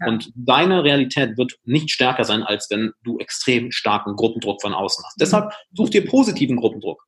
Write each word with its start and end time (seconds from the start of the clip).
Ja. 0.00 0.08
Und 0.08 0.32
deine 0.34 0.84
Realität 0.84 1.36
wird 1.36 1.58
nicht 1.64 1.90
stärker 1.90 2.24
sein, 2.24 2.42
als 2.42 2.70
wenn 2.70 2.92
du 3.02 3.18
extrem 3.18 3.70
starken 3.72 4.16
Gruppendruck 4.16 4.60
von 4.60 4.74
außen 4.74 5.04
hast. 5.04 5.18
Mhm. 5.18 5.20
Deshalb 5.20 5.52
such 5.72 5.90
dir 5.90 6.06
positiven 6.06 6.56
Gruppendruck. 6.56 7.02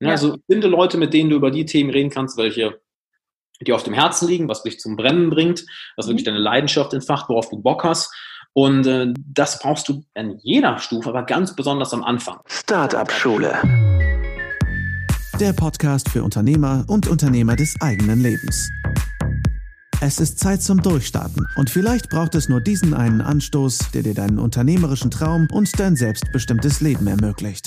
Ja, 0.00 0.10
also 0.10 0.36
finde 0.46 0.68
Leute, 0.68 0.98
mit 0.98 1.14
denen 1.14 1.30
du 1.30 1.36
über 1.36 1.50
die 1.50 1.64
Themen 1.64 1.90
reden 1.90 2.10
kannst, 2.10 2.36
welche 2.36 2.80
die 3.62 3.72
auf 3.72 3.82
dem 3.82 3.94
Herzen 3.94 4.28
liegen, 4.28 4.48
was 4.48 4.62
dich 4.62 4.78
zum 4.78 4.96
Brennen 4.96 5.30
bringt, 5.30 5.64
was 5.96 6.06
wirklich 6.06 6.24
mhm. 6.24 6.32
deine 6.32 6.38
Leidenschaft 6.40 6.92
entfacht, 6.92 7.28
worauf 7.28 7.48
du 7.48 7.60
Bock 7.60 7.84
hast. 7.84 8.12
Und 8.52 8.86
äh, 8.86 9.12
das 9.16 9.58
brauchst 9.58 9.88
du 9.88 10.02
an 10.14 10.38
jeder 10.42 10.78
Stufe, 10.78 11.08
aber 11.10 11.24
ganz 11.24 11.54
besonders 11.54 11.92
am 11.92 12.02
Anfang. 12.02 12.38
Startup 12.46 13.10
Schule. 13.10 13.54
Der 15.38 15.52
Podcast 15.52 16.08
für 16.08 16.22
Unternehmer 16.22 16.84
und 16.88 17.06
Unternehmer 17.08 17.56
des 17.56 17.78
eigenen 17.80 18.22
Lebens. 18.22 18.70
Es 20.02 20.20
ist 20.20 20.38
Zeit 20.38 20.62
zum 20.62 20.82
Durchstarten 20.82 21.46
und 21.56 21.70
vielleicht 21.70 22.10
braucht 22.10 22.34
es 22.34 22.50
nur 22.50 22.60
diesen 22.60 22.92
einen 22.92 23.22
Anstoß, 23.22 23.92
der 23.94 24.02
dir 24.02 24.12
deinen 24.12 24.38
unternehmerischen 24.38 25.10
Traum 25.10 25.48
und 25.50 25.80
dein 25.80 25.96
selbstbestimmtes 25.96 26.82
Leben 26.82 27.06
ermöglicht. 27.06 27.66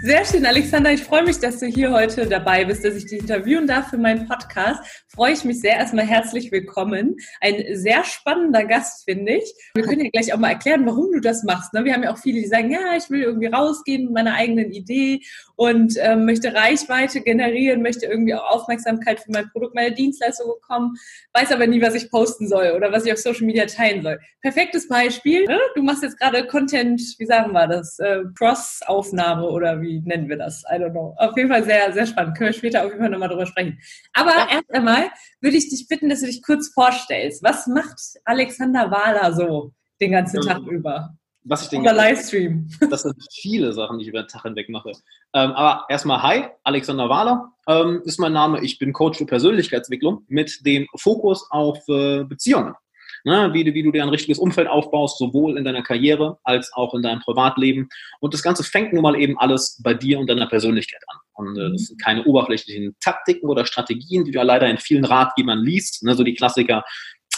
Sehr 0.00 0.24
schön, 0.24 0.46
Alexander. 0.46 0.92
Ich 0.92 1.02
freue 1.02 1.24
mich, 1.24 1.38
dass 1.38 1.58
du 1.58 1.66
hier 1.66 1.92
heute 1.92 2.26
dabei 2.26 2.64
bist, 2.64 2.82
dass 2.82 2.94
ich 2.94 3.06
dich 3.06 3.20
interviewen 3.20 3.66
darf 3.66 3.90
für 3.90 3.98
meinen 3.98 4.26
Podcast. 4.26 4.80
Freue 5.18 5.32
ich 5.32 5.44
mich 5.44 5.60
sehr. 5.60 5.74
Erstmal 5.74 6.06
herzlich 6.06 6.52
willkommen. 6.52 7.16
Ein 7.40 7.74
sehr 7.74 8.04
spannender 8.04 8.64
Gast, 8.64 9.04
finde 9.04 9.32
ich. 9.38 9.52
Wir 9.74 9.82
können 9.82 10.04
ja 10.04 10.10
gleich 10.10 10.32
auch 10.32 10.38
mal 10.38 10.50
erklären, 10.50 10.86
warum 10.86 11.10
du 11.10 11.18
das 11.18 11.42
machst. 11.42 11.74
Ne? 11.74 11.84
Wir 11.84 11.92
haben 11.92 12.04
ja 12.04 12.12
auch 12.12 12.18
viele, 12.18 12.40
die 12.40 12.46
sagen, 12.46 12.70
ja, 12.70 12.96
ich 12.96 13.10
will 13.10 13.22
irgendwie 13.22 13.48
rausgehen 13.48 14.04
mit 14.04 14.12
meiner 14.12 14.34
eigenen 14.34 14.70
Idee 14.70 15.22
und 15.56 15.94
ähm, 15.98 16.24
möchte 16.24 16.54
Reichweite 16.54 17.20
generieren, 17.20 17.82
möchte 17.82 18.06
irgendwie 18.06 18.32
auch 18.32 18.48
Aufmerksamkeit 18.48 19.18
für 19.18 19.32
mein 19.32 19.50
Produkt, 19.50 19.74
meine 19.74 19.92
Dienstleistung 19.92 20.52
bekommen, 20.60 20.94
weiß 21.32 21.50
aber 21.50 21.66
nie, 21.66 21.82
was 21.82 21.96
ich 21.96 22.12
posten 22.12 22.46
soll 22.46 22.74
oder 22.76 22.92
was 22.92 23.04
ich 23.04 23.12
auf 23.12 23.18
Social 23.18 23.44
Media 23.44 23.66
teilen 23.66 24.02
soll. 24.02 24.20
Perfektes 24.40 24.86
Beispiel. 24.86 25.46
Ne? 25.46 25.58
Du 25.74 25.82
machst 25.82 26.04
jetzt 26.04 26.20
gerade 26.20 26.46
Content, 26.46 27.00
wie 27.18 27.26
sagen 27.26 27.50
wir 27.50 27.66
das, 27.66 27.98
äh, 27.98 28.20
Cross-Aufnahme 28.38 29.48
oder 29.48 29.82
wie 29.82 29.98
nennen 29.98 30.28
wir 30.28 30.36
das? 30.36 30.62
I 30.72 30.76
don't 30.76 30.92
know. 30.92 31.16
Auf 31.18 31.36
jeden 31.36 31.48
Fall 31.48 31.64
sehr, 31.64 31.92
sehr 31.92 32.06
spannend. 32.06 32.38
Können 32.38 32.50
wir 32.50 32.54
später 32.54 32.84
auf 32.84 32.90
jeden 32.90 33.00
Fall 33.00 33.10
nochmal 33.10 33.30
drüber 33.30 33.46
sprechen. 33.46 33.80
Aber 34.12 34.30
ja. 34.30 34.46
erst 34.52 34.72
einmal 34.72 35.07
würde 35.40 35.56
ich 35.56 35.68
dich 35.68 35.88
bitten, 35.88 36.08
dass 36.08 36.20
du 36.20 36.26
dich 36.26 36.42
kurz 36.42 36.68
vorstellst. 36.68 37.42
Was 37.42 37.66
macht 37.66 37.98
Alexander 38.24 38.90
Wahler 38.90 39.32
so 39.34 39.72
den 40.00 40.12
ganzen 40.12 40.40
Tag 40.42 40.62
über? 40.66 41.18
was 41.48 41.62
ich 41.62 41.68
denke. 41.68 41.88
Oder 41.88 41.96
Livestream. 41.96 42.68
Das 42.90 43.02
sind 43.02 43.14
viele 43.32 43.72
Sachen, 43.72 43.98
die 43.98 44.04
ich 44.04 44.08
über 44.08 44.22
den 44.22 44.28
Tag 44.28 44.42
hinweg 44.42 44.68
mache. 44.68 44.92
Ähm, 45.34 45.52
aber 45.52 45.86
erstmal, 45.88 46.22
hi, 46.22 46.44
Alexander 46.64 47.08
Wahler 47.08 47.52
ähm, 47.66 48.02
ist 48.04 48.18
mein 48.18 48.32
Name. 48.32 48.62
Ich 48.62 48.78
bin 48.78 48.92
Coach 48.92 49.18
für 49.18 49.26
Persönlichkeitsentwicklung 49.26 50.24
mit 50.28 50.64
dem 50.66 50.86
Fokus 50.96 51.50
auf 51.50 51.78
äh, 51.88 52.24
Beziehungen. 52.24 52.74
Ne, 53.24 53.50
wie, 53.52 53.64
du, 53.64 53.74
wie 53.74 53.82
du 53.82 53.92
dir 53.92 54.02
ein 54.02 54.08
richtiges 54.08 54.38
Umfeld 54.38 54.68
aufbaust, 54.68 55.18
sowohl 55.18 55.58
in 55.58 55.64
deiner 55.64 55.82
Karriere 55.82 56.38
als 56.44 56.72
auch 56.72 56.94
in 56.94 57.02
deinem 57.02 57.20
Privatleben. 57.20 57.88
Und 58.20 58.34
das 58.34 58.42
Ganze 58.42 58.64
fängt 58.64 58.92
nun 58.92 59.02
mal 59.02 59.20
eben 59.20 59.38
alles 59.38 59.80
bei 59.82 59.94
dir 59.94 60.18
und 60.18 60.28
deiner 60.28 60.46
Persönlichkeit 60.46 61.02
an. 61.08 61.18
Und 61.34 61.58
äh, 61.58 61.70
das 61.72 61.86
sind 61.86 62.02
keine 62.02 62.24
oberflächlichen 62.24 62.96
Taktiken 63.00 63.48
oder 63.48 63.66
Strategien, 63.66 64.24
die 64.24 64.30
du 64.30 64.38
ja 64.38 64.44
leider 64.44 64.68
in 64.68 64.78
vielen 64.78 65.04
Ratgebern 65.04 65.58
liest. 65.58 66.02
Ne, 66.02 66.14
so 66.14 66.24
die 66.24 66.34
Klassiker, 66.34 66.84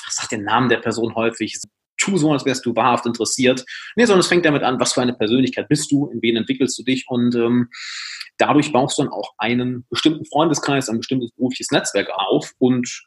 sag 0.09 0.29
den 0.29 0.45
Namen 0.45 0.69
der 0.69 0.79
Person 0.79 1.15
häufig, 1.15 1.61
tu 2.01 2.17
so, 2.17 2.33
als 2.33 2.45
wärst 2.45 2.67
du 2.67 2.75
wahrhaft 2.75 3.07
interessiert. 3.07 3.65
Nee, 3.95 4.07
sondern 4.07 4.21
es 4.21 4.27
fängt 4.27 4.45
damit 4.45 4.63
an, 4.63 4.81
was 4.81 4.95
für 4.95 5.03
eine 5.03 5.15
Persönlichkeit 5.15 5.69
bist 5.69 5.93
du, 5.93 6.09
in 6.09 6.23
wen 6.23 6.37
entwickelst 6.37 6.79
du 6.79 6.83
dich 6.83 7.07
und 7.09 7.35
ähm, 7.35 7.69
dadurch 8.39 8.73
baust 8.73 8.99
du 8.99 9.03
dann 9.03 9.13
auch 9.13 9.35
einen 9.39 9.87
bestimmten 9.91 10.25
Freundeskreis, 10.25 10.89
ein 10.89 10.99
bestimmtes 10.99 11.31
berufliches 11.33 11.71
Netzwerk 11.71 12.09
auf 12.11 12.53
und 12.59 13.07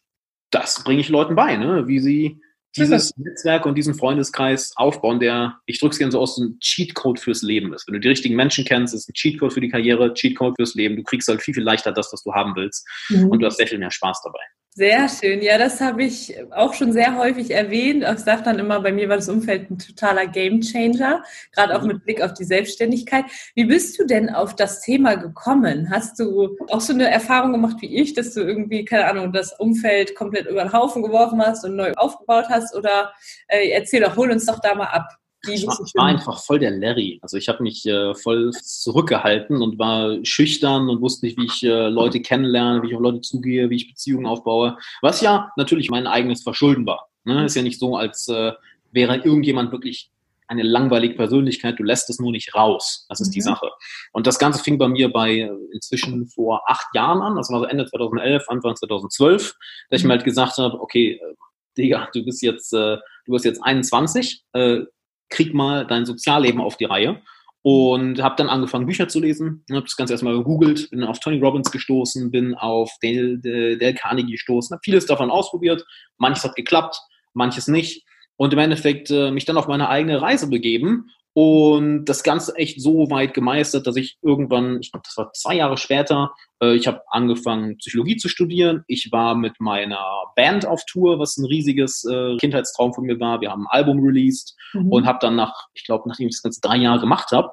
das 0.51 0.83
bringe 0.83 1.01
ich 1.01 1.09
Leuten 1.09 1.35
bei, 1.35 1.57
ne? 1.57 1.87
wie 1.87 1.99
sie 1.99 2.41
dieses 2.75 3.15
Netzwerk 3.17 3.65
und 3.65 3.75
diesen 3.75 3.93
Freundeskreis 3.93 4.73
aufbauen, 4.75 5.19
der, 5.19 5.59
ich 5.65 5.79
drücke 5.79 5.93
es 5.93 5.99
gerne 5.99 6.11
so 6.11 6.19
aus, 6.19 6.37
ein 6.37 6.57
Cheatcode 6.59 7.19
fürs 7.19 7.41
Leben 7.41 7.73
ist. 7.73 7.87
Wenn 7.87 7.93
du 7.93 7.99
die 7.99 8.07
richtigen 8.07 8.35
Menschen 8.35 8.65
kennst, 8.65 8.93
ist 8.93 9.09
ein 9.09 9.13
Cheatcode 9.13 9.53
für 9.53 9.61
die 9.61 9.69
Karriere, 9.69 10.13
Cheatcode 10.13 10.55
fürs 10.55 10.73
Leben. 10.73 10.95
Du 10.95 11.03
kriegst 11.03 11.27
halt 11.27 11.41
viel, 11.41 11.53
viel 11.53 11.63
leichter 11.63 11.91
das, 11.91 12.11
was 12.11 12.23
du 12.23 12.33
haben 12.33 12.55
willst. 12.55 12.87
Mhm. 13.09 13.29
Und 13.29 13.39
du 13.39 13.45
hast 13.45 13.57
sehr 13.57 13.67
viel 13.67 13.79
mehr 13.79 13.91
Spaß 13.91 14.21
dabei. 14.23 14.41
Sehr 14.75 15.07
schön. 15.07 15.43
Ja, 15.43 15.59
das 15.59 15.79
habe 15.81 16.03
ich 16.03 16.35
auch 16.51 16.73
schon 16.73 16.93
sehr 16.93 17.15
häufig 17.15 17.51
erwähnt. 17.51 18.03
Ich 18.11 18.19
sage 18.21 18.41
dann 18.41 18.57
immer, 18.57 18.79
bei 18.81 18.91
mir 18.91 19.07
war 19.07 19.17
das 19.17 19.29
Umfeld 19.29 19.69
ein 19.69 19.77
totaler 19.77 20.25
Gamechanger, 20.25 21.23
gerade 21.51 21.77
auch 21.77 21.83
mit 21.83 22.03
Blick 22.03 22.23
auf 22.23 22.33
die 22.33 22.43
Selbstständigkeit. 22.43 23.25
Wie 23.53 23.65
bist 23.65 23.99
du 23.99 24.05
denn 24.07 24.31
auf 24.31 24.55
das 24.55 24.81
Thema 24.81 25.13
gekommen? 25.13 25.91
Hast 25.91 26.19
du 26.19 26.57
auch 26.69 26.81
so 26.81 26.91
eine 26.91 27.07
Erfahrung 27.07 27.51
gemacht 27.51 27.77
wie 27.81 27.95
ich, 28.01 28.15
dass 28.15 28.33
du 28.33 28.41
irgendwie, 28.41 28.83
keine 28.83 29.05
Ahnung, 29.05 29.31
das 29.31 29.53
Umfeld 29.59 30.15
komplett 30.15 30.47
über 30.47 30.63
den 30.63 30.73
Haufen 30.73 31.03
geworfen 31.03 31.39
hast 31.39 31.63
und 31.65 31.75
neu 31.75 31.93
aufgebaut 31.93 32.45
hast? 32.49 32.75
Oder 32.75 33.13
äh, 33.49 33.69
erzähl 33.69 34.01
doch, 34.01 34.17
hol 34.17 34.31
uns 34.31 34.47
doch 34.47 34.59
da 34.59 34.73
mal 34.73 34.87
ab. 34.87 35.07
Ich 35.47 35.67
war, 35.67 35.77
war 35.95 36.05
einfach 36.05 36.41
voll 36.41 36.59
der 36.59 36.71
Larry. 36.71 37.19
Also 37.21 37.37
ich 37.37 37.49
habe 37.49 37.63
mich 37.63 37.85
äh, 37.85 38.15
voll 38.15 38.51
zurückgehalten 38.51 39.61
und 39.61 39.77
war 39.77 40.17
schüchtern 40.23 40.89
und 40.89 41.01
wusste 41.01 41.25
nicht, 41.25 41.37
wie 41.37 41.45
ich 41.45 41.63
äh, 41.63 41.89
Leute 41.89 42.21
kennenlerne, 42.21 42.81
wie 42.81 42.87
ich 42.87 42.95
auf 42.95 43.01
Leute 43.01 43.21
zugehe, 43.21 43.69
wie 43.69 43.75
ich 43.75 43.89
Beziehungen 43.89 44.25
aufbaue. 44.25 44.77
Was 45.01 45.21
ja 45.21 45.51
natürlich 45.57 45.89
mein 45.89 46.07
eigenes 46.07 46.43
Verschulden 46.43 46.85
war. 46.85 47.09
Ne? 47.25 47.45
Ist 47.45 47.55
ja 47.55 47.61
nicht 47.61 47.79
so, 47.79 47.97
als 47.97 48.29
äh, 48.29 48.53
wäre 48.91 49.17
irgendjemand 49.17 49.71
wirklich 49.71 50.11
eine 50.47 50.63
langweilige 50.63 51.15
Persönlichkeit, 51.15 51.79
du 51.79 51.83
lässt 51.83 52.09
es 52.09 52.19
nur 52.19 52.31
nicht 52.31 52.55
raus. 52.55 53.05
Das 53.09 53.19
ist 53.19 53.29
mhm. 53.29 53.33
die 53.33 53.41
Sache. 53.41 53.69
Und 54.11 54.27
das 54.27 54.39
Ganze 54.39 54.63
fing 54.63 54.77
bei 54.77 54.87
mir 54.87 55.11
bei 55.11 55.31
äh, 55.31 55.51
inzwischen 55.73 56.27
vor 56.27 56.61
acht 56.67 56.87
Jahren 56.93 57.21
an, 57.21 57.35
das 57.35 57.49
war 57.49 57.59
so 57.59 57.65
Ende 57.65 57.85
2011, 57.85 58.43
Anfang 58.47 58.75
2012, 58.75 59.55
dass 59.89 59.99
ich 59.99 60.05
mir 60.05 60.13
halt 60.13 60.23
gesagt 60.23 60.57
habe, 60.57 60.79
okay, 60.79 61.19
äh, 61.21 61.35
Digga, 61.77 62.09
du 62.13 62.23
bist 62.23 62.41
jetzt, 62.41 62.73
äh, 62.73 62.97
du 63.25 63.31
bist 63.31 63.45
jetzt 63.45 63.63
21, 63.63 64.43
äh, 64.53 64.81
krieg 65.29 65.53
mal 65.53 65.85
dein 65.85 66.05
Sozialleben 66.05 66.61
auf 66.61 66.77
die 66.77 66.85
Reihe. 66.85 67.21
Und 67.65 68.21
habe 68.21 68.35
dann 68.37 68.49
angefangen, 68.49 68.85
Bücher 68.85 69.07
zu 69.07 69.21
lesen. 69.21 69.63
Habe 69.71 69.83
das 69.83 69.95
Ganze 69.95 70.13
erstmal 70.13 70.35
gegoogelt, 70.37 70.89
bin 70.89 71.03
auf 71.03 71.19
Tony 71.19 71.39
Robbins 71.39 71.71
gestoßen, 71.71 72.29
bin 72.29 72.55
auf 72.55 72.91
Dale, 73.01 73.37
Dale 73.39 73.93
Carnegie 73.93 74.33
gestoßen, 74.33 74.73
habe 74.73 74.81
vieles 74.83 75.05
davon 75.05 75.31
ausprobiert. 75.31 75.85
Manches 76.17 76.43
hat 76.43 76.55
geklappt, 76.55 76.99
manches 77.33 77.69
nicht. 77.69 78.05
Und 78.35 78.51
im 78.51 78.59
Endeffekt 78.59 79.11
äh, 79.11 79.31
mich 79.31 79.45
dann 79.45 79.55
auf 79.55 79.67
meine 79.67 79.87
eigene 79.87 80.21
Reise 80.21 80.49
begeben 80.49 81.09
und 81.33 82.05
das 82.05 82.21
Ganze 82.21 82.55
echt 82.55 82.79
so 82.79 83.09
weit 83.09 83.33
gemeistert, 83.33 83.87
dass 83.87 83.95
ich 83.95 84.17
irgendwann, 84.21 84.79
ich 84.81 84.91
glaube, 84.91 85.03
das 85.05 85.17
war 85.17 85.33
zwei 85.33 85.55
Jahre 85.55 85.77
später, 85.77 86.31
äh, 86.61 86.75
ich 86.75 86.85
habe 86.85 87.01
angefangen, 87.09 87.77
Psychologie 87.77 88.17
zu 88.17 88.29
studieren. 88.29 88.83
Ich 88.87 89.11
war 89.11 89.33
mit 89.33 89.59
meiner 89.59 90.03
Band 90.35 90.67
auf 90.67 90.83
Tour, 90.85 91.17
was 91.17 91.37
ein 91.37 91.45
riesiges 91.45 92.05
äh, 92.05 92.37
Kindheitstraum 92.37 92.93
von 92.93 93.05
mir 93.05 93.19
war. 93.19 93.41
Wir 93.41 93.49
haben 93.49 93.63
ein 93.67 93.79
Album 93.79 93.99
released 94.03 94.55
mhm. 94.73 94.91
und 94.91 95.05
habe 95.07 95.19
dann 95.21 95.35
nach, 95.35 95.67
ich 95.73 95.83
glaube, 95.85 96.07
nachdem 96.07 96.27
ich 96.27 96.35
das 96.35 96.43
Ganze 96.43 96.61
drei 96.61 96.77
Jahre 96.77 96.99
gemacht 96.99 97.31
habe, 97.31 97.49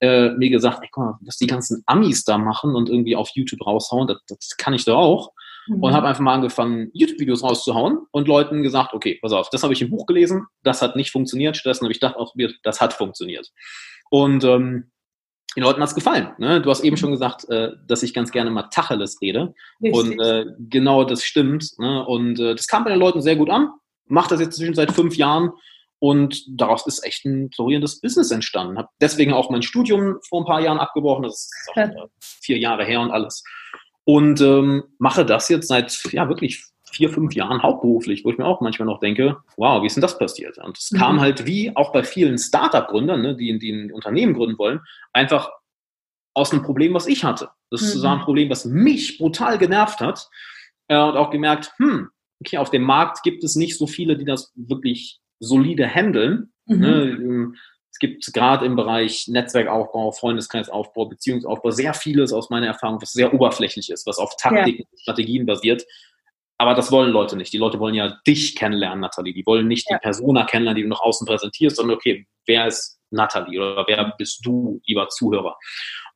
äh, 0.00 0.30
mir 0.30 0.48
gesagt, 0.48 0.78
ey, 0.80 0.88
guck 0.90 1.04
mal, 1.04 1.18
was 1.20 1.36
die 1.36 1.46
ganzen 1.46 1.82
Amis 1.84 2.24
da 2.24 2.38
machen 2.38 2.74
und 2.74 2.88
irgendwie 2.88 3.16
auf 3.16 3.30
YouTube 3.34 3.66
raushauen, 3.66 4.06
das, 4.06 4.18
das 4.26 4.56
kann 4.56 4.72
ich 4.72 4.84
doch 4.86 4.96
auch 4.96 5.32
mhm. 5.68 5.82
und 5.82 5.92
habe 5.92 6.08
einfach 6.08 6.22
mal 6.22 6.34
angefangen, 6.34 6.90
YouTube-Videos 6.92 7.42
rauszuhauen 7.42 7.98
und 8.10 8.28
Leuten 8.28 8.62
gesagt, 8.62 8.94
okay, 8.94 9.18
pass 9.20 9.32
auf, 9.32 9.50
das 9.50 9.62
habe 9.62 9.72
ich 9.72 9.82
im 9.82 9.90
Buch 9.90 10.06
gelesen, 10.06 10.46
das 10.62 10.82
hat 10.82 10.96
nicht 10.96 11.10
funktioniert, 11.10 11.56
stattdessen 11.56 11.84
habe 11.84 11.92
ich 11.92 12.00
gedacht, 12.00 12.16
auch 12.16 12.34
das 12.62 12.80
hat 12.80 12.92
funktioniert. 12.92 13.50
Und 14.10 14.44
ähm, 14.44 14.90
den 15.56 15.64
Leuten 15.64 15.80
hat's 15.80 15.94
gefallen. 15.94 16.30
Ne? 16.38 16.60
Du 16.60 16.70
hast 16.70 16.84
eben 16.84 16.96
schon 16.96 17.10
gesagt, 17.10 17.48
äh, 17.48 17.72
dass 17.86 18.02
ich 18.02 18.14
ganz 18.14 18.30
gerne 18.30 18.50
mal 18.50 18.64
Tacheles 18.64 19.20
rede. 19.20 19.54
Richtig. 19.82 19.92
Und 19.92 20.20
äh, 20.20 20.46
genau 20.58 21.04
das 21.04 21.24
stimmt. 21.24 21.78
Ne? 21.78 22.06
Und 22.06 22.38
äh, 22.38 22.54
das 22.54 22.68
kam 22.68 22.84
bei 22.84 22.90
den 22.90 22.98
Leuten 22.98 23.22
sehr 23.22 23.36
gut 23.36 23.50
an. 23.50 23.70
Macht 24.06 24.30
das 24.30 24.40
jetzt 24.40 24.56
zwischen 24.56 24.74
seit 24.74 24.92
fünf 24.92 25.16
Jahren. 25.16 25.50
Und 26.00 26.44
daraus 26.48 26.86
ist 26.86 27.04
echt 27.04 27.24
ein 27.24 27.50
florierendes 27.50 28.00
Business 28.00 28.30
entstanden. 28.30 28.78
Habe 28.78 28.88
deswegen 29.00 29.32
auch 29.32 29.50
mein 29.50 29.62
Studium 29.62 30.18
vor 30.28 30.42
ein 30.42 30.46
paar 30.46 30.60
Jahren 30.60 30.78
abgebrochen. 30.78 31.24
Das 31.24 31.50
ist 31.50 31.70
auch, 31.72 31.76
äh, 31.76 31.90
vier 32.20 32.58
Jahre 32.58 32.84
her 32.84 33.00
und 33.00 33.10
alles 33.10 33.42
und 34.08 34.40
ähm, 34.40 34.84
mache 34.98 35.26
das 35.26 35.50
jetzt 35.50 35.68
seit 35.68 36.02
ja 36.12 36.30
wirklich 36.30 36.64
vier, 36.90 37.10
fünf 37.10 37.34
Jahren 37.34 37.62
hauptberuflich, 37.62 38.24
wo 38.24 38.30
ich 38.30 38.38
mir 38.38 38.46
auch 38.46 38.62
manchmal 38.62 38.86
noch 38.86 39.00
denke, 39.00 39.36
wow, 39.58 39.82
wie 39.82 39.86
ist 39.86 39.96
denn 39.96 40.00
das 40.00 40.16
passiert? 40.16 40.56
Und 40.56 40.78
es 40.78 40.90
mhm. 40.90 40.96
kam 40.96 41.20
halt 41.20 41.44
wie 41.44 41.76
auch 41.76 41.92
bei 41.92 42.02
vielen 42.02 42.38
Startup-Gründern, 42.38 43.20
ne, 43.20 43.36
die, 43.36 43.58
die 43.58 43.70
ein 43.70 43.92
Unternehmen 43.92 44.32
gründen 44.32 44.56
wollen, 44.56 44.80
einfach 45.12 45.50
aus 46.32 46.52
einem 46.52 46.62
Problem, 46.62 46.94
was 46.94 47.06
ich 47.06 47.22
hatte. 47.22 47.50
Das 47.70 47.82
ist 47.82 47.98
mhm. 47.98 48.06
ein 48.06 48.20
Problem, 48.20 48.48
was 48.48 48.64
mich 48.64 49.18
brutal 49.18 49.58
genervt 49.58 50.00
hat 50.00 50.30
äh, 50.86 50.96
und 50.96 51.18
auch 51.18 51.28
gemerkt, 51.28 51.74
hm, 51.76 52.08
okay, 52.40 52.56
auf 52.56 52.70
dem 52.70 52.84
Markt 52.84 53.22
gibt 53.22 53.44
es 53.44 53.56
nicht 53.56 53.76
so 53.76 53.86
viele, 53.86 54.16
die 54.16 54.24
das 54.24 54.54
wirklich 54.56 55.20
solide 55.38 55.86
handeln. 55.86 56.54
Mhm. 56.64 56.78
Ne? 56.78 57.52
Es 57.98 58.00
gibt 58.00 58.32
gerade 58.32 58.64
im 58.64 58.76
Bereich 58.76 59.26
Netzwerkaufbau, 59.26 60.12
Freundeskreisaufbau, 60.12 61.06
Beziehungsaufbau 61.06 61.72
sehr 61.72 61.94
vieles 61.94 62.32
aus 62.32 62.48
meiner 62.48 62.68
Erfahrung, 62.68 63.02
was 63.02 63.10
sehr 63.10 63.34
oberflächlich 63.34 63.90
ist, 63.90 64.06
was 64.06 64.18
auf 64.18 64.36
Taktiken, 64.36 64.84
ja. 64.88 64.98
Strategien 65.00 65.46
basiert. 65.46 65.84
Aber 66.58 66.74
das 66.74 66.92
wollen 66.92 67.10
Leute 67.10 67.36
nicht. 67.36 67.52
Die 67.52 67.58
Leute 67.58 67.80
wollen 67.80 67.96
ja 67.96 68.16
dich 68.24 68.54
kennenlernen, 68.54 69.00
Nathalie. 69.00 69.34
Die 69.34 69.44
wollen 69.46 69.66
nicht 69.66 69.90
ja. 69.90 69.96
die 69.96 70.02
Persona 70.02 70.44
kennenlernen, 70.44 70.76
die 70.76 70.82
du 70.84 70.88
nach 70.88 71.00
außen 71.00 71.26
präsentierst, 71.26 71.74
sondern 71.74 71.96
okay, 71.96 72.28
wer 72.46 72.68
ist 72.68 73.00
Nathalie 73.10 73.60
oder 73.60 73.84
wer 73.88 74.14
bist 74.16 74.46
du, 74.46 74.80
lieber 74.86 75.08
Zuhörer? 75.08 75.56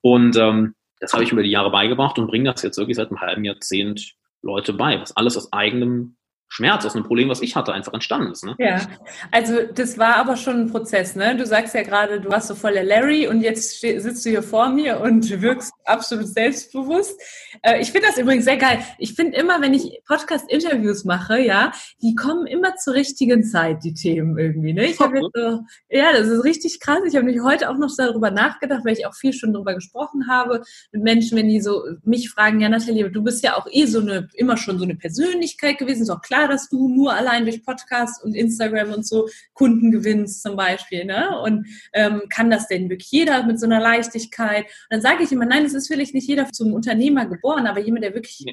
Und 0.03 0.37
ähm, 0.37 0.77
das 1.01 1.13
habe 1.15 1.25
ich 1.25 1.33
über 1.33 1.43
die 1.43 1.51
Jahre 1.51 1.73
beigebracht 1.73 2.17
und 2.21 2.29
bringe 2.29 2.53
das 2.53 2.63
jetzt 2.63 2.79
wirklich 2.79 2.97
seit 2.97 3.09
einem 3.09 3.21
halben 3.21 3.45
Jahrzehnt 3.45 4.15
Leute 4.41 4.73
bei, 4.73 5.01
was 5.01 5.17
alles 5.17 5.37
aus 5.37 5.53
eigenem 5.53 6.17
Schmerz, 6.53 6.85
aus 6.85 6.95
einem 6.95 7.05
Problem, 7.05 7.31
was 7.31 7.41
ich 7.41 7.57
hatte, 7.57 7.73
einfach 7.73 7.95
entstanden 7.95 8.31
ist. 8.31 8.45
Ne? 8.45 8.55
Ja, 8.59 8.83
also 9.31 9.61
das 9.75 9.97
war 9.97 10.17
aber 10.17 10.37
schon 10.37 10.61
ein 10.61 10.71
Prozess. 10.71 11.17
Ne? 11.17 11.35
Du 11.35 11.47
sagst 11.47 11.75
ja 11.75 11.83
gerade, 11.83 12.21
du 12.21 12.29
warst 12.29 12.49
so 12.49 12.55
voll 12.55 12.75
der 12.75 12.85
Larry 12.85 13.27
und 13.27 13.41
jetzt 13.41 13.81
sitzt 13.81 14.27
du 14.27 14.29
hier 14.29 14.43
vor 14.43 14.69
mir 14.69 15.01
und 15.01 15.31
wirkst 15.41 15.73
absolut 15.87 16.29
selbstbewusst. 16.29 17.19
Äh, 17.63 17.81
ich 17.81 17.91
finde 17.91 18.09
das 18.09 18.19
übrigens 18.19 18.45
sehr 18.45 18.59
geil. 18.59 18.81
Ich 18.99 19.15
finde 19.15 19.39
immer, 19.39 19.63
wenn 19.63 19.73
ich 19.73 20.03
Podcast-Interviews 20.07 21.05
mache, 21.05 21.41
ja, 21.41 21.73
die 22.03 22.15
kommen 22.15 22.47
immer 22.47 22.77
zur 22.77 22.93
richtigen 22.93 23.45
Zeit, 23.45 23.83
die 23.83 23.95
Themen 23.95 24.37
irgendwie. 24.37 24.75
Ne? 24.75 24.85
Ich 24.89 25.01
habe 25.01 25.21
jetzt 25.21 25.31
so, 25.35 25.61
ja, 25.89 26.13
das 26.13 26.29
ist 26.29 26.45
richtig 26.45 26.81
krass. 26.81 27.01
Ich 27.09 27.17
habe 27.17 27.25
mich 27.25 27.41
heute 27.41 27.71
auch 27.71 27.79
noch 27.79 27.91
darüber 27.97 28.31
nachgedacht, 28.31 28.85
weil 28.85 28.93
ich 28.93 29.07
auch 29.07 29.15
viel 29.15 29.33
schon 29.33 29.55
darüber 29.55 29.75
gesprochen 29.75 30.29
habe 30.29 30.63
mit 30.93 31.03
Menschen, 31.03 31.39
wenn 31.39 31.49
die 31.49 31.63
so 31.63 31.83
mich 32.05 32.29
fragen, 32.29 32.61
ja, 32.61 32.69
Nathalie, 32.69 33.11
du 33.11 33.23
bist 33.23 33.43
ja 33.43 33.57
auch 33.57 33.67
eh 33.71 33.87
so 33.87 34.01
eine, 34.01 34.29
immer 34.35 34.59
schon 34.59 34.77
so 34.79 34.85
eine 34.85 34.97
Persönlichkeit 34.97 35.79
gewesen, 35.79 36.03
ist 36.03 36.11
auch 36.11 36.21
klar, 36.21 36.42
dass 36.49 36.69
du 36.69 36.89
nur 36.89 37.13
allein 37.15 37.45
durch 37.45 37.65
Podcast 37.65 38.23
und 38.23 38.35
Instagram 38.35 38.93
und 38.93 39.07
so 39.07 39.29
Kunden 39.55 39.91
gewinnst 39.91 40.43
zum 40.43 40.57
Beispiel, 40.57 41.05
ne? 41.05 41.39
Und 41.41 41.67
ähm, 41.93 42.23
kann 42.29 42.51
das 42.51 42.69
denn 42.69 42.89
wirklich 42.91 43.11
jeder 43.11 43.45
mit 43.45 43.59
so 43.59 43.67
einer 43.67 43.81
Leichtigkeit? 43.81 44.65
Und 44.65 44.91
dann 44.91 45.01
sage 45.01 45.23
ich 45.23 45.33
immer, 45.33 45.47
nein, 45.47 45.65
es 45.65 45.75
ist 45.75 45.89
vielleicht 45.89 46.15
nicht 46.15 46.29
jeder 46.29 46.51
zum 46.53 46.73
Unternehmer 46.73 47.27
geboren, 47.27 47.67
aber 47.67 47.81
jemand, 47.81 48.05
der 48.05 48.15
wirklich, 48.15 48.41
ja. 48.41 48.53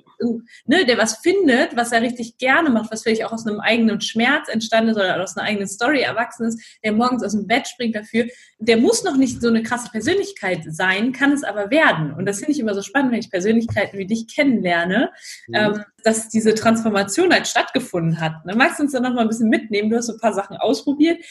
ne, 0.66 0.86
der 0.86 0.98
was 0.98 1.18
findet, 1.18 1.76
was 1.76 1.92
er 1.92 2.02
richtig 2.02 2.38
gerne 2.38 2.70
macht, 2.70 2.92
was 2.92 3.04
vielleicht 3.04 3.26
auch 3.26 3.32
aus 3.32 3.46
einem 3.46 3.60
eigenen 3.60 4.02
Schmerz 4.02 4.48
entstanden 4.50 4.92
ist 4.92 4.98
oder 4.98 5.22
aus 5.22 5.38
einer 5.38 5.48
eigenen 5.48 5.68
Story 5.68 6.02
erwachsen 6.02 6.48
ist, 6.48 6.62
der 6.84 6.92
morgens 6.94 7.24
aus 7.24 7.34
dem 7.34 7.48
Bett 7.48 7.68
springt 7.68 7.96
dafür, 7.96 8.28
der 8.60 8.78
muss 8.78 9.04
noch 9.04 9.18
nicht 9.18 9.42
so 9.42 9.48
eine 9.48 9.64
krasse 9.64 9.90
Persönlichkeit 9.92 10.64
sein, 10.68 11.12
kann 11.12 11.32
es 11.32 11.44
aber 11.44 11.72
werden. 11.72 12.14
Und 12.14 12.26
das 12.26 12.40
finde 12.40 12.52
ich 12.52 12.60
immer 12.60 12.74
so 12.74 12.82
spannend, 12.82 13.12
wenn 13.12 13.20
ich 13.20 13.32
Persönlichkeiten 13.32 13.98
wie 13.98 14.06
dich 14.06 14.28
kennenlerne, 14.34 15.12
mhm. 15.48 15.56
ähm, 15.56 15.84
dass 16.04 16.30
diese 16.30 16.54
Transformation 16.54 17.32
halt 17.32 17.48
stattgefunden 17.48 17.79
hat. 18.20 18.46
Ne? 18.46 18.56
Magst 18.56 18.80
du 18.80 18.84
uns 18.84 18.92
da 18.92 19.00
noch 19.00 19.14
mal 19.14 19.22
ein 19.22 19.28
bisschen 19.28 19.50
mitnehmen? 19.50 19.90
Du 19.90 19.98
hast 19.98 20.08
so 20.08 20.14
ein 20.14 20.20
paar 20.20 20.34
Sachen 20.34 20.58
ausprobiert. 20.58 21.24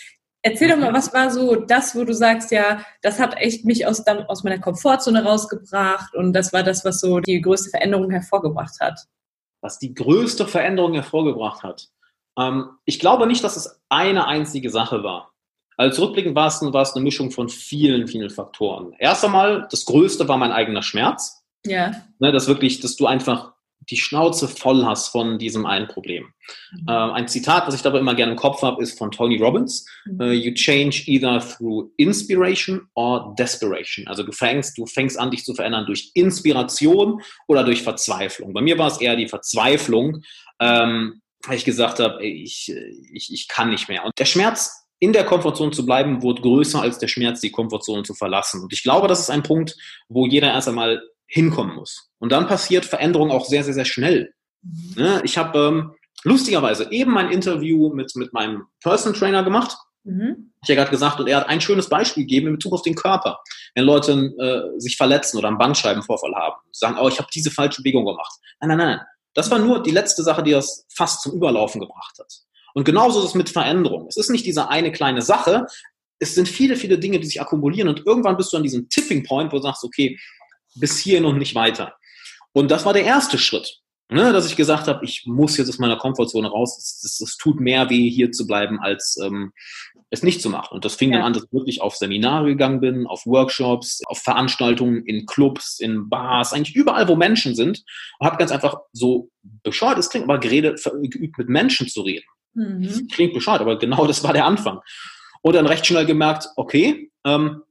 Erzähl 0.42 0.68
doch 0.68 0.76
mal, 0.76 0.92
was 0.92 1.12
war 1.12 1.30
so 1.30 1.56
das, 1.56 1.96
wo 1.96 2.04
du 2.04 2.14
sagst, 2.14 2.52
ja, 2.52 2.84
das 3.02 3.18
hat 3.18 3.36
echt 3.36 3.64
mich 3.64 3.86
aus, 3.86 4.06
aus 4.06 4.44
meiner 4.44 4.60
Komfortzone 4.60 5.24
rausgebracht 5.24 6.14
und 6.14 6.32
das 6.32 6.52
war 6.52 6.62
das, 6.62 6.84
was 6.84 7.00
so 7.00 7.18
die 7.18 7.40
größte 7.40 7.70
Veränderung 7.70 8.10
hervorgebracht 8.10 8.78
hat. 8.80 9.00
Was 9.60 9.78
die 9.78 9.94
größte 9.94 10.46
Veränderung 10.46 10.94
hervorgebracht 10.94 11.64
hat? 11.64 11.88
Ähm, 12.38 12.70
ich 12.84 13.00
glaube 13.00 13.26
nicht, 13.26 13.42
dass 13.42 13.56
es 13.56 13.80
eine 13.88 14.26
einzige 14.28 14.70
Sache 14.70 15.02
war. 15.02 15.32
Also 15.76 16.04
rückblickend 16.04 16.34
war 16.34 16.48
es, 16.48 16.60
war 16.60 16.82
es 16.82 16.94
eine 16.94 17.04
Mischung 17.04 17.30
von 17.30 17.48
vielen, 17.48 18.08
vielen 18.08 18.30
Faktoren. 18.30 18.94
Erst 18.98 19.24
einmal, 19.24 19.66
das 19.70 19.84
Größte 19.84 20.28
war 20.28 20.36
mein 20.36 20.52
eigener 20.52 20.82
Schmerz. 20.82 21.44
Ja. 21.64 21.92
Ne, 22.18 22.32
dass 22.32 22.48
wirklich, 22.48 22.80
dass 22.80 22.96
du 22.96 23.06
einfach 23.06 23.52
die 23.90 23.96
Schnauze 23.96 24.48
voll 24.48 24.84
hast 24.84 25.08
von 25.08 25.38
diesem 25.38 25.66
einen 25.66 25.88
Problem. 25.88 26.32
Mhm. 26.72 26.88
Äh, 26.88 26.92
ein 26.92 27.28
Zitat, 27.28 27.66
was 27.66 27.74
ich 27.74 27.82
dabei 27.82 27.98
immer 27.98 28.14
gerne 28.14 28.32
im 28.32 28.38
Kopf 28.38 28.62
habe, 28.62 28.82
ist 28.82 28.98
von 28.98 29.10
Tony 29.10 29.36
Robbins. 29.36 29.86
Mhm. 30.04 30.20
Uh, 30.20 30.32
you 30.32 30.52
change 30.52 31.04
either 31.06 31.40
through 31.40 31.90
inspiration 31.96 32.88
or 32.94 33.34
desperation. 33.38 34.06
Also 34.08 34.22
du 34.22 34.32
fängst, 34.32 34.76
du 34.78 34.86
fängst 34.86 35.18
an, 35.18 35.30
dich 35.30 35.44
zu 35.44 35.54
verändern 35.54 35.86
durch 35.86 36.10
Inspiration 36.14 37.22
oder 37.46 37.64
durch 37.64 37.82
Verzweiflung. 37.82 38.52
Bei 38.52 38.60
mir 38.60 38.78
war 38.78 38.88
es 38.88 39.00
eher 39.00 39.16
die 39.16 39.28
Verzweiflung, 39.28 40.22
ähm, 40.60 41.20
weil 41.46 41.56
ich 41.56 41.64
gesagt 41.64 42.00
habe, 42.00 42.24
ich, 42.26 42.72
ich, 43.12 43.32
ich 43.32 43.48
kann 43.48 43.70
nicht 43.70 43.88
mehr. 43.88 44.04
Und 44.04 44.18
der 44.18 44.24
Schmerz 44.24 44.88
in 45.00 45.12
der 45.12 45.24
Komfortzone 45.24 45.70
zu 45.70 45.86
bleiben, 45.86 46.22
wurde 46.22 46.42
größer 46.42 46.82
als 46.82 46.98
der 46.98 47.08
Schmerz, 47.08 47.40
die 47.40 47.52
Komfortzone 47.52 48.02
zu 48.02 48.14
verlassen. 48.14 48.62
Und 48.62 48.72
ich 48.72 48.82
glaube, 48.82 49.06
das 49.06 49.20
ist 49.20 49.30
ein 49.30 49.42
Punkt, 49.42 49.76
wo 50.08 50.26
jeder 50.26 50.48
erst 50.48 50.68
einmal 50.68 51.00
hinkommen 51.28 51.76
muss. 51.76 52.10
Und 52.18 52.32
dann 52.32 52.46
passiert 52.48 52.84
Veränderung 52.84 53.30
auch 53.30 53.44
sehr, 53.44 53.62
sehr, 53.62 53.74
sehr 53.74 53.84
schnell. 53.84 54.32
Mhm. 54.62 54.94
Ne, 54.96 55.20
ich 55.24 55.38
habe 55.38 55.58
ähm, 55.58 55.92
lustigerweise 56.24 56.90
eben 56.90 57.16
ein 57.16 57.30
Interview 57.30 57.94
mit, 57.94 58.16
mit 58.16 58.32
meinem 58.32 58.64
Personal 58.82 59.18
Trainer 59.18 59.44
gemacht. 59.44 59.76
Mhm. 60.04 60.52
Ich 60.62 60.70
habe 60.70 60.76
gerade 60.76 60.90
gesagt, 60.90 61.20
und 61.20 61.28
er 61.28 61.36
hat 61.36 61.48
ein 61.48 61.60
schönes 61.60 61.88
Beispiel 61.88 62.24
gegeben 62.24 62.48
in 62.48 62.54
Bezug 62.54 62.72
auf 62.72 62.82
den 62.82 62.94
Körper. 62.94 63.38
Wenn 63.74 63.84
Leute 63.84 64.12
äh, 64.12 64.80
sich 64.80 64.96
verletzen 64.96 65.38
oder 65.38 65.48
einen 65.48 65.58
Bandscheibenvorfall 65.58 66.34
haben, 66.34 66.56
sagen, 66.72 66.96
oh, 67.00 67.08
ich 67.08 67.18
habe 67.18 67.28
diese 67.32 67.50
falsche 67.50 67.82
Bewegung 67.82 68.06
gemacht. 68.06 68.32
Nein, 68.60 68.70
nein, 68.70 68.78
nein. 68.78 69.00
Das 69.34 69.50
war 69.50 69.58
nur 69.58 69.82
die 69.82 69.92
letzte 69.92 70.22
Sache, 70.22 70.42
die 70.42 70.50
das 70.50 70.86
fast 70.92 71.22
zum 71.22 71.32
Überlaufen 71.34 71.80
gebracht 71.80 72.18
hat. 72.18 72.32
Und 72.74 72.84
genauso 72.84 73.20
ist 73.20 73.26
es 73.26 73.34
mit 73.34 73.50
Veränderung. 73.50 74.06
Es 74.08 74.16
ist 74.16 74.30
nicht 74.30 74.46
diese 74.46 74.68
eine 74.68 74.90
kleine 74.90 75.22
Sache. 75.22 75.66
Es 76.18 76.34
sind 76.34 76.48
viele, 76.48 76.76
viele 76.76 76.98
Dinge, 76.98 77.20
die 77.20 77.26
sich 77.26 77.40
akkumulieren 77.40 77.88
und 77.88 78.04
irgendwann 78.04 78.36
bist 78.36 78.52
du 78.52 78.56
an 78.56 78.62
diesem 78.62 78.88
Tipping 78.88 79.24
Point, 79.24 79.52
wo 79.52 79.58
du 79.58 79.62
sagst, 79.62 79.84
okay, 79.84 80.18
bis 80.78 80.98
hierhin 80.98 81.24
und 81.24 81.38
nicht 81.38 81.54
weiter. 81.54 81.94
Und 82.52 82.70
das 82.70 82.84
war 82.84 82.92
der 82.92 83.04
erste 83.04 83.38
Schritt, 83.38 83.80
ne, 84.10 84.32
dass 84.32 84.46
ich 84.46 84.56
gesagt 84.56 84.88
habe, 84.88 85.04
ich 85.04 85.24
muss 85.26 85.56
jetzt 85.56 85.68
aus 85.68 85.78
meiner 85.78 85.96
Komfortzone 85.96 86.48
raus. 86.48 86.76
Es, 86.78 87.36
tut 87.36 87.60
mehr 87.60 87.90
weh, 87.90 88.10
hier 88.10 88.32
zu 88.32 88.46
bleiben, 88.46 88.80
als 88.80 89.18
ähm, 89.22 89.52
es 90.10 90.22
nicht 90.22 90.40
zu 90.40 90.50
machen. 90.50 90.74
Und 90.74 90.84
das 90.84 90.94
fing 90.94 91.10
ja. 91.10 91.18
dann 91.18 91.26
an, 91.26 91.32
dass 91.34 91.44
ich 91.44 91.52
wirklich 91.52 91.82
auf 91.82 91.96
Seminare 91.96 92.46
gegangen 92.46 92.80
bin, 92.80 93.06
auf 93.06 93.26
Workshops, 93.26 94.00
auf 94.06 94.18
Veranstaltungen, 94.18 95.04
in 95.04 95.26
Clubs, 95.26 95.78
in 95.80 96.08
Bars, 96.08 96.52
eigentlich 96.52 96.74
überall, 96.74 97.08
wo 97.08 97.16
Menschen 97.16 97.54
sind. 97.54 97.84
Und 98.18 98.26
habe 98.26 98.38
ganz 98.38 98.50
einfach 98.50 98.78
so 98.92 99.30
bescheuert, 99.42 99.98
es 99.98 100.08
klingt, 100.08 100.24
aber 100.24 100.38
geredet, 100.38 100.82
geübt, 101.02 101.38
mit 101.38 101.48
Menschen 101.48 101.88
zu 101.88 102.02
reden. 102.02 102.24
Mhm. 102.54 103.08
Klingt 103.12 103.34
bescheuert, 103.34 103.60
aber 103.60 103.78
genau 103.78 104.06
das 104.06 104.24
war 104.24 104.32
der 104.32 104.46
Anfang. 104.46 104.80
Und 105.42 105.54
dann 105.54 105.66
recht 105.66 105.86
schnell 105.86 106.06
gemerkt, 106.06 106.48
okay, 106.56 107.10
ähm, 107.24 107.62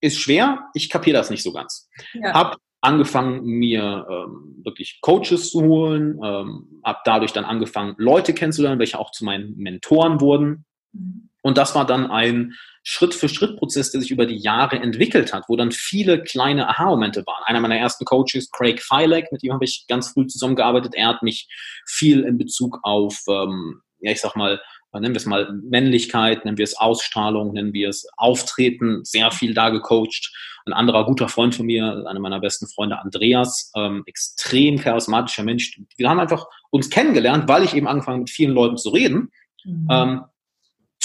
ist 0.00 0.18
schwer, 0.18 0.68
ich 0.74 0.90
kapiere 0.90 1.16
das 1.16 1.30
nicht 1.30 1.42
so 1.42 1.52
ganz. 1.52 1.88
Ja. 2.14 2.32
Hab 2.32 2.56
angefangen, 2.80 3.44
mir 3.44 4.06
ähm, 4.08 4.62
wirklich 4.64 5.00
Coaches 5.02 5.50
zu 5.50 5.62
holen, 5.62 6.18
ähm, 6.24 6.80
habe 6.84 7.00
dadurch 7.04 7.32
dann 7.32 7.44
angefangen, 7.44 7.94
Leute 7.98 8.32
kennenzulernen, 8.32 8.78
welche 8.78 8.98
auch 8.98 9.12
zu 9.12 9.24
meinen 9.24 9.56
Mentoren 9.56 10.20
wurden. 10.20 10.64
Mhm. 10.92 11.30
Und 11.42 11.58
das 11.58 11.74
war 11.74 11.86
dann 11.86 12.10
ein 12.10 12.54
Schritt-für-Schritt-Prozess, 12.82 13.92
der 13.92 14.00
sich 14.00 14.10
über 14.10 14.26
die 14.26 14.36
Jahre 14.36 14.76
entwickelt 14.76 15.32
hat, 15.32 15.44
wo 15.48 15.56
dann 15.56 15.72
viele 15.72 16.22
kleine 16.22 16.68
Aha-Momente 16.68 17.26
waren. 17.26 17.44
Einer 17.44 17.60
meiner 17.60 17.76
ersten 17.76 18.04
Coaches, 18.04 18.50
Craig 18.50 18.82
Filek, 18.82 19.30
mit 19.32 19.42
ihm 19.42 19.52
habe 19.52 19.64
ich 19.64 19.84
ganz 19.88 20.12
früh 20.12 20.26
zusammengearbeitet. 20.26 20.94
Er 20.94 21.08
hat 21.08 21.22
mich 21.22 21.48
viel 21.86 22.20
in 22.20 22.38
Bezug 22.38 22.78
auf, 22.82 23.18
ähm, 23.28 23.82
ja, 24.00 24.12
ich 24.12 24.20
sag 24.20 24.36
mal, 24.36 24.60
nennen 24.98 25.14
wir 25.14 25.18
es 25.18 25.26
mal 25.26 25.52
Männlichkeit, 25.62 26.44
nennen 26.44 26.58
wir 26.58 26.64
es 26.64 26.76
Ausstrahlung, 26.76 27.52
nennen 27.52 27.72
wir 27.72 27.88
es 27.88 28.06
Auftreten, 28.16 29.04
sehr 29.04 29.30
viel 29.30 29.54
da 29.54 29.70
gecoacht. 29.70 30.32
Ein 30.66 30.72
anderer 30.72 31.06
guter 31.06 31.28
Freund 31.28 31.54
von 31.54 31.66
mir, 31.66 32.04
einer 32.06 32.20
meiner 32.20 32.40
besten 32.40 32.66
Freunde, 32.66 32.98
Andreas, 32.98 33.70
ähm, 33.76 34.02
extrem 34.06 34.78
charismatischer 34.78 35.44
Mensch. 35.44 35.78
Wir 35.96 36.08
haben 36.08 36.20
einfach 36.20 36.46
uns 36.70 36.90
kennengelernt, 36.90 37.48
weil 37.48 37.64
ich 37.64 37.74
eben 37.74 37.86
angefangen 37.86 38.20
mit 38.20 38.30
vielen 38.30 38.52
Leuten 38.52 38.76
zu 38.76 38.90
reden. 38.90 39.30
Mhm. 39.64 39.88
Ähm, 39.90 40.20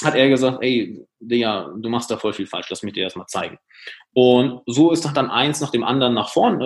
hat 0.04 0.16
er 0.16 0.30
gesagt, 0.30 0.58
ey, 0.62 1.06
Digga, 1.28 1.74
du 1.78 1.90
machst 1.90 2.10
da 2.12 2.18
voll 2.18 2.34
viel 2.34 2.48
falsch, 2.48 2.68
lass 2.70 2.84
mich 2.84 2.94
dir 2.94 3.04
erstmal 3.04 3.28
zeigen. 3.28 3.58
Und 4.14 4.62
so 4.66 4.92
ist 4.92 5.04
dann 5.04 5.30
eins 5.30 5.62
nach 5.62 5.72
dem 5.72 5.84
anderen 5.84 6.14
nach 6.14 6.30
vorn 6.30 6.62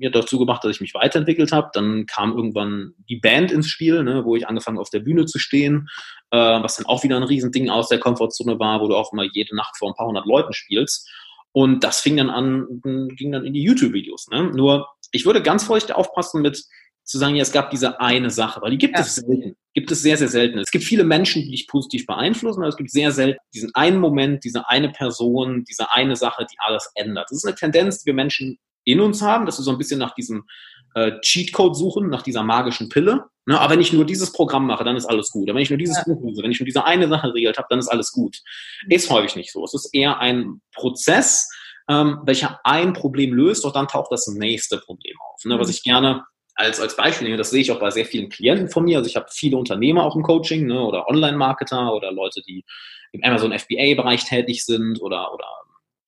äh, 0.00 0.10
dazu 0.10 0.38
gemacht, 0.38 0.64
dass 0.64 0.76
ich 0.76 0.80
mich 0.80 0.94
weiterentwickelt 0.94 1.52
habe. 1.52 1.70
Dann 1.72 2.06
kam 2.06 2.36
irgendwann 2.36 2.94
die 3.08 3.16
Band 3.16 3.52
ins 3.52 3.68
Spiel, 3.68 4.02
ne, 4.04 4.24
wo 4.24 4.36
ich 4.36 4.48
angefangen 4.48 4.78
auf 4.78 4.90
der 4.90 5.00
Bühne 5.00 5.26
zu 5.26 5.38
stehen, 5.38 5.88
äh, 6.30 6.36
was 6.38 6.76
dann 6.76 6.86
auch 6.86 7.02
wieder 7.04 7.16
ein 7.16 7.22
Riesending 7.22 7.70
aus 7.70 7.88
der 7.88 7.98
Komfortzone 7.98 8.58
war, 8.58 8.80
wo 8.80 8.88
du 8.88 8.96
auch 8.96 9.12
immer 9.12 9.24
jede 9.24 9.54
Nacht 9.56 9.76
vor 9.76 9.90
ein 9.90 9.94
paar 9.94 10.06
hundert 10.06 10.26
Leuten 10.26 10.52
spielst. 10.52 11.10
Und 11.52 11.82
das 11.82 12.00
fing 12.00 12.16
dann 12.16 12.30
an, 12.30 12.66
ging 13.16 13.32
dann 13.32 13.44
in 13.44 13.52
die 13.52 13.62
YouTube-Videos. 13.62 14.28
Ne? 14.28 14.44
Nur, 14.54 14.88
ich 15.12 15.26
würde 15.26 15.42
ganz 15.42 15.64
vorsichtig 15.64 15.96
aufpassen 15.96 16.42
mit, 16.42 16.62
zu 17.08 17.18
sagen, 17.18 17.34
ja, 17.36 17.42
es 17.42 17.52
gab 17.52 17.70
diese 17.70 18.00
eine 18.00 18.30
Sache, 18.30 18.60
weil 18.60 18.70
die 18.70 18.78
gibt 18.78 18.94
ja. 18.94 19.00
es 19.00 19.16
selten. 19.16 19.56
Gibt 19.74 19.90
es 19.90 20.02
sehr, 20.02 20.16
sehr 20.16 20.28
selten. 20.28 20.58
Es 20.58 20.70
gibt 20.70 20.84
viele 20.84 21.04
Menschen, 21.04 21.42
die 21.42 21.50
dich 21.50 21.66
positiv 21.66 22.04
beeinflussen, 22.06 22.60
aber 22.60 22.68
es 22.68 22.76
gibt 22.76 22.90
sehr 22.90 23.12
selten 23.12 23.38
diesen 23.54 23.74
einen 23.74 23.98
Moment, 23.98 24.44
diese 24.44 24.68
eine 24.68 24.90
Person, 24.90 25.64
diese 25.64 25.90
eine 25.92 26.16
Sache, 26.16 26.46
die 26.50 26.56
alles 26.58 26.90
ändert. 26.94 27.26
Das 27.30 27.38
ist 27.38 27.46
eine 27.46 27.54
Tendenz, 27.54 28.00
die 28.00 28.06
wir 28.06 28.14
Menschen 28.14 28.58
in 28.84 29.00
uns 29.00 29.22
haben, 29.22 29.46
dass 29.46 29.58
wir 29.58 29.62
so 29.62 29.70
ein 29.70 29.78
bisschen 29.78 29.98
nach 29.98 30.14
diesem 30.14 30.44
äh, 30.94 31.12
Cheatcode 31.20 31.76
suchen, 31.76 32.08
nach 32.10 32.22
dieser 32.22 32.42
magischen 32.42 32.88
Pille. 32.88 33.24
Ne? 33.46 33.58
Aber 33.58 33.72
wenn 33.72 33.80
ich 33.80 33.92
nur 33.92 34.04
dieses 34.04 34.32
Programm 34.32 34.66
mache, 34.66 34.84
dann 34.84 34.96
ist 34.96 35.06
alles 35.06 35.30
gut. 35.30 35.48
Aber 35.48 35.56
wenn 35.56 35.62
ich 35.62 35.70
nur 35.70 35.78
dieses 35.78 35.98
ja. 35.98 36.04
Buch 36.04 36.22
lese, 36.22 36.42
wenn 36.42 36.50
ich 36.50 36.60
nur 36.60 36.66
diese 36.66 36.84
eine 36.84 37.08
Sache 37.08 37.32
regelt 37.32 37.56
habe, 37.56 37.68
dann 37.70 37.78
ist 37.78 37.88
alles 37.88 38.12
gut. 38.12 38.36
Mhm. 38.84 38.90
Ist 38.90 39.10
häufig 39.10 39.36
nicht 39.36 39.52
so. 39.52 39.64
Es 39.64 39.74
ist 39.74 39.94
eher 39.94 40.18
ein 40.18 40.60
Prozess, 40.74 41.48
ähm, 41.88 42.18
welcher 42.24 42.60
ein 42.64 42.92
Problem 42.92 43.32
löst, 43.32 43.64
und 43.64 43.76
dann 43.76 43.88
taucht 43.88 44.12
das 44.12 44.26
nächste 44.26 44.78
Problem 44.78 45.16
auf. 45.30 45.44
Ne? 45.44 45.58
Was 45.58 45.68
mhm. 45.68 45.72
ich 45.72 45.82
gerne 45.82 46.24
als, 46.58 46.80
als 46.80 46.96
Beispiel 46.96 47.26
nehme, 47.26 47.38
das 47.38 47.50
sehe 47.50 47.60
ich 47.60 47.70
auch 47.70 47.78
bei 47.78 47.90
sehr 47.90 48.04
vielen 48.04 48.28
Klienten 48.28 48.68
von 48.68 48.84
mir. 48.84 48.98
Also 48.98 49.08
ich 49.08 49.16
habe 49.16 49.28
viele 49.30 49.56
Unternehmer 49.56 50.04
auch 50.04 50.16
im 50.16 50.22
Coaching 50.22 50.66
ne, 50.66 50.80
oder 50.82 51.08
Online-Marketer 51.08 51.94
oder 51.94 52.10
Leute, 52.10 52.42
die 52.46 52.64
im 53.12 53.22
Amazon 53.22 53.56
FBA-Bereich 53.56 54.24
tätig 54.24 54.64
sind 54.64 55.00
oder, 55.00 55.32
oder 55.32 55.46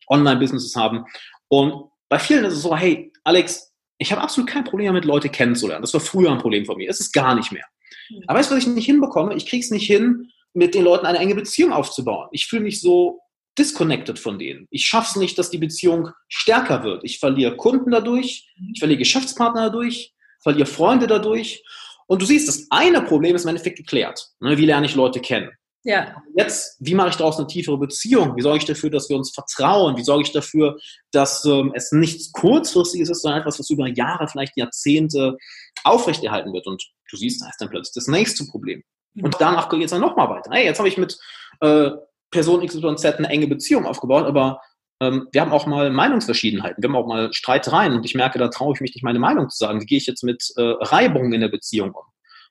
Online-Businesses 0.08 0.74
haben. 0.74 1.04
Und 1.48 1.90
bei 2.08 2.18
vielen 2.18 2.44
ist 2.44 2.54
es 2.54 2.62
so, 2.62 2.76
hey, 2.76 3.12
Alex, 3.22 3.72
ich 3.98 4.10
habe 4.10 4.20
absolut 4.20 4.50
kein 4.50 4.64
Problem 4.64 4.86
damit, 4.86 5.04
Leute 5.04 5.28
kennenzulernen. 5.28 5.82
Das 5.82 5.94
war 5.94 6.00
früher 6.00 6.32
ein 6.32 6.38
Problem 6.38 6.64
von 6.64 6.76
mir. 6.76 6.90
Es 6.90 6.98
ist 6.98 7.12
gar 7.12 7.36
nicht 7.36 7.52
mehr. 7.52 7.64
Mhm. 8.10 8.24
Aber 8.26 8.38
weißt 8.40 8.50
du, 8.50 8.56
was 8.56 8.64
ich 8.64 8.68
nicht 8.68 8.86
hinbekomme? 8.86 9.34
Ich 9.34 9.46
kriege 9.46 9.64
es 9.64 9.70
nicht 9.70 9.86
hin, 9.86 10.30
mit 10.52 10.74
den 10.74 10.82
Leuten 10.82 11.06
eine 11.06 11.18
enge 11.18 11.36
Beziehung 11.36 11.72
aufzubauen. 11.72 12.28
Ich 12.32 12.46
fühle 12.46 12.62
mich 12.62 12.80
so 12.80 13.20
disconnected 13.56 14.18
von 14.18 14.38
denen. 14.38 14.66
Ich 14.70 14.86
schaffe 14.86 15.10
es 15.10 15.16
nicht, 15.16 15.38
dass 15.38 15.50
die 15.50 15.58
Beziehung 15.58 16.10
stärker 16.28 16.82
wird. 16.82 17.04
Ich 17.04 17.20
verliere 17.20 17.56
Kunden 17.56 17.92
dadurch, 17.92 18.48
ich 18.72 18.80
verliere 18.80 18.98
Geschäftspartner 18.98 19.66
dadurch, 19.66 20.12
verliere 20.40 20.66
Freunde 20.66 21.06
dadurch. 21.06 21.62
Und 22.06 22.22
du 22.22 22.26
siehst, 22.26 22.48
das 22.48 22.66
eine 22.70 23.02
Problem 23.02 23.36
ist 23.36 23.44
im 23.44 23.50
Endeffekt 23.50 23.76
geklärt. 23.76 24.30
Ne? 24.40 24.58
Wie 24.58 24.66
lerne 24.66 24.86
ich 24.86 24.94
Leute 24.94 25.20
kennen? 25.20 25.50
Ja. 25.82 26.22
Jetzt, 26.36 26.76
wie 26.80 26.94
mache 26.94 27.08
ich 27.08 27.16
daraus 27.16 27.38
eine 27.38 27.46
tiefere 27.46 27.78
Beziehung? 27.78 28.36
Wie 28.36 28.42
sorge 28.42 28.58
ich 28.58 28.64
dafür, 28.64 28.90
dass 28.90 29.08
wir 29.08 29.16
uns 29.16 29.32
vertrauen? 29.32 29.96
Wie 29.96 30.02
sorge 30.02 30.24
ich 30.24 30.32
dafür, 30.32 30.78
dass 31.10 31.44
ähm, 31.46 31.72
es 31.74 31.90
nichts 31.92 32.32
Kurzfristiges 32.32 33.08
ist, 33.08 33.22
sondern 33.22 33.40
etwas, 33.40 33.58
was 33.58 33.70
über 33.70 33.86
Jahre, 33.86 34.28
vielleicht 34.28 34.56
Jahrzehnte 34.56 35.38
aufrechterhalten 35.84 36.52
wird? 36.52 36.66
Und 36.66 36.84
du 37.10 37.16
siehst, 37.16 37.40
da 37.40 37.48
ist 37.48 37.60
dann 37.60 37.70
plötzlich 37.70 37.94
das 37.94 38.08
nächste 38.08 38.44
Problem. 38.44 38.82
Mhm. 39.14 39.24
Und 39.24 39.36
danach 39.38 39.68
geht 39.70 39.84
es 39.84 39.90
dann 39.90 40.02
nochmal 40.02 40.28
weiter. 40.28 40.50
Hey, 40.52 40.66
jetzt 40.66 40.78
habe 40.78 40.88
ich 40.88 40.98
mit 40.98 41.16
äh, 41.60 41.90
Person 42.30 42.64
XYZ 42.66 43.04
eine 43.04 43.28
enge 43.28 43.46
Beziehung 43.46 43.86
aufgebaut, 43.86 44.26
aber 44.26 44.60
wir 45.00 45.40
haben 45.40 45.52
auch 45.52 45.66
mal 45.66 45.90
Meinungsverschiedenheiten, 45.90 46.82
wir 46.82 46.88
haben 46.88 46.96
auch 46.96 47.06
mal 47.06 47.32
Streitereien 47.32 47.94
und 47.94 48.04
ich 48.04 48.14
merke, 48.14 48.38
da 48.38 48.48
traue 48.48 48.74
ich 48.74 48.80
mich 48.80 48.94
nicht, 48.94 49.02
meine 49.02 49.18
Meinung 49.18 49.48
zu 49.48 49.56
sagen. 49.56 49.80
Wie 49.80 49.86
gehe 49.86 49.98
ich 49.98 50.06
jetzt 50.06 50.22
mit 50.22 50.52
äh, 50.56 50.62
Reibungen 50.62 51.32
in 51.32 51.40
der 51.40 51.48
Beziehung 51.48 51.92
um? 51.92 52.04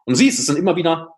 Und 0.06 0.16
siehst, 0.16 0.40
es 0.40 0.48
sind 0.48 0.58
immer 0.58 0.76
wieder 0.76 1.10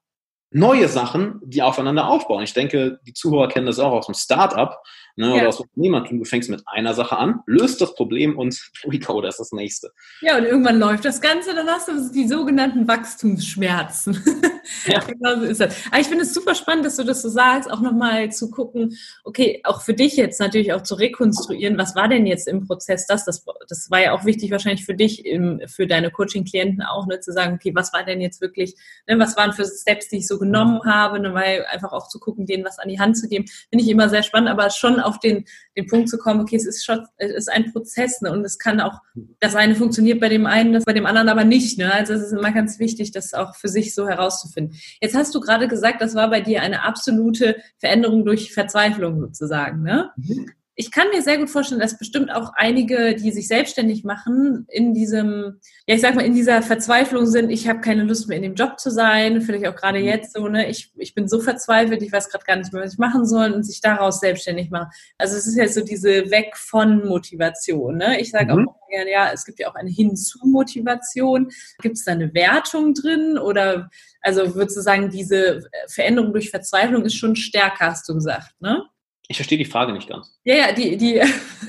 neue 0.51 0.87
Sachen, 0.89 1.39
die 1.43 1.61
aufeinander 1.61 2.07
aufbauen. 2.07 2.43
Ich 2.43 2.53
denke, 2.53 2.99
die 3.07 3.13
Zuhörer 3.13 3.47
kennen 3.47 3.65
das 3.65 3.79
auch 3.79 3.93
aus 3.93 4.05
dem 4.05 4.15
Startup 4.15 4.77
ne, 5.15 5.27
ja. 5.27 5.33
oder 5.35 5.47
aus 5.47 5.57
dem 5.57 5.67
Unternehmertum. 5.69 6.19
Du 6.19 6.25
fängst 6.25 6.49
mit 6.49 6.63
einer 6.65 6.93
Sache 6.93 7.17
an, 7.17 7.41
löst 7.45 7.79
das 7.81 7.95
Problem 7.95 8.37
und 8.37 8.59
Recode 8.85 9.27
ist 9.27 9.39
das 9.39 9.51
nächste. 9.51 9.91
Ja, 10.21 10.37
und 10.37 10.43
irgendwann 10.43 10.79
läuft 10.79 11.05
das 11.05 11.21
Ganze, 11.21 11.55
dann 11.55 11.67
hast 11.67 11.87
du 11.87 12.11
die 12.13 12.27
sogenannten 12.27 12.87
Wachstumsschmerzen. 12.87 14.21
Ja. 14.85 14.99
genau 14.99 15.39
so 15.39 15.43
ist 15.43 15.59
das. 15.59 15.75
Aber 15.87 15.99
ich 15.99 16.07
finde 16.07 16.23
es 16.23 16.33
super 16.33 16.55
spannend, 16.55 16.85
dass 16.85 16.95
du 16.95 17.03
das 17.03 17.21
so 17.21 17.29
sagst, 17.29 17.69
auch 17.69 17.81
nochmal 17.81 18.31
zu 18.31 18.51
gucken, 18.51 18.95
okay, 19.23 19.59
auch 19.63 19.81
für 19.81 19.93
dich 19.93 20.15
jetzt 20.15 20.39
natürlich 20.39 20.71
auch 20.73 20.83
zu 20.83 20.95
rekonstruieren, 20.95 21.77
was 21.77 21.95
war 21.95 22.07
denn 22.07 22.25
jetzt 22.25 22.47
im 22.47 22.65
Prozess 22.65 23.07
das? 23.07 23.25
Das, 23.25 23.43
das 23.67 23.89
war 23.89 24.01
ja 24.01 24.13
auch 24.13 24.23
wichtig 24.23 24.51
wahrscheinlich 24.51 24.85
für 24.85 24.93
dich, 24.93 25.25
im, 25.25 25.61
für 25.67 25.87
deine 25.87 26.11
Coaching-Klienten 26.11 26.83
auch, 26.83 27.07
ne, 27.07 27.19
zu 27.19 27.31
sagen, 27.31 27.55
okay, 27.55 27.73
was 27.75 27.91
war 27.91 28.05
denn 28.05 28.21
jetzt 28.21 28.39
wirklich, 28.39 28.75
ne, 29.07 29.17
was 29.19 29.35
waren 29.35 29.51
für 29.53 29.65
Steps, 29.65 30.09
die 30.09 30.17
ich 30.17 30.27
so 30.27 30.37
genommen 30.41 30.81
habe, 30.83 31.19
ne, 31.19 31.33
weil 31.33 31.65
einfach 31.71 31.93
auch 31.93 32.09
zu 32.09 32.19
gucken, 32.19 32.45
denen 32.45 32.65
was 32.65 32.79
an 32.79 32.89
die 32.89 32.99
Hand 32.99 33.17
zu 33.17 33.29
geben, 33.29 33.45
finde 33.69 33.85
ich 33.85 33.89
immer 33.89 34.09
sehr 34.09 34.23
spannend, 34.23 34.49
aber 34.49 34.69
schon 34.69 34.99
auf 34.99 35.19
den, 35.19 35.45
den 35.77 35.87
Punkt 35.87 36.09
zu 36.09 36.17
kommen, 36.17 36.41
okay, 36.41 36.57
es 36.57 36.65
ist 36.65 36.83
schon, 36.83 37.07
es 37.17 37.31
ist 37.31 37.51
ein 37.51 37.71
Prozess, 37.71 38.21
ne, 38.21 38.31
und 38.31 38.43
es 38.43 38.59
kann 38.59 38.81
auch, 38.81 38.99
das 39.39 39.55
eine 39.55 39.75
funktioniert 39.75 40.19
bei 40.19 40.29
dem 40.29 40.45
einen, 40.45 40.73
das 40.73 40.83
bei 40.83 40.93
dem 40.93 41.05
anderen 41.05 41.29
aber 41.29 41.43
nicht, 41.45 41.77
ne, 41.77 41.93
also 41.93 42.13
es 42.13 42.23
ist 42.23 42.33
immer 42.33 42.51
ganz 42.51 42.79
wichtig, 42.79 43.11
das 43.11 43.33
auch 43.33 43.55
für 43.55 43.69
sich 43.69 43.93
so 43.93 44.07
herauszufinden. 44.07 44.77
Jetzt 44.99 45.15
hast 45.15 45.33
du 45.33 45.39
gerade 45.39 45.67
gesagt, 45.67 46.01
das 46.01 46.15
war 46.15 46.29
bei 46.29 46.41
dir 46.41 46.61
eine 46.61 46.83
absolute 46.83 47.55
Veränderung 47.77 48.25
durch 48.25 48.53
Verzweiflung 48.53 49.21
sozusagen, 49.21 49.83
ne? 49.83 50.09
Mhm 50.17 50.51
ich 50.75 50.91
kann 50.91 51.09
mir 51.09 51.21
sehr 51.21 51.37
gut 51.37 51.49
vorstellen, 51.49 51.81
dass 51.81 51.97
bestimmt 51.97 52.31
auch 52.31 52.53
einige, 52.55 53.15
die 53.15 53.31
sich 53.31 53.47
selbstständig 53.47 54.03
machen, 54.03 54.65
in 54.69 54.93
diesem, 54.93 55.59
ja, 55.85 55.95
ich 55.95 56.01
sag 56.01 56.15
mal, 56.15 56.25
in 56.25 56.33
dieser 56.33 56.61
Verzweiflung 56.61 57.25
sind, 57.25 57.49
ich 57.49 57.67
habe 57.67 57.81
keine 57.81 58.03
Lust 58.03 58.29
mehr 58.29 58.37
in 58.37 58.43
dem 58.43 58.55
Job 58.55 58.79
zu 58.79 58.89
sein, 58.89 59.41
vielleicht 59.41 59.67
auch 59.67 59.75
gerade 59.75 59.99
mhm. 59.99 60.05
jetzt 60.05 60.33
so, 60.33 60.47
ne, 60.47 60.69
ich, 60.69 60.91
ich 60.97 61.13
bin 61.13 61.27
so 61.27 61.41
verzweifelt, 61.41 62.01
ich 62.01 62.11
weiß 62.11 62.29
gerade 62.29 62.45
gar 62.45 62.55
nicht 62.55 62.71
mehr, 62.71 62.83
was 62.83 62.93
ich 62.93 62.99
machen 62.99 63.25
soll 63.25 63.51
und 63.51 63.63
sich 63.63 63.81
daraus 63.81 64.21
selbstständig 64.21 64.69
machen. 64.69 64.89
Also 65.17 65.35
es 65.35 65.45
ist 65.45 65.57
ja 65.57 65.67
so 65.67 65.81
diese 65.81 66.31
Weg 66.31 66.55
von 66.55 67.05
Motivation, 67.05 67.97
ne? 67.97 68.21
Ich 68.21 68.31
sage 68.31 68.55
mhm. 68.55 68.69
auch 68.69 68.87
gerne, 68.89 69.11
ja, 69.11 69.31
es 69.33 69.45
gibt 69.45 69.59
ja 69.59 69.69
auch 69.69 69.75
eine 69.75 69.89
Hinzu-Motivation. 69.89 71.49
Gibt 71.81 71.97
es 71.97 72.05
da 72.05 72.13
eine 72.13 72.33
Wertung 72.33 72.93
drin 72.93 73.37
oder, 73.37 73.89
also 74.21 74.55
würdest 74.55 74.77
du 74.77 74.81
sagen, 74.81 75.09
diese 75.09 75.61
Veränderung 75.87 76.31
durch 76.31 76.49
Verzweiflung 76.49 77.03
ist 77.03 77.15
schon 77.15 77.35
stärker, 77.35 77.87
hast 77.87 78.07
du 78.07 78.13
gesagt, 78.13 78.53
ne? 78.61 78.83
Ich 79.31 79.37
verstehe 79.37 79.57
die 79.57 79.63
Frage 79.63 79.93
nicht 79.93 80.09
ganz. 80.09 80.37
Ja, 80.43 80.55
ja, 80.55 80.71
die, 80.73 80.97
die, 80.97 81.21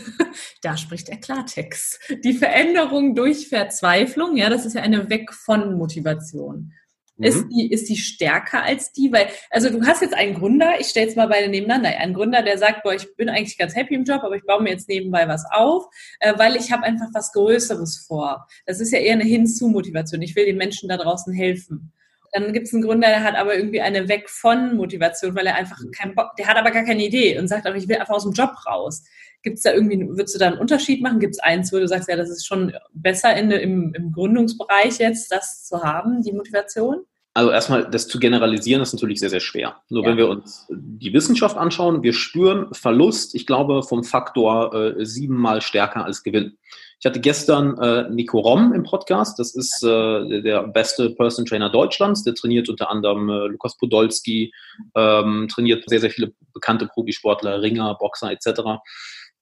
da 0.62 0.76
spricht 0.76 1.07
der 1.07 1.19
Klartext. 1.19 2.00
Die 2.25 2.33
Veränderung 2.33 3.14
durch 3.14 3.49
Verzweiflung, 3.49 4.37
ja, 4.37 4.50
das 4.50 4.66
ist 4.66 4.75
ja 4.75 4.83
eine 4.83 5.09
Weg 5.09 5.33
von 5.33 5.78
Motivation. 5.78 6.73
Mhm. 7.19 7.25
Ist, 7.25 7.47
die, 7.50 7.71
ist 7.71 7.88
die 7.88 7.97
stärker 7.97 8.64
als 8.64 8.90
die? 8.90 9.12
Weil, 9.12 9.28
also 9.49 9.71
du 9.71 9.87
hast 9.87 10.02
jetzt 10.02 10.14
einen 10.14 10.35
Gründer, 10.35 10.81
ich 10.81 10.88
stelle 10.88 11.07
jetzt 11.07 11.16
mal 11.16 11.28
beide 11.28 11.49
nebeneinander, 11.49 11.97
einen 11.97 12.14
Gründer, 12.14 12.42
der 12.42 12.59
sagt, 12.59 12.83
boah, 12.83 12.95
ich 12.95 13.14
bin 13.14 13.28
eigentlich 13.28 13.57
ganz 13.57 13.76
happy 13.76 13.95
im 13.95 14.02
Job, 14.02 14.25
aber 14.25 14.35
ich 14.35 14.42
baue 14.42 14.61
mir 14.61 14.71
jetzt 14.71 14.88
nebenbei 14.88 15.28
was 15.28 15.45
auf, 15.52 15.85
äh, 16.19 16.37
weil 16.37 16.57
ich 16.57 16.73
habe 16.73 16.83
einfach 16.83 17.11
was 17.14 17.31
Größeres 17.31 18.07
vor. 18.09 18.49
Das 18.66 18.81
ist 18.81 18.90
ja 18.90 18.99
eher 18.99 19.12
eine 19.12 19.25
Hinzu-Motivation. 19.25 20.21
Ich 20.21 20.35
will 20.35 20.47
den 20.47 20.57
Menschen 20.57 20.88
da 20.88 20.97
draußen 20.97 21.33
helfen. 21.33 21.92
Dann 22.33 22.53
gibt 22.53 22.67
es 22.67 22.73
einen 22.73 22.83
Gründer, 22.83 23.09
der 23.09 23.23
hat 23.23 23.37
aber 23.37 23.55
irgendwie 23.55 23.83
eine 23.83 24.09
Weg 24.09 24.31
von 24.31 24.77
Motivation, 24.77 25.35
weil 25.35 25.47
er 25.47 25.55
einfach 25.55 25.81
mhm. 25.81 25.91
keinen 25.91 26.15
Bock, 26.15 26.35
der 26.39 26.47
hat 26.47 26.57
aber 26.57 26.71
gar 26.71 26.85
keine 26.85 27.05
Idee 27.05 27.39
und 27.39 27.49
sagt, 27.49 27.67
aber 27.67 27.77
ich 27.77 27.89
will 27.89 27.97
einfach 27.97 28.15
aus 28.15 28.25
dem 28.25 28.33
Job 28.33 28.53
raus. 28.67 29.05
Gibt 29.43 29.59
es 29.59 29.65
da 29.65 29.73
irgendwie, 29.73 30.09
würdest 30.09 30.35
du 30.35 30.39
da 30.39 30.47
einen 30.49 30.59
Unterschied 30.59 31.03
machen? 31.03 31.21
Gibt 31.21 31.35
es 31.35 31.41
eins, 31.41 31.73
wo 31.73 31.79
du 31.79 31.87
sagst, 31.87 32.09
ja, 32.09 32.17
das 32.17 32.31
ist 32.31 32.47
schon 32.47 32.73
besser 32.95 33.37
in, 33.37 33.51
im, 33.51 33.93
im 33.95 34.12
Gründungsbereich 34.12 34.99
jetzt, 34.99 35.31
das 35.31 35.65
zu 35.65 35.83
haben, 35.83 36.23
die 36.23 36.33
Motivation? 36.33 37.05
Also 37.35 37.51
erstmal, 37.51 37.89
das 37.89 38.09
zu 38.09 38.19
generalisieren 38.19 38.83
ist 38.83 38.93
natürlich 38.93 39.19
sehr, 39.19 39.31
sehr 39.31 39.41
schwer. 39.41 39.77
Nur 39.89 40.03
ja. 40.03 40.11
wenn 40.11 40.17
wir 40.19 40.29
uns 40.29 40.67
die 40.71 41.12
Wissenschaft 41.12 41.57
anschauen, 41.57 42.03
wir 42.03 42.12
spüren 42.12 42.73
Verlust, 42.73 43.35
ich 43.35 43.47
glaube, 43.47 43.83
vom 43.83 44.05
Faktor 44.05 44.75
äh, 44.75 45.05
siebenmal 45.05 45.62
stärker 45.62 46.05
als 46.05 46.23
Gewinn. 46.23 46.59
Ich 47.03 47.07
hatte 47.07 47.19
gestern 47.19 47.77
äh, 47.79 48.09
Nico 48.11 48.39
Rom 48.39 48.73
im 48.73 48.85
Podcast. 48.85 49.37
Das 49.41 49.57
ist 49.57 49.83
äh, 49.83 50.41
der 50.41 50.69
beste 50.69 51.11
Person 51.11 51.45
Trainer 51.45 51.69
Deutschlands. 51.69 52.23
Der 52.23 52.37
trainiert 52.37 52.69
unter 52.69 52.91
anderem 52.91 53.29
äh, 53.29 53.49
Lukas 53.49 53.77
Podolski, 53.77 54.55
ähm, 54.95 55.49
trainiert 55.53 55.83
sehr, 55.89 55.99
sehr 55.99 56.13
viele 56.13 56.33
bekannte 56.55 56.87
Profisportler, 56.87 57.61
Ringer, 57.61 57.97
Boxer 57.97 58.31
etc. 58.31 58.61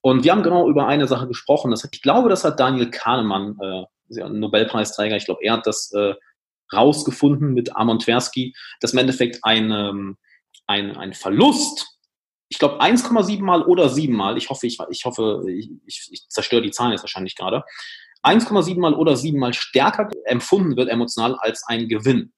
Und 0.01 0.23
wir 0.23 0.31
haben 0.31 0.41
genau 0.41 0.67
über 0.69 0.87
eine 0.87 1.07
Sache 1.07 1.27
gesprochen. 1.27 1.69
Das 1.69 1.83
hat, 1.83 1.91
ich 1.93 2.01
glaube, 2.01 2.29
das 2.29 2.43
hat 2.43 2.59
Daniel 2.59 2.89
Kahnemann, 2.89 3.55
äh, 3.61 4.27
Nobelpreisträger, 4.27 5.15
ich 5.15 5.25
glaube, 5.25 5.43
er 5.43 5.53
hat 5.53 5.67
das 5.67 5.91
äh, 5.93 6.15
rausgefunden 6.73 7.53
mit 7.53 7.75
Amon 7.75 7.99
Tversky, 7.99 8.55
dass 8.79 8.93
im 8.93 8.99
Endeffekt 8.99 9.37
ein, 9.43 9.69
ähm, 9.69 10.17
ein, 10.65 10.97
ein 10.97 11.13
Verlust 11.13 11.99
ich 12.51 12.59
glaube 12.59 12.81
1,7 12.81 13.41
mal 13.41 13.63
oder 13.63 13.87
7 13.87 14.13
mal, 14.13 14.37
ich 14.37 14.49
hoffe, 14.49 14.67
ich, 14.67 14.77
ich 14.89 15.05
hoffe, 15.05 15.41
ich, 15.47 15.71
ich, 15.85 16.27
zerstöre 16.27 16.61
die 16.61 16.71
Zahlen 16.71 16.91
jetzt 16.91 17.01
wahrscheinlich 17.01 17.37
gerade, 17.37 17.63
1,7 18.23 18.77
mal 18.77 18.93
oder 18.93 19.15
7 19.15 19.39
mal 19.39 19.53
stärker 19.53 20.09
empfunden 20.25 20.75
wird 20.75 20.89
emotional 20.89 21.35
als 21.39 21.63
ein 21.65 21.87
Gewinn. 21.87 22.33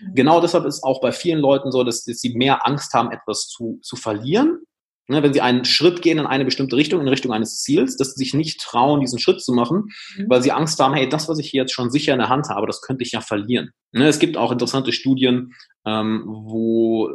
Mhm. 0.00 0.14
Genau 0.14 0.40
deshalb 0.40 0.64
ist 0.64 0.82
auch 0.82 1.02
bei 1.02 1.12
vielen 1.12 1.40
Leuten 1.40 1.72
so, 1.72 1.84
dass, 1.84 2.04
dass 2.04 2.20
sie 2.20 2.34
mehr 2.34 2.66
Angst 2.66 2.94
haben, 2.94 3.12
etwas 3.12 3.48
zu, 3.48 3.78
zu 3.82 3.96
verlieren. 3.96 4.60
Ne, 5.08 5.22
wenn 5.24 5.34
sie 5.34 5.40
einen 5.40 5.64
Schritt 5.64 6.02
gehen 6.02 6.18
in 6.18 6.26
eine 6.26 6.44
bestimmte 6.44 6.76
Richtung, 6.76 7.00
in 7.00 7.08
Richtung 7.08 7.32
eines 7.32 7.62
Ziels, 7.62 7.96
dass 7.96 8.14
sie 8.14 8.24
sich 8.24 8.32
nicht 8.32 8.60
trauen, 8.60 9.00
diesen 9.00 9.18
Schritt 9.18 9.42
zu 9.42 9.52
machen, 9.52 9.88
mhm. 10.16 10.26
weil 10.28 10.40
sie 10.40 10.52
Angst 10.52 10.78
haben, 10.78 10.94
hey, 10.94 11.08
das, 11.08 11.28
was 11.28 11.40
ich 11.40 11.50
hier 11.50 11.62
jetzt 11.62 11.72
schon 11.72 11.90
sicher 11.90 12.12
in 12.12 12.20
der 12.20 12.28
Hand 12.28 12.48
habe, 12.48 12.68
das 12.68 12.80
könnte 12.80 13.02
ich 13.02 13.10
ja 13.10 13.20
verlieren. 13.20 13.72
Ne, 13.92 14.06
es 14.06 14.20
gibt 14.20 14.36
auch 14.36 14.52
interessante 14.52 14.92
Studien, 14.92 15.52
ähm, 15.84 16.22
wo 16.26 17.10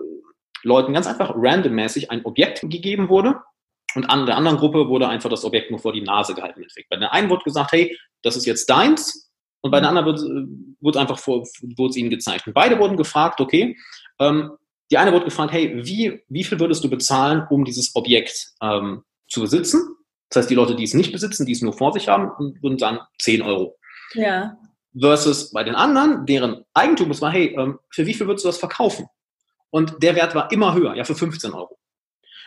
Leuten 0.65 0.93
ganz 0.93 1.07
einfach 1.07 1.34
randommäßig 1.36 2.12
ein 2.12 2.25
Objekt 2.25 2.62
gegeben 2.62 3.10
wurde 3.10 3.36
und 3.95 4.10
an 4.10 4.25
der 4.25 4.36
anderen 4.36 4.57
Gruppe 4.57 4.88
wurde 4.89 5.07
einfach 5.07 5.29
das 5.29 5.45
Objekt 5.45 5.72
nur 5.72 5.79
vor 5.79 5.93
die 5.93 6.01
Nase 6.01 6.34
gehalten. 6.34 6.65
Bei 6.89 6.98
der 6.98 7.13
einen 7.13 7.29
wurde 7.29 7.43
gesagt, 7.43 7.72
hey, 7.72 7.98
das 8.24 8.36
ist 8.36 8.45
jetzt 8.45 8.69
deins 8.69 9.31
und 9.62 9.72
bei 9.72 9.79
der 9.79 9.89
anderen 9.89 10.07
wurde, 10.07 10.48
wurde 10.81 11.00
einfach 11.00 11.17
vor, 11.17 11.43
wurde 11.77 11.89
es 11.89 11.98
ihnen 11.98 12.10
gezeigt. 12.10 12.48
Und 12.48 12.53
beide 12.53 12.77
wurden 12.77 12.98
gefragt, 12.98 13.39
okay, 13.39 13.77
ähm, 14.19 14.51
die 14.91 14.98
eine 14.98 15.12
wurde 15.13 15.25
gefragt, 15.25 15.53
hey, 15.53 15.84
wie, 15.86 16.22
wie 16.27 16.43
viel 16.43 16.60
würdest 16.60 16.84
du 16.84 16.89
bezahlen, 16.89 17.48
um 17.50 17.65
dieses 17.65 17.95
Objekt 17.95 18.53
ähm, 18.62 19.03
zu 19.27 19.41
besitzen? 19.41 19.81
Das 20.29 20.41
heißt, 20.41 20.50
die 20.50 20.55
Leute, 20.55 20.75
die 20.75 20.84
es 20.84 20.93
nicht 20.93 21.12
besitzen, 21.12 21.45
die 21.45 21.53
es 21.53 21.62
nur 21.62 21.74
vor 21.74 21.93
sich 21.93 22.07
haben, 22.07 22.31
würden 22.62 22.77
sagen 22.77 23.00
10 23.19 23.41
Euro. 23.41 23.77
Ja. 24.13 24.57
Versus 25.00 25.51
bei 25.51 25.63
den 25.63 25.75
anderen, 25.75 26.25
deren 26.25 26.63
Eigentum 26.74 27.12
es 27.12 27.22
war, 27.22 27.31
hey, 27.31 27.55
ähm, 27.57 27.79
für 27.89 28.05
wie 28.05 28.13
viel 28.13 28.27
würdest 28.27 28.45
du 28.45 28.50
das 28.50 28.57
verkaufen? 28.57 29.07
Und 29.69 30.01
der 30.01 30.15
Wert 30.15 30.36
war 30.36 30.51
immer 30.51 30.74
höher, 30.74 30.95
ja, 30.95 31.03
für 31.03 31.15
15 31.15 31.53
Euro. 31.53 31.77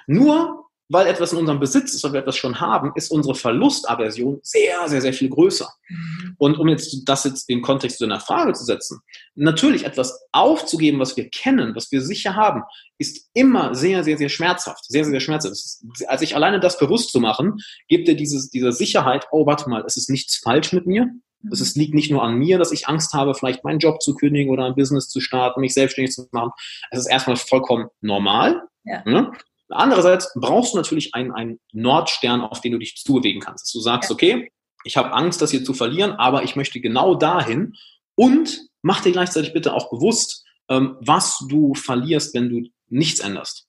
Nur 0.07 0.69
weil 0.91 1.07
etwas 1.07 1.33
in 1.33 1.39
unserem 1.39 1.61
Besitz 1.61 1.95
ist, 1.95 2.03
weil 2.05 2.15
wir 2.15 2.21
etwas 2.21 2.37
schon 2.37 2.61
haben, 2.61 2.93
ist 2.95 3.11
unsere 3.11 3.35
Verlustaversion 3.35 4.41
sehr, 4.43 4.89
sehr, 4.89 5.03
sehr 5.03 5.13
viel 5.13 5.29
größer. 5.29 5.69
Mhm. 5.89 6.35
Und 6.39 6.59
um 6.59 6.69
jetzt 6.69 7.03
das 7.05 7.25
jetzt 7.25 7.49
in 7.51 7.61
Kontext 7.61 7.99
zu 7.99 8.05
einer 8.05 8.21
Frage 8.21 8.55
zu 8.55 8.65
setzen, 8.65 9.01
natürlich 9.35 9.85
etwas 9.85 10.19
aufzugeben, 10.33 10.99
was 10.99 11.17
wir 11.17 11.29
kennen, 11.29 11.77
was 11.77 11.93
wir 11.93 12.01
sicher 12.01 12.37
haben, 12.37 12.63
ist 12.97 13.29
immer 13.35 13.75
sehr, 13.75 14.03
sehr, 14.03 14.17
sehr 14.17 14.31
schmerzhaft. 14.31 14.85
Sehr, 14.87 15.05
sehr, 15.05 15.13
sehr 15.13 15.21
schmerzhaft. 15.21 15.53
Ist, 15.53 15.85
als 16.07 16.23
ich 16.23 16.35
alleine 16.35 16.59
das 16.59 16.79
bewusst 16.79 17.13
zu 17.13 17.21
machen, 17.21 17.59
gibt 17.89 18.09
dir 18.09 18.17
dieses, 18.17 18.49
diese 18.49 18.73
Sicherheit, 18.73 19.27
oh, 19.31 19.45
warte 19.45 19.69
mal, 19.69 19.85
es 19.87 19.97
ist 19.97 20.09
nichts 20.09 20.37
falsch 20.37 20.73
mit 20.73 20.87
mir. 20.87 21.11
Es 21.51 21.77
liegt 21.77 21.95
nicht 21.95 22.11
nur 22.11 22.23
an 22.23 22.35
mir, 22.35 22.59
dass 22.59 22.73
ich 22.73 22.89
Angst 22.89 23.15
habe, 23.15 23.35
vielleicht 23.35 23.65
meinen 23.65 23.79
Job 23.79 24.03
zu 24.03 24.15
kündigen 24.15 24.53
oder 24.53 24.65
ein 24.65 24.75
Business 24.75 25.09
zu 25.09 25.21
starten, 25.21 25.61
mich 25.61 25.75
selbstständig 25.75 26.15
zu 26.15 26.29
machen. 26.33 26.51
Es 26.91 26.99
ist 26.99 27.07
erstmal 27.07 27.37
vollkommen 27.37 27.89
normal. 28.01 28.63
Ja. 28.85 29.03
Ne? 29.05 29.33
Andererseits 29.69 30.33
brauchst 30.35 30.73
du 30.73 30.79
natürlich 30.79 31.15
einen, 31.15 31.33
einen 31.33 31.61
Nordstern, 31.73 32.41
auf 32.41 32.61
den 32.61 32.73
du 32.73 32.79
dich 32.79 32.97
zubewegen 32.97 33.41
kannst. 33.41 33.67
Dass 33.67 33.73
du 33.73 33.81
sagst, 33.81 34.11
ja. 34.11 34.15
okay, 34.15 34.51
ich 34.85 34.97
habe 34.97 35.13
Angst, 35.13 35.43
das 35.43 35.51
hier 35.51 35.65
zu 35.65 35.75
verlieren, 35.75 36.13
aber 36.13 36.43
ich 36.43 36.57
möchte 36.57 36.81
genau 36.81 37.15
dahin 37.15 37.75
und 38.15 38.69
mach 38.83 39.01
dir 39.03 39.13
gleichzeitig 39.13 39.53
bitte 39.53 39.75
auch 39.75 39.91
bewusst, 39.91 40.45
ähm, 40.69 40.97
was 41.01 41.45
du 41.49 41.75
verlierst, 41.75 42.35
wenn 42.35 42.49
du 42.49 42.69
nichts 42.89 43.21
änderst. 43.21 43.67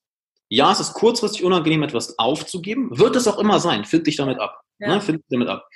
Ja, 0.49 0.71
es 0.71 0.79
ist 0.79 0.93
kurzfristig 0.93 1.43
unangenehm, 1.43 1.83
etwas 1.83 2.17
aufzugeben. 2.17 2.97
Wird 2.97 3.15
es 3.15 3.27
auch 3.27 3.37
immer 3.37 3.59
sein. 3.59 3.85
Find 3.85 4.07
dich 4.07 4.15
damit 4.15 4.39
ab. 4.39 4.61
Ja. 4.79 4.95
Ne? 4.95 5.01
Find 5.01 5.19
dich 5.19 5.27
damit 5.29 5.47
ab. 5.47 5.67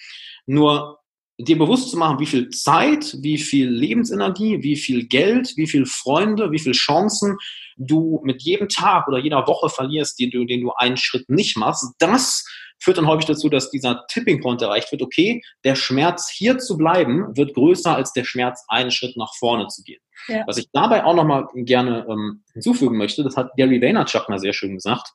Nur 0.45 0.99
dir 1.39 1.57
bewusst 1.57 1.89
zu 1.89 1.97
machen, 1.97 2.19
wie 2.19 2.25
viel 2.25 2.49
Zeit, 2.49 3.17
wie 3.21 3.37
viel 3.37 3.69
Lebensenergie, 3.69 4.61
wie 4.61 4.75
viel 4.75 5.07
Geld, 5.07 5.53
wie 5.55 5.67
viel 5.67 5.85
Freunde, 5.85 6.51
wie 6.51 6.59
viel 6.59 6.73
Chancen 6.73 7.37
du 7.75 8.21
mit 8.23 8.43
jedem 8.43 8.69
Tag 8.69 9.07
oder 9.07 9.17
jeder 9.17 9.47
Woche 9.47 9.69
verlierst, 9.69 10.19
den 10.19 10.29
du, 10.29 10.45
den 10.45 10.61
du 10.61 10.71
einen 10.73 10.97
Schritt 10.97 11.27
nicht 11.29 11.57
machst, 11.57 11.91
das 11.97 12.45
führt 12.79 12.97
dann 12.97 13.07
häufig 13.07 13.25
dazu, 13.25 13.49
dass 13.49 13.71
dieser 13.71 14.05
Tipping 14.09 14.41
Point 14.41 14.61
erreicht 14.61 14.91
wird, 14.91 15.01
okay, 15.01 15.41
der 15.63 15.75
Schmerz 15.75 16.29
hier 16.29 16.57
zu 16.57 16.77
bleiben, 16.77 17.35
wird 17.35 17.53
größer 17.53 17.95
als 17.95 18.11
der 18.11 18.25
Schmerz, 18.25 18.65
einen 18.67 18.91
Schritt 18.91 19.15
nach 19.15 19.33
vorne 19.35 19.67
zu 19.67 19.83
gehen. 19.83 20.01
Ja. 20.27 20.43
Was 20.47 20.57
ich 20.57 20.69
dabei 20.71 21.03
auch 21.05 21.15
nochmal 21.15 21.47
gerne 21.55 22.05
ähm, 22.09 22.43
hinzufügen 22.53 22.97
möchte, 22.97 23.23
das 23.23 23.37
hat 23.37 23.51
Gary 23.55 23.81
Vaynerchuk 23.81 24.27
mal 24.29 24.39
sehr 24.39 24.53
schön 24.53 24.75
gesagt, 24.75 25.13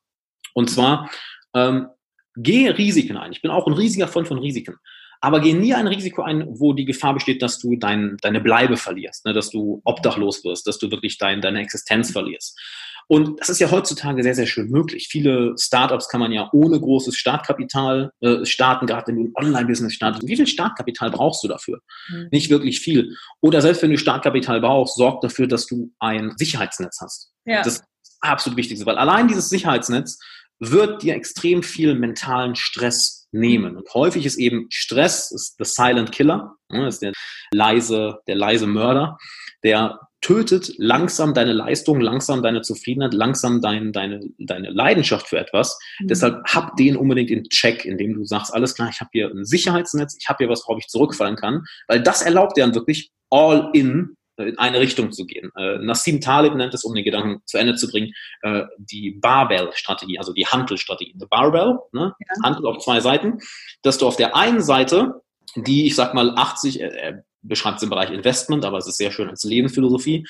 und 0.54 0.70
zwar, 0.70 1.10
ähm, 1.54 1.88
gehe 2.36 2.76
Risiken 2.76 3.16
ein. 3.16 3.32
Ich 3.32 3.42
bin 3.42 3.50
auch 3.50 3.66
ein 3.66 3.74
riesiger 3.74 4.08
Freund 4.08 4.28
von 4.28 4.38
Risiken. 4.38 4.76
Aber 5.20 5.40
geh 5.40 5.52
nie 5.52 5.74
ein 5.74 5.86
Risiko 5.86 6.22
ein, 6.22 6.46
wo 6.48 6.72
die 6.72 6.84
Gefahr 6.84 7.14
besteht, 7.14 7.42
dass 7.42 7.58
du 7.58 7.76
dein, 7.76 8.16
deine 8.22 8.40
Bleibe 8.40 8.76
verlierst, 8.76 9.24
ne? 9.24 9.32
dass 9.32 9.50
du 9.50 9.80
obdachlos 9.84 10.44
wirst, 10.44 10.66
dass 10.66 10.78
du 10.78 10.90
wirklich 10.90 11.18
dein, 11.18 11.40
deine 11.40 11.60
Existenz 11.60 12.12
verlierst. 12.12 12.58
Und 13.10 13.40
das 13.40 13.48
ist 13.48 13.58
ja 13.58 13.70
heutzutage 13.70 14.22
sehr, 14.22 14.34
sehr 14.34 14.46
schön 14.46 14.68
möglich. 14.68 15.08
Viele 15.10 15.54
Startups 15.58 16.08
kann 16.08 16.20
man 16.20 16.30
ja 16.30 16.50
ohne 16.52 16.78
großes 16.78 17.16
Startkapital 17.16 18.12
äh, 18.20 18.44
starten, 18.44 18.86
gerade 18.86 19.08
wenn 19.08 19.16
du 19.16 19.24
ein 19.24 19.32
Online-Business 19.34 19.94
startest. 19.94 20.28
Wie 20.28 20.36
viel 20.36 20.46
Startkapital 20.46 21.10
brauchst 21.10 21.42
du 21.42 21.48
dafür? 21.48 21.80
Mhm. 22.10 22.28
Nicht 22.30 22.50
wirklich 22.50 22.80
viel. 22.80 23.16
Oder 23.40 23.62
selbst 23.62 23.82
wenn 23.82 23.90
du 23.90 23.98
Startkapital 23.98 24.60
brauchst, 24.60 24.96
sorg 24.96 25.22
dafür, 25.22 25.46
dass 25.46 25.66
du 25.66 25.90
ein 25.98 26.34
Sicherheitsnetz 26.36 26.98
hast. 27.00 27.32
Ja. 27.46 27.62
Das 27.62 27.76
ist 27.76 27.84
absolut 28.20 28.58
Wichtigste, 28.58 28.84
weil 28.84 28.98
allein 28.98 29.26
dieses 29.26 29.48
Sicherheitsnetz 29.48 30.18
wird 30.60 31.02
dir 31.02 31.14
extrem 31.14 31.62
viel 31.62 31.94
mentalen 31.94 32.56
Stress 32.56 33.17
nehmen. 33.32 33.76
Und 33.76 33.92
häufig 33.94 34.26
ist 34.26 34.38
eben 34.38 34.66
Stress, 34.70 35.30
ist 35.30 35.56
the 35.58 35.64
silent 35.64 36.12
killer, 36.12 36.54
ne, 36.70 36.88
ist 36.88 37.02
der 37.02 37.12
leise, 37.52 38.18
der 38.26 38.36
leise 38.36 38.66
Mörder, 38.66 39.18
der 39.62 39.98
tötet 40.20 40.72
langsam 40.78 41.32
deine 41.32 41.52
Leistung, 41.52 42.00
langsam 42.00 42.42
deine 42.42 42.62
Zufriedenheit, 42.62 43.14
langsam 43.14 43.60
dein, 43.60 43.92
deine, 43.92 44.20
deine 44.38 44.70
Leidenschaft 44.70 45.28
für 45.28 45.38
etwas. 45.38 45.78
Mhm. 46.00 46.08
Deshalb 46.08 46.44
hab 46.46 46.76
den 46.76 46.96
unbedingt 46.96 47.30
in 47.30 47.44
Check, 47.44 47.84
indem 47.84 48.14
du 48.14 48.24
sagst, 48.24 48.52
alles 48.52 48.74
klar, 48.74 48.88
ich 48.90 49.00
habe 49.00 49.10
hier 49.12 49.30
ein 49.30 49.44
Sicherheitsnetz, 49.44 50.16
ich 50.18 50.28
habe 50.28 50.38
hier 50.38 50.48
was, 50.48 50.64
worauf 50.66 50.78
ich 50.80 50.88
zurückfallen 50.88 51.36
kann, 51.36 51.64
weil 51.86 52.02
das 52.02 52.22
erlaubt 52.22 52.56
dir 52.56 52.62
dann 52.62 52.74
wirklich 52.74 53.10
all 53.30 53.70
in 53.74 54.16
in 54.44 54.58
eine 54.58 54.80
Richtung 54.80 55.12
zu 55.12 55.26
gehen. 55.26 55.50
Äh, 55.56 55.78
Nassim 55.78 56.20
Taleb 56.20 56.54
nennt 56.54 56.74
es, 56.74 56.84
um 56.84 56.94
den 56.94 57.04
Gedanken 57.04 57.42
zu 57.46 57.58
Ende 57.58 57.74
zu 57.74 57.88
bringen, 57.88 58.12
äh, 58.42 58.62
die 58.78 59.10
Barbell-Strategie, 59.10 60.18
also 60.18 60.32
die 60.32 60.46
Hantelstrategie. 60.46 61.14
The 61.18 61.26
Barbell, 61.28 61.78
ne? 61.92 62.14
Ja. 62.20 62.42
Hantel 62.44 62.66
auf 62.66 62.78
zwei 62.78 63.00
Seiten, 63.00 63.38
dass 63.82 63.98
du 63.98 64.06
auf 64.06 64.16
der 64.16 64.36
einen 64.36 64.62
Seite 64.62 65.22
die, 65.56 65.86
ich 65.86 65.96
sag 65.96 66.14
mal, 66.14 66.34
80, 66.36 66.80
er 66.80 67.24
beschreibt 67.42 67.78
es 67.78 67.82
im 67.82 67.90
Bereich 67.90 68.10
Investment, 68.10 68.64
aber 68.64 68.78
es 68.78 68.86
ist 68.86 68.98
sehr 68.98 69.10
schön 69.10 69.28
als 69.28 69.44
Lebensphilosophie. 69.44 70.26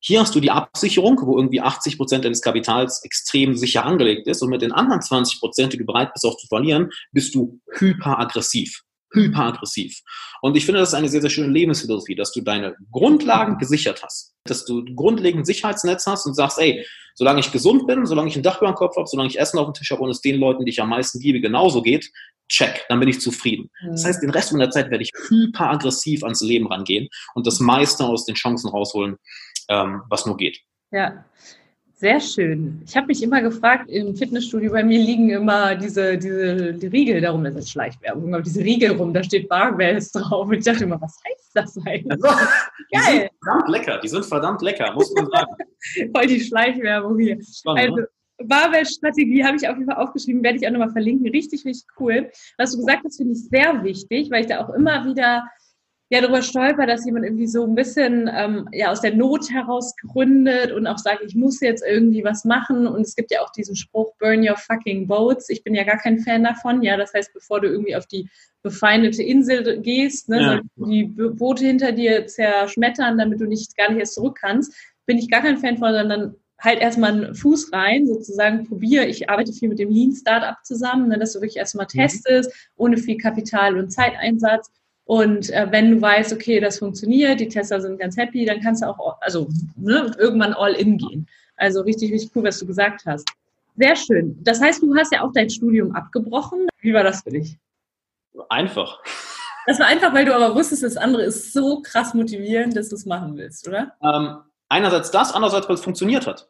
Hier 0.00 0.20
hast 0.20 0.34
du 0.34 0.40
die 0.40 0.50
Absicherung, 0.50 1.20
wo 1.22 1.36
irgendwie 1.36 1.60
80 1.60 1.96
Prozent 1.96 2.24
deines 2.24 2.40
Kapitals 2.40 3.04
extrem 3.04 3.56
sicher 3.56 3.84
angelegt 3.84 4.26
ist 4.26 4.42
und 4.42 4.50
mit 4.50 4.62
den 4.62 4.72
anderen 4.72 5.00
20 5.00 5.38
Prozent, 5.38 5.72
die 5.72 5.78
du 5.78 5.84
bereit 5.84 6.12
bist 6.12 6.26
auch 6.26 6.36
zu 6.36 6.48
verlieren, 6.48 6.90
bist 7.12 7.34
du 7.34 7.60
hyperaggressiv 7.78 8.82
hyperaggressiv. 9.12 10.00
Und 10.40 10.56
ich 10.56 10.64
finde, 10.64 10.80
das 10.80 10.90
ist 10.90 10.94
eine 10.94 11.08
sehr, 11.08 11.20
sehr 11.20 11.30
schöne 11.30 11.52
Lebensphilosophie, 11.52 12.14
dass 12.14 12.32
du 12.32 12.40
deine 12.40 12.76
Grundlagen 12.90 13.58
gesichert 13.58 14.02
hast, 14.02 14.34
dass 14.44 14.64
du 14.64 14.84
grundlegend 14.94 15.46
Sicherheitsnetz 15.46 16.06
hast 16.06 16.26
und 16.26 16.34
sagst, 16.34 16.58
ey, 16.58 16.86
solange 17.14 17.40
ich 17.40 17.52
gesund 17.52 17.86
bin, 17.86 18.06
solange 18.06 18.28
ich 18.28 18.36
ein 18.36 18.42
Dach 18.42 18.60
über 18.60 18.70
dem 18.70 18.74
Kopf 18.74 18.96
habe, 18.96 19.06
solange 19.06 19.28
ich 19.28 19.38
Essen 19.38 19.58
auf 19.58 19.66
dem 19.66 19.74
Tisch 19.74 19.90
habe 19.90 20.02
und 20.02 20.10
es 20.10 20.20
den 20.20 20.38
Leuten, 20.38 20.64
die 20.64 20.70
ich 20.70 20.80
am 20.80 20.88
meisten 20.88 21.20
liebe, 21.20 21.40
genauso 21.40 21.82
geht, 21.82 22.10
check, 22.48 22.84
dann 22.88 23.00
bin 23.00 23.08
ich 23.08 23.20
zufrieden. 23.20 23.70
Das 23.88 24.02
mhm. 24.02 24.06
heißt, 24.06 24.22
den 24.22 24.30
Rest 24.30 24.52
meiner 24.52 24.70
Zeit 24.70 24.90
werde 24.90 25.04
ich 25.04 25.10
hyperaggressiv 25.28 26.22
ans 26.22 26.42
Leben 26.42 26.66
rangehen 26.66 27.08
und 27.34 27.46
das 27.46 27.60
meiste 27.60 28.04
aus 28.04 28.26
den 28.26 28.34
Chancen 28.34 28.68
rausholen, 28.68 29.16
ähm, 29.68 30.02
was 30.08 30.26
nur 30.26 30.36
geht. 30.36 30.58
Ja, 30.90 31.24
sehr 32.02 32.20
schön. 32.20 32.82
Ich 32.84 32.96
habe 32.96 33.06
mich 33.06 33.22
immer 33.22 33.40
gefragt, 33.40 33.88
im 33.88 34.16
Fitnessstudio 34.16 34.72
bei 34.72 34.82
mir 34.82 34.98
liegen 34.98 35.30
immer 35.30 35.76
diese, 35.76 36.18
diese 36.18 36.74
die 36.74 36.88
Riegel 36.88 37.20
darum, 37.20 37.44
das 37.44 37.54
ist 37.54 37.70
Schleichwerbung, 37.70 38.34
aber 38.34 38.42
diese 38.42 38.58
Riegel 38.60 38.96
rum, 38.96 39.14
da 39.14 39.22
steht 39.22 39.48
Barbells 39.48 40.10
drauf. 40.10 40.48
Und 40.48 40.54
ich 40.54 40.64
dachte 40.64 40.82
immer, 40.82 41.00
was 41.00 41.16
heißt 41.24 41.50
das 41.54 41.78
eigentlich? 41.86 42.24
Also, 42.24 42.40
die 42.90 42.96
Geil. 42.96 43.04
sind 43.04 43.30
verdammt 43.40 43.68
lecker, 43.68 44.00
die 44.02 44.08
sind 44.08 44.26
verdammt 44.26 44.62
lecker, 44.62 44.92
muss 44.94 45.14
man 45.14 45.28
sagen. 45.30 45.52
Voll 46.12 46.26
die 46.26 46.40
Schleichwerbung 46.40 47.16
hier. 47.20 47.38
Spannend, 47.40 47.80
also, 47.80 47.96
ne? 47.98 48.08
Barbell-Strategie 48.48 49.44
habe 49.44 49.56
ich 49.56 49.68
auf 49.68 49.76
jeden 49.76 49.88
Fall 49.88 50.02
aufgeschrieben, 50.02 50.42
werde 50.42 50.58
ich 50.58 50.66
auch 50.66 50.72
nochmal 50.72 50.90
verlinken. 50.90 51.28
Richtig, 51.28 51.64
richtig 51.64 51.86
cool. 52.00 52.32
Was 52.58 52.72
du 52.72 52.78
gesagt 52.78 53.02
hast, 53.04 53.18
finde 53.18 53.34
ich 53.34 53.48
sehr 53.48 53.84
wichtig, 53.84 54.28
weil 54.32 54.40
ich 54.40 54.48
da 54.48 54.58
auch 54.64 54.74
immer 54.74 55.04
wieder 55.04 55.48
ja 56.12 56.20
darüber 56.20 56.42
stolper, 56.42 56.86
dass 56.86 57.06
jemand 57.06 57.24
irgendwie 57.24 57.46
so 57.46 57.64
ein 57.64 57.74
bisschen 57.74 58.30
ähm, 58.30 58.68
ja 58.70 58.90
aus 58.90 59.00
der 59.00 59.14
Not 59.14 59.50
heraus 59.50 59.96
gründet 59.96 60.70
und 60.70 60.86
auch 60.86 60.98
sagt, 60.98 61.22
ich 61.26 61.34
muss 61.34 61.60
jetzt 61.60 61.82
irgendwie 61.88 62.22
was 62.22 62.44
machen. 62.44 62.86
Und 62.86 63.00
es 63.00 63.16
gibt 63.16 63.30
ja 63.30 63.40
auch 63.40 63.50
diesen 63.50 63.76
Spruch, 63.76 64.12
burn 64.18 64.46
your 64.46 64.58
fucking 64.58 65.06
boats. 65.06 65.48
Ich 65.48 65.64
bin 65.64 65.74
ja 65.74 65.84
gar 65.84 65.96
kein 65.96 66.18
Fan 66.18 66.44
davon. 66.44 66.82
Ja, 66.82 66.98
das 66.98 67.14
heißt, 67.14 67.32
bevor 67.32 67.62
du 67.62 67.68
irgendwie 67.68 67.96
auf 67.96 68.04
die 68.06 68.28
befeindete 68.62 69.22
Insel 69.22 69.80
gehst, 69.80 70.28
ne, 70.28 70.62
ja. 70.76 70.86
die 70.86 71.04
Boote 71.04 71.64
hinter 71.64 71.92
dir 71.92 72.26
zerschmettern, 72.26 73.16
damit 73.16 73.40
du 73.40 73.46
nicht 73.46 73.74
gar 73.78 73.88
nicht 73.88 74.00
erst 74.00 74.14
zurück 74.14 74.38
kannst, 74.38 74.74
bin 75.06 75.16
ich 75.16 75.30
gar 75.30 75.40
kein 75.40 75.56
Fan 75.56 75.78
von, 75.78 75.94
sondern 75.94 76.34
halt 76.60 76.80
erstmal 76.80 77.12
einen 77.12 77.34
Fuß 77.34 77.72
rein, 77.72 78.06
sozusagen 78.06 78.68
probiere. 78.68 79.06
Ich 79.06 79.30
arbeite 79.30 79.52
viel 79.54 79.70
mit 79.70 79.78
dem 79.78 79.90
Lean 79.90 80.12
Startup 80.12 80.62
zusammen, 80.62 81.08
ne, 81.08 81.18
dass 81.18 81.32
du 81.32 81.40
wirklich 81.40 81.56
erstmal 81.56 81.86
mhm. 81.86 82.00
testest, 82.00 82.52
ohne 82.76 82.98
viel 82.98 83.16
Kapital 83.16 83.78
und 83.78 83.90
Zeiteinsatz 83.90 84.70
und 85.12 85.50
äh, 85.50 85.66
wenn 85.68 85.90
du 85.90 86.00
weißt, 86.00 86.32
okay, 86.32 86.58
das 86.58 86.78
funktioniert, 86.78 87.38
die 87.38 87.48
Tester 87.48 87.82
sind 87.82 88.00
ganz 88.00 88.16
happy, 88.16 88.46
dann 88.46 88.62
kannst 88.62 88.82
du 88.82 88.88
auch 88.88 89.18
also 89.20 89.46
ne, 89.76 90.10
irgendwann 90.18 90.54
all 90.54 90.72
in 90.72 90.96
gehen. 90.96 91.28
Also 91.56 91.82
richtig, 91.82 92.10
richtig 92.10 92.30
cool, 92.34 92.44
was 92.44 92.58
du 92.58 92.66
gesagt 92.66 93.02
hast. 93.04 93.28
Sehr 93.76 93.94
schön. 93.94 94.38
Das 94.42 94.62
heißt, 94.62 94.80
du 94.80 94.96
hast 94.96 95.12
ja 95.12 95.20
auch 95.20 95.30
dein 95.34 95.50
Studium 95.50 95.94
abgebrochen. 95.94 96.66
Wie 96.80 96.94
war 96.94 97.04
das 97.04 97.24
für 97.24 97.28
dich? 97.28 97.58
Einfach. 98.48 99.02
Das 99.66 99.78
war 99.78 99.86
einfach, 99.86 100.14
weil 100.14 100.24
du 100.24 100.34
aber 100.34 100.54
wusstest, 100.54 100.82
das 100.82 100.96
andere 100.96 101.24
ist 101.24 101.52
so 101.52 101.82
krass 101.82 102.14
motivierend, 102.14 102.74
dass 102.74 102.88
du 102.88 102.94
es 102.94 103.04
machen 103.04 103.36
willst, 103.36 103.68
oder? 103.68 103.92
Ähm, 104.02 104.38
einerseits 104.70 105.10
das, 105.10 105.34
andererseits, 105.34 105.68
weil 105.68 105.74
es 105.74 105.84
funktioniert 105.84 106.26
hat. 106.26 106.48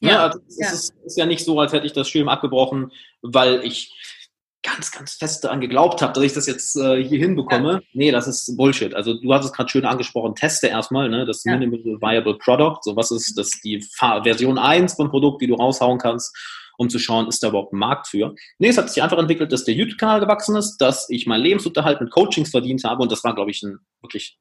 Ja, 0.00 0.10
ja 0.10 0.26
also 0.28 0.38
es 0.48 0.58
ja. 0.58 0.70
Ist, 0.70 0.94
ist 1.04 1.18
ja 1.18 1.26
nicht 1.26 1.44
so, 1.44 1.60
als 1.60 1.74
hätte 1.74 1.84
ich 1.84 1.92
das 1.92 2.08
Studium 2.08 2.30
abgebrochen, 2.30 2.90
weil 3.20 3.62
ich 3.66 3.92
ganz, 4.70 4.90
ganz 4.90 5.14
fest 5.14 5.44
daran 5.44 5.60
geglaubt 5.60 6.02
habe, 6.02 6.12
dass 6.12 6.24
ich 6.24 6.32
das 6.32 6.46
jetzt 6.46 6.76
äh, 6.76 7.02
hier 7.02 7.18
hinbekomme. 7.18 7.72
Ja. 7.72 7.80
Nee, 7.92 8.10
das 8.10 8.26
ist 8.26 8.56
Bullshit. 8.56 8.94
Also 8.94 9.14
du 9.14 9.32
hast 9.32 9.44
es 9.44 9.52
gerade 9.52 9.68
schön 9.68 9.84
angesprochen, 9.84 10.34
teste 10.34 10.68
erstmal, 10.68 11.08
ne, 11.08 11.24
das 11.24 11.44
ja. 11.44 11.56
Minimal 11.56 12.00
Viable 12.00 12.38
Product. 12.38 12.78
So 12.82 12.96
was 12.96 13.10
ist 13.10 13.36
das 13.38 13.50
die 13.62 13.84
Version 13.98 14.58
1 14.58 14.94
vom 14.94 15.10
Produkt, 15.10 15.42
die 15.42 15.46
du 15.46 15.54
raushauen 15.54 15.98
kannst, 15.98 16.36
um 16.76 16.88
zu 16.88 16.98
schauen, 16.98 17.28
ist 17.28 17.42
da 17.42 17.48
überhaupt 17.48 17.72
ein 17.72 17.78
Markt 17.78 18.08
für. 18.08 18.34
Nee, 18.58 18.68
es 18.68 18.78
hat 18.78 18.90
sich 18.90 19.02
einfach 19.02 19.18
entwickelt, 19.18 19.52
dass 19.52 19.64
der 19.64 19.74
YouTube-Kanal 19.74 20.20
gewachsen 20.20 20.56
ist, 20.56 20.78
dass 20.78 21.08
ich 21.10 21.26
meinen 21.26 21.42
Lebensunterhalt 21.42 22.00
mit 22.00 22.10
Coachings 22.10 22.50
verdient 22.50 22.84
habe 22.84 23.02
und 23.02 23.10
das 23.10 23.24
war, 23.24 23.34
glaube 23.34 23.50
ich, 23.50 23.62
ein 23.62 23.78
wirklich 24.00 24.38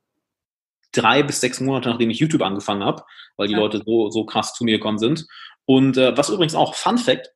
drei 0.92 1.24
bis 1.24 1.42
sechs 1.42 1.60
Monate, 1.60 1.90
nachdem 1.90 2.10
ich 2.10 2.20
YouTube 2.20 2.42
angefangen 2.42 2.84
habe, 2.84 3.04
weil 3.36 3.48
die 3.48 3.54
ja. 3.54 3.60
Leute 3.60 3.82
so, 3.86 4.10
so 4.10 4.26
krass 4.26 4.54
zu 4.54 4.63
mir 4.63 4.78
gekommen 4.78 5.00
sind. 5.00 5.28
Und 5.66 5.98
äh, 5.98 6.16
was 6.16 6.30
übrigens 6.30 6.56
auch 6.56 6.76
Fun 6.76 6.98
Fact, 6.98 7.32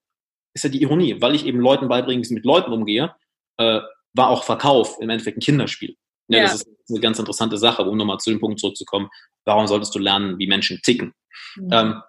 ist 0.53 0.63
ja 0.63 0.69
die 0.69 0.81
Ironie, 0.81 1.21
weil 1.21 1.35
ich 1.35 1.45
eben 1.45 1.59
Leuten 1.59 1.87
beibringe, 1.87 2.21
wie 2.21 2.25
ich 2.25 2.31
mit 2.31 2.45
Leuten 2.45 2.71
umgehe, 2.71 3.13
äh, 3.57 3.79
war 4.13 4.29
auch 4.29 4.43
Verkauf 4.43 4.97
im 4.99 5.09
Endeffekt 5.09 5.37
ein 5.37 5.41
Kinderspiel. 5.41 5.95
Ja, 6.27 6.39
ja. 6.39 6.43
Das 6.43 6.55
ist 6.55 6.67
eine 6.89 6.99
ganz 6.99 7.19
interessante 7.19 7.57
Sache, 7.57 7.83
um 7.83 7.97
nochmal 7.97 8.19
zu 8.19 8.29
dem 8.29 8.39
Punkt 8.39 8.59
zurückzukommen, 8.59 9.09
warum 9.45 9.67
solltest 9.67 9.93
du 9.95 9.99
lernen, 9.99 10.37
wie 10.39 10.47
Menschen 10.47 10.81
ticken? 10.81 11.13
Mhm. 11.55 11.69
Ähm, 11.71 12.01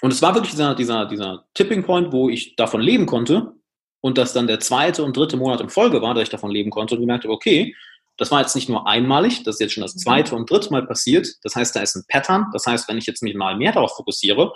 und 0.00 0.12
es 0.12 0.22
war 0.22 0.34
wirklich 0.34 0.52
dieser, 0.52 0.74
dieser, 0.74 1.06
dieser 1.06 1.46
Tipping 1.54 1.82
Point, 1.82 2.12
wo 2.12 2.28
ich 2.28 2.54
davon 2.56 2.80
leben 2.80 3.06
konnte 3.06 3.54
und 4.00 4.16
das 4.16 4.32
dann 4.32 4.46
der 4.46 4.60
zweite 4.60 5.02
und 5.02 5.16
dritte 5.16 5.36
Monat 5.36 5.60
in 5.60 5.70
Folge 5.70 6.00
war, 6.02 6.14
dass 6.14 6.24
ich 6.24 6.28
davon 6.28 6.50
leben 6.50 6.70
konnte 6.70 6.94
und 6.94 7.00
gemerkt 7.00 7.24
habe, 7.24 7.34
okay, 7.34 7.74
das 8.18 8.32
war 8.32 8.40
jetzt 8.40 8.56
nicht 8.56 8.68
nur 8.68 8.86
einmalig, 8.86 9.44
das 9.44 9.54
ist 9.56 9.60
jetzt 9.60 9.72
schon 9.74 9.82
das 9.82 9.94
mhm. 9.94 10.00
zweite 10.00 10.34
und 10.34 10.50
dritte 10.50 10.70
Mal 10.70 10.84
passiert. 10.86 11.28
Das 11.42 11.54
heißt, 11.54 11.74
da 11.74 11.80
ist 11.80 11.94
ein 11.94 12.04
Pattern. 12.08 12.46
Das 12.52 12.66
heißt, 12.66 12.88
wenn 12.88 12.98
ich 12.98 13.06
jetzt 13.06 13.22
mich 13.22 13.34
mal 13.34 13.56
mehr 13.56 13.72
darauf 13.72 13.96
fokussiere, 13.96 14.52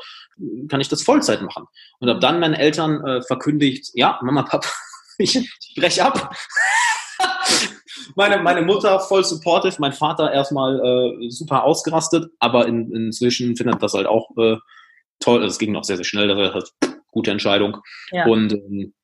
kann 0.68 0.80
ich 0.80 0.88
das 0.88 1.02
Vollzeit 1.02 1.42
machen. 1.42 1.66
Und 2.00 2.10
habe 2.10 2.20
dann 2.20 2.40
meinen 2.40 2.54
Eltern 2.54 3.04
äh, 3.06 3.22
verkündigt, 3.22 3.90
ja, 3.94 4.18
Mama, 4.22 4.42
Papa, 4.42 4.68
ich, 5.18 5.36
ich 5.36 5.74
breche 5.76 6.04
ab. 6.04 6.34
meine, 8.16 8.42
meine 8.42 8.62
Mutter 8.62 8.98
voll 8.98 9.24
supportive, 9.24 9.76
mein 9.78 9.92
Vater 9.92 10.32
erstmal 10.32 10.80
äh, 10.80 11.30
super 11.30 11.62
ausgerastet, 11.62 12.30
aber 12.40 12.66
in, 12.66 12.92
inzwischen 12.92 13.56
findet 13.56 13.80
das 13.80 13.94
halt 13.94 14.08
auch 14.08 14.30
äh, 14.38 14.56
toll. 15.20 15.44
Es 15.44 15.58
ging 15.58 15.70
noch 15.70 15.84
sehr, 15.84 15.96
sehr 15.96 16.04
schnell, 16.04 16.26
das 16.26 16.36
war 16.36 16.54
halt 16.54 16.72
gute 17.12 17.30
Entscheidung. 17.30 17.78
Ja. 18.10 18.26
Und 18.26 18.52
ähm, 18.54 18.94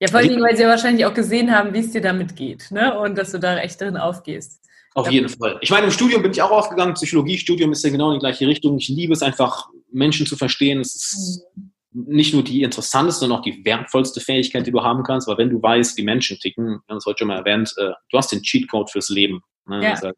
ja, 0.00 0.08
vor 0.08 0.20
allem, 0.20 0.40
weil 0.42 0.56
sie 0.56 0.62
ja 0.62 0.68
wahrscheinlich 0.68 1.04
auch 1.04 1.12
gesehen 1.12 1.54
haben, 1.54 1.74
wie 1.74 1.80
es 1.80 1.92
dir 1.92 2.00
damit 2.00 2.34
geht, 2.34 2.70
ne? 2.70 2.98
Und 2.98 3.18
dass 3.18 3.32
du 3.32 3.38
da 3.38 3.58
echt 3.58 3.80
drin 3.80 3.96
aufgehst. 3.96 4.60
Auf 4.94 5.10
jeden 5.10 5.28
Fall. 5.28 5.58
Ich 5.60 5.70
meine, 5.70 5.86
im 5.86 5.92
Studium 5.92 6.22
bin 6.22 6.32
ich 6.32 6.42
auch 6.42 6.50
aufgegangen. 6.50 6.94
Psychologiestudium 6.94 7.70
ist 7.72 7.84
ja 7.84 7.90
genau 7.90 8.08
in 8.08 8.14
die 8.14 8.20
gleiche 8.20 8.46
Richtung. 8.46 8.78
Ich 8.78 8.88
liebe 8.88 9.12
es 9.12 9.22
einfach, 9.22 9.68
Menschen 9.92 10.26
zu 10.26 10.36
verstehen. 10.36 10.80
Es 10.80 10.94
ist, 10.94 11.46
mhm. 11.54 11.70
nicht 11.92 12.34
nur 12.34 12.42
die 12.42 12.62
interessanteste, 12.62 13.20
sondern 13.20 13.38
auch 13.38 13.42
die 13.44 13.64
wertvollste 13.64 14.20
Fähigkeit, 14.20 14.66
die 14.66 14.72
du 14.72 14.82
haben 14.82 15.04
kannst, 15.04 15.28
weil 15.28 15.38
wenn 15.38 15.50
du 15.50 15.62
weißt, 15.62 15.96
wie 15.96 16.02
Menschen 16.02 16.38
ticken, 16.38 16.64
wir 16.64 16.80
haben 16.88 16.96
es 16.96 17.06
heute 17.06 17.18
schon 17.18 17.28
mal 17.28 17.38
erwähnt, 17.38 17.72
äh, 17.76 17.90
du 18.10 18.18
hast 18.18 18.32
den 18.32 18.42
Cheatcode 18.42 18.90
fürs 18.90 19.10
Leben. 19.10 19.42
Ne? 19.66 19.84
Ja. 19.84 19.90
Das 19.90 20.14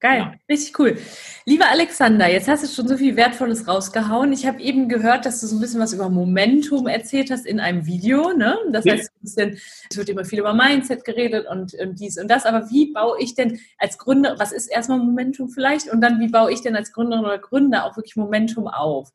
Geil, 0.00 0.18
ja. 0.20 0.34
richtig 0.48 0.78
cool. 0.78 0.96
Lieber 1.44 1.68
Alexander, 1.68 2.30
jetzt 2.30 2.46
hast 2.46 2.62
du 2.62 2.68
schon 2.68 2.86
so 2.86 2.96
viel 2.96 3.16
Wertvolles 3.16 3.66
rausgehauen. 3.66 4.32
Ich 4.32 4.46
habe 4.46 4.60
eben 4.60 4.88
gehört, 4.88 5.26
dass 5.26 5.40
du 5.40 5.48
so 5.48 5.56
ein 5.56 5.60
bisschen 5.60 5.80
was 5.80 5.92
über 5.92 6.08
Momentum 6.08 6.86
erzählt 6.86 7.32
hast 7.32 7.46
in 7.46 7.58
einem 7.58 7.84
Video. 7.84 8.32
Ne? 8.32 8.56
Das 8.70 8.84
ja. 8.84 8.92
heißt, 8.92 9.10
ein 9.10 9.20
bisschen, 9.22 9.60
es 9.90 9.96
wird 9.96 10.08
immer 10.08 10.24
viel 10.24 10.38
über 10.38 10.54
Mindset 10.54 11.04
geredet 11.04 11.48
und, 11.50 11.74
und 11.74 11.98
dies 11.98 12.16
und 12.16 12.28
das. 12.28 12.46
Aber 12.46 12.70
wie 12.70 12.92
baue 12.92 13.20
ich 13.20 13.34
denn 13.34 13.58
als 13.78 13.98
Gründer, 13.98 14.36
was 14.38 14.52
ist 14.52 14.68
erstmal 14.68 14.98
Momentum 14.98 15.48
vielleicht? 15.48 15.88
Und 15.90 16.00
dann, 16.00 16.20
wie 16.20 16.28
baue 16.28 16.52
ich 16.52 16.62
denn 16.62 16.76
als 16.76 16.92
Gründerin 16.92 17.24
oder 17.24 17.38
Gründer 17.38 17.84
auch 17.84 17.96
wirklich 17.96 18.14
Momentum 18.14 18.68
auf? 18.68 19.12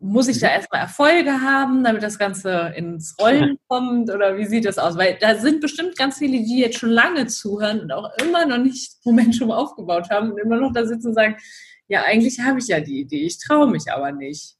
Muss 0.00 0.28
ich 0.28 0.38
da 0.38 0.48
mhm. 0.48 0.54
erstmal 0.54 0.80
Erfolge 0.82 1.40
haben, 1.40 1.84
damit 1.84 2.02
das 2.02 2.18
Ganze 2.18 2.72
ins 2.76 3.16
Rollen 3.20 3.58
kommt? 3.68 4.10
Oder 4.10 4.36
wie 4.36 4.46
sieht 4.46 4.64
das 4.64 4.78
aus? 4.78 4.96
Weil 4.96 5.16
da 5.20 5.36
sind 5.36 5.60
bestimmt 5.60 5.96
ganz 5.96 6.18
viele, 6.18 6.38
die 6.38 6.58
jetzt 6.58 6.78
schon 6.78 6.90
lange 6.90 7.26
zuhören 7.26 7.80
und 7.80 7.92
auch 7.92 8.10
immer 8.22 8.46
noch 8.46 8.58
nicht 8.58 8.96
Momentum 9.04 9.50
aufgebaut 9.50 10.10
haben 10.10 10.32
und 10.32 10.38
immer 10.38 10.56
noch 10.56 10.72
da 10.72 10.84
sitzen 10.84 11.08
und 11.08 11.14
sagen, 11.14 11.36
ja, 11.88 12.02
eigentlich 12.02 12.40
habe 12.40 12.58
ich 12.58 12.68
ja 12.68 12.80
die 12.80 13.00
Idee, 13.00 13.26
ich 13.26 13.38
traue 13.38 13.70
mich 13.70 13.92
aber 13.92 14.12
nicht. 14.12 14.56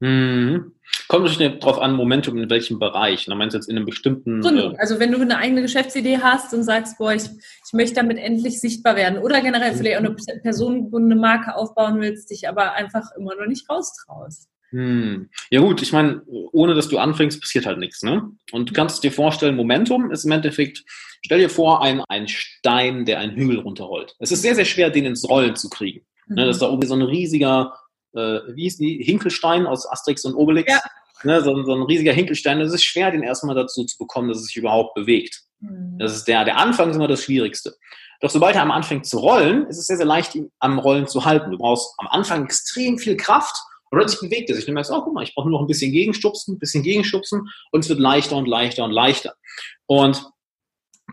Mhm. 0.00 0.74
Kommt 1.08 1.24
natürlich 1.24 1.58
darauf 1.58 1.80
an, 1.80 1.94
Momentum 1.94 2.36
in 2.38 2.48
welchem 2.48 2.78
Bereich. 2.78 3.24
Du 3.26 3.34
meinst 3.34 3.54
jetzt 3.54 3.68
in 3.68 3.76
einem 3.76 3.86
bestimmten. 3.86 4.40
Gründung. 4.40 4.74
Äh 4.74 4.78
also 4.78 5.00
wenn 5.00 5.10
du 5.10 5.20
eine 5.20 5.38
eigene 5.38 5.62
Geschäftsidee 5.62 6.18
hast 6.22 6.54
und 6.54 6.62
sagst, 6.62 6.98
boah, 6.98 7.12
ich, 7.12 7.24
ich 7.24 7.72
möchte 7.72 7.96
damit 7.96 8.18
endlich 8.18 8.60
sichtbar 8.60 8.94
werden 8.94 9.18
oder 9.18 9.40
generell 9.40 9.74
vielleicht 9.74 9.98
auch 9.98 10.04
eine 10.04 10.14
personengebundene 10.42 11.20
Marke 11.20 11.56
aufbauen 11.56 12.00
willst, 12.00 12.30
dich 12.30 12.48
aber 12.48 12.74
einfach 12.74 13.10
immer 13.18 13.34
noch 13.34 13.46
nicht 13.46 13.68
raustraust. 13.68 14.48
Hm. 14.70 15.30
Ja 15.50 15.60
gut, 15.60 15.80
ich 15.80 15.92
meine, 15.92 16.22
ohne 16.26 16.74
dass 16.74 16.88
du 16.88 16.98
anfängst, 16.98 17.40
passiert 17.40 17.66
halt 17.66 17.78
nichts. 17.78 18.02
Ne? 18.02 18.30
Und 18.52 18.70
du 18.70 18.72
kannst 18.74 19.02
dir 19.02 19.12
vorstellen, 19.12 19.56
Momentum 19.56 20.10
ist 20.10 20.24
im 20.24 20.32
Endeffekt, 20.32 20.84
stell 21.22 21.38
dir 21.38 21.48
vor, 21.48 21.82
ein, 21.82 22.02
ein 22.08 22.28
Stein, 22.28 23.04
der 23.06 23.18
einen 23.20 23.34
Hügel 23.34 23.60
runterrollt. 23.60 24.14
Es 24.18 24.30
ist 24.30 24.42
sehr, 24.42 24.54
sehr 24.54 24.66
schwer, 24.66 24.90
den 24.90 25.06
ins 25.06 25.28
Rollen 25.28 25.56
zu 25.56 25.70
kriegen. 25.70 26.04
Mhm. 26.26 26.36
Ne, 26.36 26.46
das 26.46 26.56
ist 26.56 26.62
da 26.62 26.70
oben 26.70 26.86
so 26.86 26.94
ein 26.94 27.02
riesiger, 27.02 27.74
äh, 28.14 28.40
wie 28.54 28.62
hieß 28.62 28.76
die, 28.78 29.02
Hinkelstein 29.02 29.66
aus 29.66 29.90
Asterix 29.90 30.24
und 30.24 30.34
Obelix. 30.34 30.70
Ja. 30.70 30.80
Ne, 31.24 31.40
so, 31.42 31.64
so, 31.64 31.74
ein 31.74 31.82
riesiger 31.82 32.12
Hinkelstein. 32.12 32.60
Es 32.60 32.72
ist 32.72 32.84
schwer, 32.84 33.10
den 33.10 33.22
erstmal 33.22 33.54
dazu 33.54 33.84
zu 33.84 33.96
bekommen, 33.98 34.28
dass 34.28 34.38
es 34.38 34.46
sich 34.46 34.56
überhaupt 34.56 34.94
bewegt. 34.94 35.40
Mhm. 35.60 35.98
Das 35.98 36.14
ist 36.14 36.28
der, 36.28 36.44
der 36.44 36.58
Anfang 36.58 36.90
ist 36.90 36.96
immer 36.96 37.08
das 37.08 37.24
Schwierigste. 37.24 37.74
Doch 38.20 38.30
sobald 38.30 38.56
er 38.56 38.62
am 38.62 38.70
anfängt 38.70 39.06
zu 39.06 39.18
rollen, 39.18 39.66
ist 39.66 39.78
es 39.78 39.86
sehr, 39.86 39.96
sehr 39.96 40.06
leicht, 40.06 40.34
ihn 40.34 40.50
am 40.58 40.78
Rollen 40.78 41.06
zu 41.06 41.24
halten. 41.24 41.52
Du 41.52 41.58
brauchst 41.58 41.94
am 41.98 42.08
Anfang 42.08 42.44
extrem 42.44 42.98
viel 42.98 43.16
Kraft 43.16 43.56
und 43.90 43.98
plötzlich 43.98 44.20
bewegt 44.20 44.50
er 44.50 44.56
sich. 44.56 44.64
Und 44.64 44.68
du 44.68 44.74
merkst, 44.74 44.92
oh, 44.92 45.02
guck 45.02 45.14
mal, 45.14 45.22
ich 45.22 45.34
brauche 45.34 45.48
nur 45.48 45.58
noch 45.58 45.64
ein 45.64 45.68
bisschen 45.68 45.92
gegenstupsen, 45.92 46.54
ein 46.54 46.58
bisschen 46.58 46.82
gegenstupsen 46.82 47.48
und 47.70 47.80
es 47.80 47.88
wird 47.88 47.98
leichter 47.98 48.36
und 48.36 48.46
leichter 48.46 48.84
und 48.84 48.92
leichter. 48.92 49.34
Und 49.86 50.24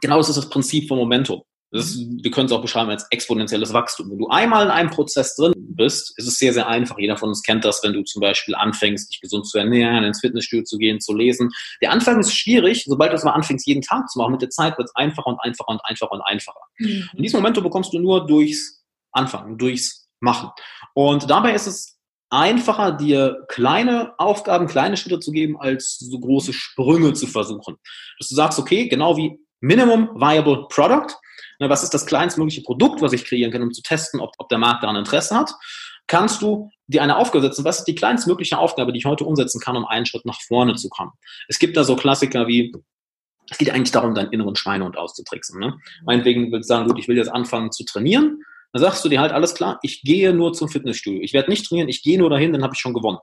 genau 0.02 0.18
das 0.18 0.30
ist 0.30 0.38
das 0.38 0.50
Prinzip 0.50 0.88
von 0.88 0.98
Momentum. 0.98 1.44
Ist, 1.72 1.98
wir 1.98 2.32
können 2.32 2.46
es 2.46 2.54
auch 2.54 2.62
beschreiben 2.62 2.90
als 2.90 3.06
exponentielles 3.10 3.74
Wachstum. 3.74 4.10
Wenn 4.10 4.18
du 4.18 4.28
einmal 4.30 4.66
in 4.66 4.72
einem 4.72 4.92
Prozess 4.92 5.36
drin 5.36 5.54
bist, 5.58 6.14
ist 6.18 6.28
es 6.28 6.38
sehr, 6.38 6.54
sehr 6.54 6.68
einfach. 6.68 6.98
Jeder 6.98 7.18
von 7.18 7.30
uns 7.30 7.44
kennt 7.44 7.66
das, 7.66 7.84
wenn 7.84 7.92
du 7.92 8.04
zum 8.04 8.22
Beispiel 8.22 8.56
anfängst, 8.56 9.12
dich 9.12 9.20
gesund 9.20 9.46
zu 9.46 9.58
ernähren, 9.58 10.06
ins 10.06 10.22
Fitnessstudio 10.22 10.64
zu 10.64 10.78
gehen, 10.78 11.02
zu 11.02 11.14
lesen. 11.14 11.50
Der 11.82 11.92
Anfang 11.92 12.20
ist 12.20 12.34
schwierig. 12.34 12.86
Sobald 12.86 13.12
du 13.12 13.16
es 13.16 13.26
mal 13.26 13.34
anfängst, 13.34 13.68
jeden 13.68 13.82
Tag 13.82 14.08
zu 14.10 14.20
machen, 14.20 14.32
mit 14.32 14.42
der 14.42 14.52
Zeit 14.52 14.78
wird 14.78 14.88
es 14.88 14.96
einfacher 14.96 15.28
und 15.28 15.40
einfacher 15.42 15.70
und 15.70 15.82
einfacher 15.84 16.12
und 16.14 16.22
einfacher. 16.22 16.62
Mhm. 16.78 17.10
Und 17.14 17.22
dieses 17.22 17.36
Momentum 17.36 17.64
bekommst 17.64 17.92
du 17.92 18.00
nur 18.00 18.26
durchs 18.26 18.82
Anfangen, 19.12 19.58
durchs 19.58 20.08
Machen. 20.22 20.52
Und 20.94 21.30
dabei 21.30 21.54
ist 21.54 21.68
es 21.68 21.95
einfacher, 22.30 22.92
dir 22.92 23.46
kleine 23.48 24.14
Aufgaben, 24.18 24.68
kleine 24.68 24.98
Schritte 24.98 25.20
zu 25.20 25.32
geben, 25.32 25.60
als 25.60 25.98
so 26.00 26.20
große 26.20 26.54
Sprünge 26.54 27.14
zu 27.14 27.28
versuchen. 27.28 27.78
Dass 28.20 28.30
du 28.30 28.36
sagst, 28.36 28.60
okay, 28.60 28.88
genau 28.88 29.18
wie 29.18 29.40
Minimum 29.62 30.10
Viable 30.16 30.68
Product, 30.70 31.16
ne, 31.60 31.70
was 31.70 31.84
ist 31.84 31.94
das 31.94 32.06
kleinstmögliche 32.06 32.62
Produkt, 32.62 33.02
was 33.02 33.14
ich 33.14 33.26
kreieren 33.26 33.52
kann, 33.52 33.62
um 33.62 33.72
zu 33.72 33.82
testen, 33.82 34.20
ob, 34.20 34.34
ob 34.38 34.50
der 34.50 34.58
Markt 34.58 34.84
daran 34.84 34.96
Interesse 34.96 35.36
hat, 35.36 35.54
kannst 36.08 36.42
du 36.42 36.70
dir 36.88 37.02
eine 37.02 37.18
Aufgabe 37.18 37.44
setzen, 37.46 37.66
was 37.66 37.80
ist 37.80 37.86
die 37.86 37.96
kleinstmögliche 37.96 38.58
Aufgabe, 38.58 38.92
die 38.92 39.00
ich 39.00 39.06
heute 39.06 39.24
umsetzen 39.24 39.60
kann, 39.60 39.76
um 39.76 39.86
einen 39.86 40.06
Schritt 40.06 40.26
nach 40.26 40.40
vorne 40.42 40.76
zu 40.76 40.90
kommen. 40.90 41.12
Es 41.48 41.60
gibt 41.60 41.78
da 41.78 41.84
so 41.84 41.96
Klassiker 41.96 42.48
wie, 42.48 42.74
es 43.50 43.58
geht 43.58 43.72
eigentlich 43.72 43.92
darum, 43.92 44.14
deinen 44.14 44.32
inneren 44.32 44.56
Schweinehund 44.56 44.98
auszutricksen. 44.98 45.60
Ne? 45.60 45.78
Meinetwegen 46.06 46.52
willst 46.52 46.70
du 46.70 46.76
sagen, 46.76 46.88
gut, 46.88 47.00
ich 47.00 47.08
will 47.08 47.18
jetzt 47.18 47.32
anfangen 47.32 47.72
zu 47.72 47.84
trainieren, 47.86 48.44
dann 48.76 48.82
sagst 48.82 49.06
du 49.06 49.10
dir 49.10 49.22
halt, 49.22 49.32
alles 49.32 49.56
klar, 49.56 49.80
ich 49.84 50.02
gehe 50.02 50.34
nur 50.34 50.52
zum 50.52 50.68
Fitnessstudio. 50.68 51.22
Ich 51.22 51.32
werde 51.32 51.50
nicht 51.50 51.66
trainieren, 51.66 51.88
ich 51.88 52.04
gehe 52.04 52.20
nur 52.20 52.30
dahin, 52.30 52.52
dann 52.52 52.62
habe 52.62 52.74
ich 52.74 52.80
schon 52.82 52.94
gewonnen. 52.94 53.20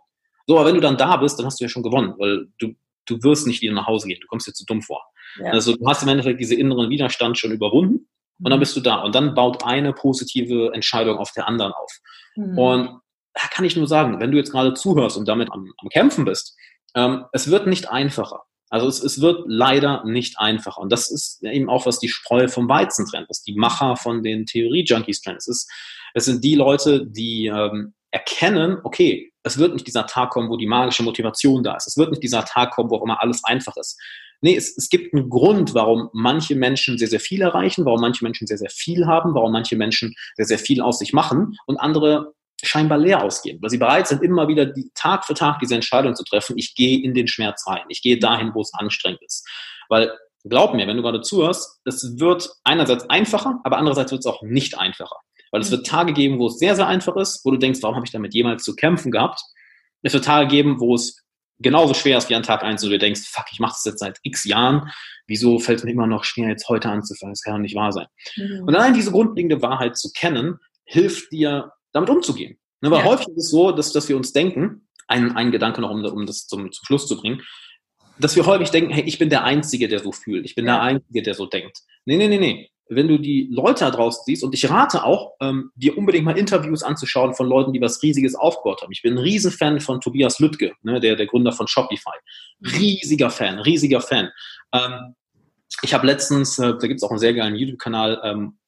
So, 0.47 0.57
aber 0.57 0.67
wenn 0.67 0.75
du 0.75 0.81
dann 0.81 0.97
da 0.97 1.19
bist, 1.19 1.38
dann 1.38 1.45
hast 1.45 1.61
du 1.61 1.65
ja 1.65 1.69
schon 1.69 1.83
gewonnen, 1.83 2.15
weil 2.17 2.49
du, 2.59 2.75
du 3.05 3.23
wirst 3.23 3.47
nicht 3.47 3.61
wieder 3.61 3.75
nach 3.75 3.87
Hause 3.87 4.09
gehen. 4.09 4.19
Du 4.19 4.27
kommst 4.29 4.47
dir 4.47 4.55
zu 4.55 4.65
dumm 4.65 4.81
vor. 4.81 5.05
Ja. 5.38 5.51
Also 5.51 5.77
du 5.77 5.87
hast 5.87 6.03
im 6.05 6.09
Endeffekt 6.09 6.41
diese 6.41 6.55
inneren 6.55 6.88
Widerstand 6.88 7.38
schon 7.38 7.53
überwunden 7.53 8.09
und 8.38 8.51
dann 8.51 8.59
mhm. 8.59 8.61
bist 8.61 8.75
du 8.77 8.81
da. 8.81 9.03
Und 9.03 9.15
dann 9.15 9.35
baut 9.35 9.62
eine 9.62 9.93
positive 9.93 10.73
Entscheidung 10.73 11.19
auf 11.19 11.33
der 11.33 11.47
anderen 11.47 11.75
auf. 11.75 11.93
Mhm. 12.35 12.59
Und 12.59 12.87
da 13.35 13.43
kann 13.51 13.67
ich 13.67 13.77
nur 13.77 13.87
sagen, 13.87 14.21
wenn 14.21 14.31
du 14.31 14.38
jetzt 14.38 14.53
gerade 14.53 14.73
zuhörst 14.73 15.19
und 15.19 15.29
damit 15.29 15.53
am, 15.53 15.71
am 15.77 15.88
Kämpfen 15.91 16.25
bist, 16.25 16.57
ähm, 16.95 17.27
es 17.33 17.51
wird 17.51 17.67
nicht 17.67 17.91
einfacher. 17.91 18.45
Also 18.73 18.89
es, 18.89 19.03
es 19.05 19.21
wird 19.21 19.45
leider 19.47 20.03
nicht 20.05 20.39
einfacher. 20.39 20.81
Und 20.81 20.91
das 20.91 21.11
ist 21.11 21.45
eben 21.45 21.69
auch, 21.69 21.85
was 21.85 21.99
die 21.99 22.09
Spreu 22.09 22.49
vom 22.49 22.71
Weizen 22.71 23.07
trennt, 23.07 23.29
was 23.29 23.43
die 23.43 23.55
Macher 23.55 23.97
von 23.97 24.23
den 24.23 24.47
Theorie-Junkies 24.47 25.21
trennt. 25.21 25.39
Es, 25.39 25.47
ist, 25.47 25.71
es 26.15 26.25
sind 26.25 26.43
die 26.43 26.55
Leute, 26.55 27.07
die 27.07 27.49
ähm, 27.49 27.93
erkennen, 28.11 28.79
okay, 28.83 29.31
es 29.43 29.59
wird 29.59 29.75
nicht 29.75 29.87
dieser 29.87 30.07
Tag 30.07 30.31
kommen, 30.31 30.49
wo 30.49 30.57
die 30.57 30.67
magische 30.67 31.03
Motivation 31.03 31.63
da 31.63 31.77
ist. 31.77 31.87
Es 31.87 31.99
wird 31.99 32.13
nicht 32.13 32.23
dieser 32.23 32.47
Tag 32.47 32.71
kommen, 32.71 32.89
wo 32.89 32.97
auch 32.97 33.05
immer 33.05 33.21
alles 33.21 33.45
einfach 33.45 33.77
ist. 33.77 34.01
Nee, 34.41 34.57
es, 34.57 34.75
es 34.75 34.89
gibt 34.89 35.13
einen 35.13 35.29
Grund, 35.29 35.75
warum 35.75 36.09
manche 36.15 36.55
Menschen 36.55 36.97
sehr, 36.97 37.09
sehr 37.09 37.21
viel 37.21 37.43
erreichen, 37.43 37.85
warum 37.85 38.01
manche 38.01 38.25
Menschen 38.25 38.47
sehr, 38.47 38.59
sehr 38.59 38.71
viel 38.71 39.07
haben, 39.07 39.35
warum 39.35 39.53
manche 39.53 39.77
Menschen 39.77 40.15
sehr, 40.37 40.47
sehr 40.47 40.59
viel 40.59 40.81
aus 40.81 40.99
sich 40.99 41.13
machen 41.13 41.59
und 41.67 41.77
andere 41.77 42.33
scheinbar 42.62 42.98
leer 42.98 43.22
ausgehen, 43.22 43.59
weil 43.61 43.70
sie 43.70 43.79
bereit 43.79 44.07
sind, 44.07 44.22
immer 44.22 44.48
wieder 44.48 44.66
die, 44.66 44.90
Tag 44.94 45.25
für 45.25 45.35
Tag 45.35 45.59
diese 45.61 45.75
Entscheidung 45.75 46.14
zu 46.14 46.25
treffen, 46.25 46.57
ich 46.59 46.75
gehe 46.75 47.03
in 47.03 47.14
den 47.14 47.29
Schmerz 47.29 47.66
rein, 47.66 47.83
ich 47.88 48.03
gehe 48.03 48.18
dahin, 48.18 48.53
wo 48.55 48.61
es 48.61 48.72
anstrengend 48.75 49.22
ist. 49.22 49.46
Weil, 49.88 50.16
glaub 50.44 50.75
mir, 50.75 50.87
wenn 50.87 50.96
du 50.96 51.03
gerade 51.03 51.22
zuhörst, 51.22 51.81
es 51.85 52.18
wird 52.18 52.48
einerseits 52.64 53.09
einfacher, 53.11 53.61
aber 53.64 53.79
andererseits 53.79 54.12
wird 54.12 54.20
es 54.20 54.27
auch 54.27 54.42
nicht 54.42 54.79
einfacher. 54.79 55.16
Weil 55.51 55.61
es 55.61 55.70
wird 55.70 55.87
Tage 55.87 56.12
geben, 56.12 56.38
wo 56.38 56.46
es 56.46 56.59
sehr, 56.59 56.77
sehr 56.77 56.87
einfach 56.87 57.16
ist, 57.16 57.44
wo 57.44 57.51
du 57.51 57.59
denkst, 57.59 57.81
warum 57.83 57.96
habe 57.96 58.07
ich 58.07 58.12
damit 58.12 58.35
jemals 58.35 58.64
zu 58.64 58.75
kämpfen 58.75 59.11
gehabt? 59.11 59.40
Es 60.03 60.14
wird 60.14 60.25
Tage 60.25 60.48
geben, 60.48 60.81
wo 60.81 60.94
es 60.94 61.22
genauso 61.59 61.94
schwer 61.94 62.18
ist 62.18 62.29
wie 62.29 62.35
an 62.35 62.42
Tag 62.42 62.62
eins, 62.62 62.85
wo 62.85 62.88
du 62.88 62.98
denkst, 62.98 63.22
fuck, 63.27 63.46
ich 63.53 63.61
mache 63.61 63.72
das 63.72 63.85
jetzt 63.85 64.01
seit 64.01 64.18
x 64.22 64.44
Jahren, 64.44 64.90
wieso 65.27 65.59
fällt 65.59 65.79
es 65.79 65.85
mir 65.85 65.92
immer 65.92 66.07
noch 66.07 66.25
schwer, 66.25 66.48
jetzt 66.48 66.68
heute 66.68 66.88
anzufangen? 66.88 67.33
Das 67.33 67.42
kann 67.42 67.55
doch 67.55 67.61
nicht 67.61 67.77
wahr 67.77 67.92
sein. 67.92 68.07
Mhm. 68.37 68.64
Und 68.66 68.75
allein 68.75 68.94
diese 68.94 69.12
grundlegende 69.12 69.62
Wahrheit 69.62 69.96
zu 69.96 70.11
kennen, 70.12 70.59
hilft 70.85 71.31
dir, 71.33 71.72
damit 71.93 72.11
umzugehen. 72.11 72.59
Ne, 72.81 72.91
weil 72.91 73.01
ja. 73.01 73.05
häufig 73.05 73.29
ist 73.29 73.45
es 73.45 73.51
so, 73.51 73.71
dass, 73.71 73.93
dass 73.93 74.09
wir 74.09 74.17
uns 74.17 74.33
denken, 74.33 74.89
ein, 75.07 75.37
ein 75.37 75.53
Gedanke 75.53 75.81
noch, 75.81 75.91
um, 75.91 76.05
um 76.05 76.27
das 76.27 76.47
zum, 76.47 76.73
zum 76.73 76.85
Schluss 76.85 77.07
zu 77.07 77.17
bringen, 77.17 77.43
dass 78.19 78.37
wir 78.37 78.47
häufig 78.47 78.71
denken, 78.71 78.93
hey, 78.93 79.05
ich 79.05 79.19
bin 79.19 79.31
der 79.31 79.45
Einzige, 79.45 79.89
der 79.89 80.01
so 80.01 80.13
fühlt. 80.13 80.45
Ich 80.45 80.55
bin 80.55 80.67
ja. 80.67 80.75
der 80.75 80.83
Einzige, 80.83 81.23
der 81.23 81.35
so 81.35 81.47
denkt. 81.47 81.79
Nee, 82.05 82.17
nee, 82.17 82.29
nee, 82.29 82.39
nee. 82.39 82.69
Wenn 82.89 83.09
du 83.09 83.19
die 83.19 83.49
Leute 83.51 83.85
da 83.85 83.91
draußen 83.91 84.25
siehst, 84.27 84.45
und 84.45 84.53
ich 84.55 84.69
rate 84.69 85.05
auch, 85.05 85.33
ähm, 85.41 85.71
dir 85.75 85.97
unbedingt 85.97 86.25
mal 86.25 86.37
Interviews 86.37 86.83
anzuschauen 86.83 87.35
von 87.35 87.49
Leuten, 87.49 87.73
die 87.73 87.81
was 87.81 88.03
Riesiges 88.03 88.35
aufgebaut 88.35 88.83
haben. 88.83 88.93
Ich 88.93 89.03
bin 89.03 89.15
ein 89.15 89.19
Riesenfan 89.19 89.81
von 89.81 90.01
Tobias 90.01 90.41
Lüttke, 90.41 90.73
ne, 90.83 91.01
der, 91.01 91.17
der 91.17 91.27
Gründer 91.27 91.53
von 91.53 91.69
Shopify. 91.69 92.17
Riesiger 92.61 93.31
Fan, 93.31 93.61
riesiger 93.61 94.01
Fan. 94.01 94.31
Ähm, 94.73 95.15
ich 95.83 95.95
habe 95.95 96.07
letztens, 96.07 96.59
äh, 96.59 96.75
da 96.79 96.87
gibt 96.87 96.99
es 96.99 97.03
auch 97.03 97.11
einen 97.11 97.19
sehr 97.19 97.33
geilen 97.33 97.57
YouTube-Kanal, 97.57 98.21
ähm, 98.25 98.59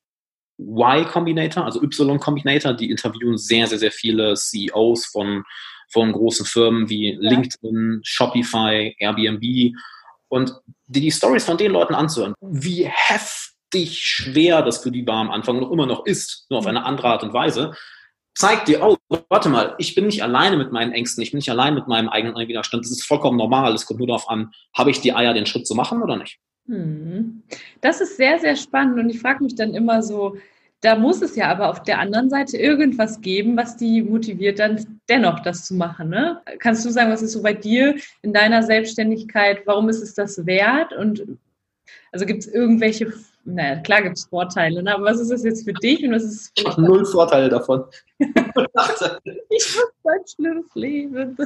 Y 0.59 1.05
Combinator, 1.07 1.65
also 1.65 1.83
Y 1.83 2.19
Combinator, 2.19 2.75
die 2.75 2.91
interviewen 2.91 3.37
sehr, 3.37 3.67
sehr, 3.67 3.79
sehr 3.79 3.93
viele 3.93 4.35
CEOs 4.35 5.07
von, 5.07 5.45
von 5.93 6.13
großen 6.13 6.47
Firmen 6.47 6.89
wie 6.89 7.13
ja. 7.13 7.31
LinkedIn, 7.31 8.01
Shopify, 8.03 8.95
Airbnb 8.99 9.75
und 10.29 10.55
die, 10.87 11.01
die 11.01 11.11
Stories 11.11 11.45
von 11.45 11.57
den 11.57 11.73
Leuten 11.73 11.95
anzuhören, 11.95 12.35
wie 12.41 12.85
heftig 12.87 13.99
schwer 13.99 14.63
das 14.63 14.83
für 14.83 14.91
die 14.91 15.07
war 15.07 15.17
am 15.17 15.31
Anfang 15.31 15.61
noch 15.61 15.71
immer 15.71 15.87
noch 15.87 16.07
ist, 16.07 16.47
nur 16.51 16.61
auf 16.61 16.67
eine 16.67 16.85
andere 16.85 17.09
Art 17.09 17.23
und 17.23 17.33
Weise, 17.33 17.75
zeigt 18.35 18.69
dir, 18.69 18.83
oh, 18.83 18.97
warte 19.29 19.49
mal, 19.49 19.75
ich 19.79 19.95
bin 19.95 20.07
nicht 20.07 20.23
alleine 20.23 20.57
mit 20.57 20.73
meinen 20.73 20.93
Ängsten, 20.93 21.23
ich 21.23 21.31
bin 21.31 21.39
nicht 21.39 21.51
allein 21.51 21.75
mit 21.75 21.87
meinem 21.87 22.09
eigenen 22.09 22.37
Widerstand. 22.49 22.85
Das 22.85 22.91
ist 22.91 23.05
vollkommen 23.05 23.39
normal. 23.39 23.75
Es 23.75 23.87
kommt 23.87 24.01
nur 24.01 24.09
darauf 24.09 24.29
an, 24.29 24.51
habe 24.77 24.91
ich 24.91 25.01
die 25.01 25.15
Eier, 25.15 25.35
den 25.35 25.47
Schritt 25.47 25.67
zu 25.67 25.75
machen 25.75 26.03
oder 26.03 26.17
nicht? 26.17 26.39
Hm. 26.67 27.43
Das 27.81 28.01
ist 28.01 28.17
sehr, 28.17 28.39
sehr 28.39 28.57
spannend 28.57 28.99
und 28.99 29.11
ich 29.11 29.21
frage 29.21 29.45
mich 29.45 29.55
dann 29.55 29.75
immer 29.75 30.03
so, 30.03 30.37
da 30.81 30.97
muss 30.97 31.23
es 31.23 31.35
ja 31.35 31.49
aber 31.49 31.71
auf 31.71 31.83
der 31.83 31.99
anderen 31.99 32.29
Seite 32.29 32.59
irgendwas 32.59 33.21
geben, 33.23 33.57
was 33.57 33.77
die 33.77 34.03
motiviert, 34.03 34.59
dann 34.59 35.01
dennoch 35.09 35.41
das 35.41 35.65
zu 35.65 35.75
machen. 35.75 36.11
Ne? 36.11 36.43
Kannst 36.59 36.85
du 36.85 36.91
sagen, 36.91 37.11
was 37.11 37.23
ist 37.23 37.33
so 37.33 37.43
bei 37.43 37.55
dir 37.55 37.97
in 38.21 38.35
deiner 38.35 38.63
Selbstständigkeit, 38.63 39.63
warum 39.67 39.89
ist 39.89 40.03
es 40.03 40.15
das 40.15 40.45
wert 40.47 40.93
und 40.93 41.27
Also 42.13 42.27
gibt 42.27 42.41
es 42.41 42.49
irgendwelche, 42.49 43.13
naja, 43.45 43.81
klar 43.81 44.03
gibt 44.03 44.17
es 44.19 44.25
Vorteile, 44.25 44.83
ne? 44.83 44.95
aber 44.95 45.05
was 45.05 45.21
ist 45.21 45.31
das 45.31 45.45
jetzt 45.45 45.65
für 45.65 45.73
dich 45.73 46.05
und 46.05 46.13
was 46.13 46.25
ist 46.25 46.53
Ich 46.57 46.67
habe 46.67 46.83
null 46.83 47.05
Vorteile 47.05 47.49
davon. 47.49 47.85
ich 48.19 48.29
muss 48.29 49.93
ein 50.05 50.21
schlimmes 50.27 50.75
Leben. 50.75 51.37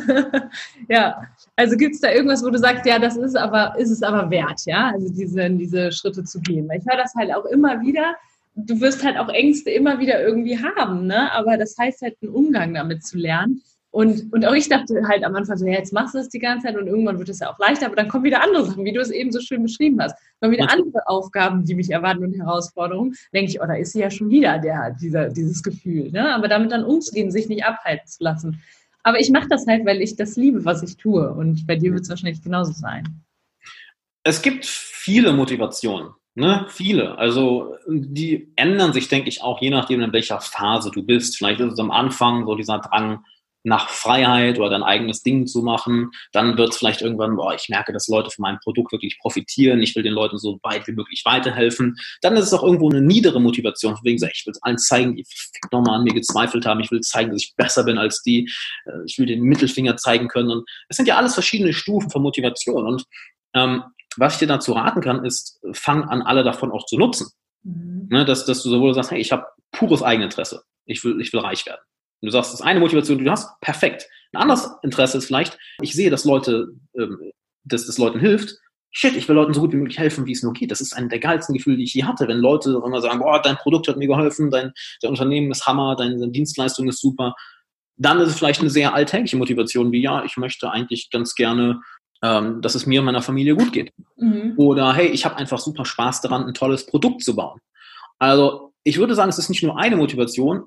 ja, 0.88 1.22
also 1.56 1.76
gibt 1.76 1.94
es 1.94 2.00
da 2.00 2.12
irgendwas, 2.12 2.44
wo 2.44 2.50
du 2.50 2.58
sagst, 2.58 2.86
ja, 2.86 2.98
das 2.98 3.16
ist 3.16 3.36
aber, 3.36 3.78
ist 3.78 3.90
es 3.90 4.02
aber 4.02 4.30
wert, 4.30 4.60
ja, 4.66 4.90
also 4.92 5.12
diese, 5.12 5.50
diese 5.50 5.92
Schritte 5.92 6.24
zu 6.24 6.40
gehen. 6.40 6.68
Weil 6.68 6.78
ich 6.78 6.86
höre 6.86 7.02
das 7.02 7.14
halt 7.14 7.32
auch 7.34 7.46
immer 7.46 7.80
wieder, 7.80 8.14
du 8.54 8.80
wirst 8.80 9.04
halt 9.04 9.16
auch 9.16 9.28
Ängste 9.28 9.70
immer 9.70 9.98
wieder 9.98 10.20
irgendwie 10.20 10.58
haben, 10.58 11.06
ne? 11.06 11.32
aber 11.32 11.56
das 11.56 11.76
heißt 11.78 12.02
halt, 12.02 12.16
einen 12.22 12.32
Umgang 12.32 12.74
damit 12.74 13.04
zu 13.04 13.16
lernen. 13.16 13.62
Und, 13.90 14.32
und 14.32 14.44
auch 14.46 14.52
ich 14.52 14.68
dachte 14.68 15.02
halt 15.08 15.24
am 15.24 15.34
Anfang 15.34 15.56
so, 15.56 15.66
ja, 15.66 15.72
jetzt 15.72 15.92
machst 15.92 16.14
du 16.14 16.18
es 16.18 16.28
die 16.28 16.38
ganze 16.38 16.66
Zeit 16.66 16.76
und 16.76 16.86
irgendwann 16.86 17.18
wird 17.18 17.30
es 17.30 17.40
ja 17.40 17.50
auch 17.50 17.58
leichter, 17.58 17.86
aber 17.86 17.96
dann 17.96 18.08
kommen 18.08 18.24
wieder 18.24 18.42
andere 18.42 18.66
Sachen, 18.66 18.84
wie 18.84 18.92
du 18.92 19.00
es 19.00 19.10
eben 19.10 19.32
so 19.32 19.40
schön 19.40 19.62
beschrieben 19.62 20.00
hast. 20.02 20.14
Dann 20.40 20.50
wieder 20.52 20.70
andere 20.70 21.06
Aufgaben, 21.06 21.64
die 21.64 21.74
mich 21.74 21.90
erwarten 21.90 22.24
und 22.24 22.34
Herausforderungen. 22.34 23.14
denke 23.32 23.50
ich, 23.50 23.60
oh, 23.60 23.66
da 23.66 23.74
ist 23.74 23.92
sie 23.92 24.00
ja 24.00 24.10
schon 24.10 24.30
wieder, 24.30 24.58
der, 24.58 24.96
dieser, 25.00 25.28
dieses 25.28 25.62
Gefühl. 25.62 26.10
Ne? 26.10 26.34
Aber 26.34 26.48
damit 26.48 26.72
dann 26.72 26.84
umzugehen, 26.84 27.30
sich 27.30 27.48
nicht 27.48 27.64
abhalten 27.64 28.06
zu 28.06 28.22
lassen. 28.22 28.62
Aber 29.02 29.20
ich 29.20 29.30
mache 29.30 29.48
das 29.48 29.66
halt, 29.66 29.84
weil 29.86 30.00
ich 30.00 30.16
das 30.16 30.36
liebe, 30.36 30.64
was 30.64 30.82
ich 30.82 30.96
tue. 30.96 31.32
Und 31.32 31.66
bei 31.66 31.76
dir 31.76 31.92
wird 31.92 32.02
es 32.02 32.10
wahrscheinlich 32.10 32.42
genauso 32.42 32.72
sein. 32.72 33.22
Es 34.22 34.42
gibt 34.42 34.66
viele 34.66 35.32
Motivationen. 35.32 36.10
Ne, 36.34 36.66
viele. 36.68 37.18
Also 37.18 37.74
die 37.88 38.52
ändern 38.54 38.92
sich, 38.92 39.08
denke 39.08 39.28
ich, 39.28 39.42
auch 39.42 39.60
je 39.60 39.70
nachdem, 39.70 40.02
in 40.02 40.12
welcher 40.12 40.40
Phase 40.40 40.92
du 40.92 41.02
bist. 41.02 41.36
Vielleicht 41.36 41.58
ist 41.58 41.72
es 41.72 41.78
am 41.80 41.90
Anfang 41.90 42.46
so 42.46 42.54
dieser 42.54 42.78
Drang, 42.78 43.24
nach 43.64 43.88
Freiheit 43.88 44.58
oder 44.58 44.70
dein 44.70 44.82
eigenes 44.82 45.22
Ding 45.22 45.46
zu 45.46 45.62
machen. 45.62 46.10
Dann 46.32 46.56
wird 46.56 46.70
es 46.70 46.78
vielleicht 46.78 47.02
irgendwann, 47.02 47.36
boah, 47.36 47.54
ich 47.54 47.68
merke, 47.68 47.92
dass 47.92 48.08
Leute 48.08 48.30
von 48.30 48.42
meinem 48.42 48.58
Produkt 48.60 48.92
wirklich 48.92 49.18
profitieren. 49.18 49.82
Ich 49.82 49.94
will 49.96 50.02
den 50.02 50.12
Leuten 50.12 50.38
so 50.38 50.58
weit 50.62 50.86
wie 50.86 50.92
möglich 50.92 51.22
weiterhelfen. 51.24 51.96
Dann 52.22 52.36
ist 52.36 52.46
es 52.46 52.54
auch 52.54 52.62
irgendwo 52.62 52.88
eine 52.88 53.00
niedere 53.00 53.40
Motivation, 53.40 53.96
von 53.96 54.04
wegen, 54.04 54.16
ich 54.16 54.46
will 54.46 54.52
es 54.52 54.62
allen 54.62 54.78
zeigen, 54.78 55.16
die 55.16 55.24
nochmal 55.72 55.96
an 55.96 56.04
mir 56.04 56.14
gezweifelt 56.14 56.66
haben. 56.66 56.80
Ich 56.80 56.90
will 56.90 57.00
zeigen, 57.00 57.30
dass 57.30 57.42
ich 57.42 57.54
besser 57.56 57.84
bin 57.84 57.98
als 57.98 58.22
die. 58.22 58.50
Äh, 58.86 59.04
ich 59.06 59.18
will 59.18 59.26
den 59.26 59.42
Mittelfinger 59.42 59.96
zeigen 59.96 60.28
können. 60.28 60.50
Und 60.50 60.68
es 60.88 60.96
sind 60.96 61.06
ja 61.06 61.16
alles 61.16 61.34
verschiedene 61.34 61.72
Stufen 61.72 62.10
von 62.10 62.22
Motivation. 62.22 62.86
Und 62.86 63.04
ähm, 63.54 63.82
was 64.16 64.34
ich 64.34 64.38
dir 64.40 64.48
dazu 64.48 64.72
raten 64.72 65.00
kann, 65.00 65.24
ist, 65.24 65.60
fang 65.72 66.04
an, 66.04 66.22
alle 66.22 66.44
davon 66.44 66.72
auch 66.72 66.86
zu 66.86 66.96
nutzen. 66.96 67.28
Mhm. 67.62 68.08
Ne, 68.10 68.24
dass, 68.24 68.44
dass 68.46 68.62
du 68.62 68.70
sowohl 68.70 68.94
sagst, 68.94 69.10
hey, 69.10 69.20
ich 69.20 69.32
habe 69.32 69.44
pures 69.72 70.02
Eigeninteresse. 70.02 70.62
Ich 70.84 71.04
will, 71.04 71.20
ich 71.20 71.32
will 71.32 71.40
reich 71.40 71.66
werden. 71.66 71.80
Und 72.20 72.26
du 72.26 72.30
sagst, 72.30 72.52
das 72.52 72.60
ist 72.60 72.66
eine 72.66 72.80
Motivation, 72.80 73.18
die 73.18 73.24
du 73.24 73.30
hast, 73.30 73.60
perfekt. 73.60 74.08
Ein 74.32 74.42
anderes 74.42 74.70
Interesse 74.82 75.18
ist 75.18 75.26
vielleicht, 75.26 75.58
ich 75.80 75.94
sehe, 75.94 76.10
dass 76.10 76.24
Leute, 76.24 76.68
ähm, 76.98 77.32
dass 77.64 77.86
das 77.86 77.98
Leuten 77.98 78.20
hilft. 78.20 78.54
Shit, 78.90 79.16
ich 79.16 79.28
will 79.28 79.36
Leuten 79.36 79.54
so 79.54 79.60
gut 79.60 79.72
wie 79.72 79.76
möglich 79.76 79.98
helfen, 79.98 80.26
wie 80.26 80.32
es 80.32 80.42
nur 80.42 80.52
geht. 80.52 80.70
Das 80.70 80.80
ist 80.80 80.94
ein 80.94 81.08
der 81.08 81.18
geilsten 81.18 81.54
Gefühle, 81.54 81.76
die 81.76 81.84
ich 81.84 81.94
je 81.94 82.04
hatte, 82.04 82.26
wenn 82.26 82.38
Leute 82.38 82.80
immer 82.84 83.00
sagen, 83.00 83.20
boah, 83.20 83.40
dein 83.40 83.56
Produkt 83.56 83.86
hat 83.88 83.96
mir 83.96 84.08
geholfen, 84.08 84.50
dein, 84.50 84.72
dein 85.02 85.10
Unternehmen 85.10 85.50
ist 85.50 85.66
Hammer, 85.66 85.94
deine, 85.96 86.18
deine 86.18 86.32
Dienstleistung 86.32 86.88
ist 86.88 87.00
super. 87.00 87.34
Dann 87.96 88.20
ist 88.20 88.28
es 88.28 88.38
vielleicht 88.38 88.60
eine 88.60 88.70
sehr 88.70 88.94
alltägliche 88.94 89.36
Motivation, 89.36 89.92
wie 89.92 90.02
ja, 90.02 90.24
ich 90.24 90.36
möchte 90.36 90.70
eigentlich 90.70 91.10
ganz 91.10 91.34
gerne 91.34 91.80
ähm, 92.22 92.60
dass 92.62 92.74
es 92.74 92.86
mir 92.86 93.00
und 93.00 93.06
meiner 93.06 93.22
Familie 93.22 93.54
gut 93.54 93.72
geht. 93.72 93.92
Mhm. 94.16 94.54
Oder 94.56 94.92
hey, 94.92 95.08
ich 95.08 95.24
habe 95.24 95.36
einfach 95.36 95.58
super 95.58 95.84
Spaß 95.84 96.20
daran, 96.20 96.44
ein 96.44 96.54
tolles 96.54 96.86
Produkt 96.86 97.22
zu 97.22 97.36
bauen. 97.36 97.60
Also 98.18 98.72
ich 98.84 98.98
würde 98.98 99.14
sagen, 99.14 99.30
es 99.30 99.38
ist 99.38 99.50
nicht 99.50 99.62
nur 99.62 99.78
eine 99.78 99.96
Motivation, 99.96 100.64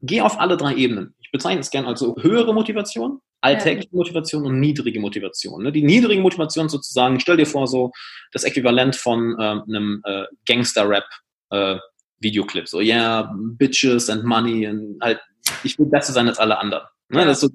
Geh 0.00 0.20
auf 0.20 0.38
alle 0.38 0.56
drei 0.56 0.74
Ebenen. 0.74 1.14
Ich 1.20 1.30
bezeichne 1.30 1.60
es 1.60 1.70
gerne 1.70 1.88
als 1.88 2.00
so 2.00 2.16
höhere 2.20 2.54
Motivation, 2.54 3.20
alltägliche 3.40 3.94
Motivation 3.94 4.44
und 4.44 4.60
niedrige 4.60 5.00
Motivation. 5.00 5.62
Ne? 5.62 5.72
Die 5.72 5.82
niedrige 5.82 6.20
Motivation 6.20 6.68
sozusagen, 6.68 7.20
stell 7.20 7.36
dir 7.36 7.46
vor, 7.46 7.66
so 7.66 7.92
das 8.32 8.44
Äquivalent 8.44 8.96
von 8.96 9.36
äh, 9.38 9.42
einem 9.42 10.00
äh, 10.04 10.24
Gangster-Rap 10.46 11.04
äh, 11.50 11.76
Videoclip. 12.20 12.68
So, 12.68 12.80
yeah, 12.80 13.32
Bitches 13.34 14.10
and 14.10 14.24
Money 14.24 14.66
und 14.66 14.98
halt, 15.00 15.20
ich 15.64 15.78
will 15.78 15.86
besser 15.86 16.12
sein 16.12 16.28
als 16.28 16.38
alle 16.38 16.58
anderen. 16.58 16.84
Ne? 17.08 17.34
So, 17.34 17.48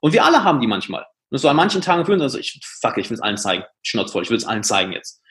und 0.00 0.12
wir 0.12 0.24
alle 0.24 0.44
haben 0.44 0.60
die 0.60 0.66
manchmal. 0.66 1.04
Und 1.30 1.38
so 1.38 1.48
an 1.48 1.56
manchen 1.56 1.80
Tagen 1.80 2.04
fühlen 2.04 2.18
wir 2.18 2.24
also 2.24 2.38
ich, 2.38 2.60
fuck, 2.80 2.98
ich 2.98 3.08
will 3.08 3.14
es 3.14 3.22
allen 3.22 3.36
zeigen. 3.36 3.64
Schnauzvoll, 3.82 4.22
ich 4.22 4.30
will 4.30 4.36
es 4.36 4.44
allen 4.44 4.64
zeigen 4.64 4.92
jetzt. 4.92 5.22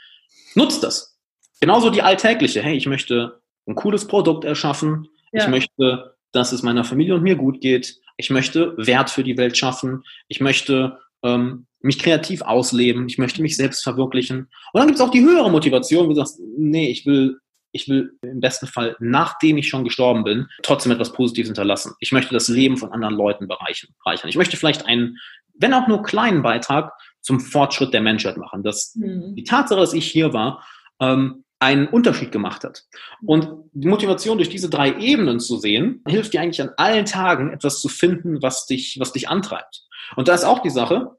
Nutzt 0.56 0.84
das. 0.84 1.18
Genauso 1.60 1.90
die 1.90 2.02
alltägliche. 2.02 2.62
Hey, 2.62 2.78
ich 2.78 2.88
möchte 2.88 3.42
ein 3.68 3.76
cooles 3.76 4.08
Produkt 4.08 4.46
erschaffen. 4.46 5.08
Ja. 5.32 5.44
Ich 5.44 5.50
möchte 5.50 6.16
dass 6.32 6.52
es 6.52 6.64
meiner 6.64 6.84
Familie 6.84 7.16
und 7.16 7.24
mir 7.24 7.36
gut 7.36 7.62
geht. 7.62 7.98
Ich 8.18 8.30
möchte 8.30 8.76
Wert 8.78 9.10
für 9.10 9.24
die 9.24 9.38
Welt 9.38 9.58
schaffen. 9.58 10.04
Ich 10.28 10.42
möchte 10.42 11.00
ähm, 11.24 11.66
mich 11.82 12.00
kreativ 12.00 12.42
ausleben. 12.42 13.08
Ich 13.08 13.18
möchte 13.18 13.42
mich 13.42 13.56
selbst 13.56 13.84
verwirklichen. 13.84 14.50
Und 14.74 14.80
dann 14.80 14.88
gibt 14.88 15.00
es 15.00 15.06
auch 15.06 15.12
die 15.12 15.24
höhere 15.24 15.50
Motivation, 15.50 16.06
wo 16.06 16.10
du 16.10 16.16
sagst, 16.16 16.40
nee, 16.58 16.90
ich 16.90 17.06
will, 17.06 17.40
ich 17.72 17.88
will 17.88 18.18
im 18.22 18.42
besten 18.42 18.68
Fall, 18.68 18.96
nachdem 19.00 19.58
ich 19.58 19.70
schon 19.70 19.84
gestorben 19.84 20.24
bin, 20.24 20.48
trotzdem 20.64 20.92
etwas 20.92 21.14
Positives 21.14 21.50
hinterlassen. 21.50 21.94
Ich 22.00 22.12
möchte 22.12 22.34
das 22.34 22.50
Leben 22.50 22.78
von 22.78 22.92
anderen 22.92 23.16
Leuten 23.16 23.48
bereichern. 23.48 23.92
Ich 24.28 24.36
möchte 24.36 24.58
vielleicht 24.58 24.86
einen, 24.86 25.18
wenn 25.56 25.74
auch 25.74 25.88
nur 25.88 26.04
kleinen 26.04 26.42
Beitrag 26.42 26.92
zum 27.22 27.40
Fortschritt 27.40 27.94
der 27.94 28.02
Menschheit 28.02 28.38
machen. 28.38 28.64
Dass 28.64 28.96
mhm. 28.96 29.36
die 29.36 29.44
Tatsache, 29.44 29.80
dass 29.80 29.94
ich 29.94 30.06
hier 30.06 30.34
war, 30.34 30.66
ähm, 31.00 31.44
einen 31.60 31.88
Unterschied 31.88 32.32
gemacht 32.32 32.64
hat. 32.64 32.86
Und 33.26 33.50
die 33.74 33.88
Motivation 33.88 34.38
durch 34.38 34.50
diese 34.50 34.70
drei 34.70 34.98
Ebenen 34.98 35.40
zu 35.40 35.58
sehen, 35.58 36.02
hilft 36.08 36.34
dir 36.34 36.42
eigentlich 36.42 36.62
an 36.62 36.72
allen 36.78 37.06
Tagen 37.06 37.52
etwas 37.52 37.82
zu 37.82 37.90
finden, 37.90 38.42
was 38.42 38.66
dich, 38.66 38.98
was 39.00 39.12
dich 39.12 39.28
antreibt. 39.28 39.86
Und 40.16 40.30
da 40.30 40.34
ist 40.34 40.46
auch 40.46 40.60
die 40.60 40.70
Sache, 40.70 41.18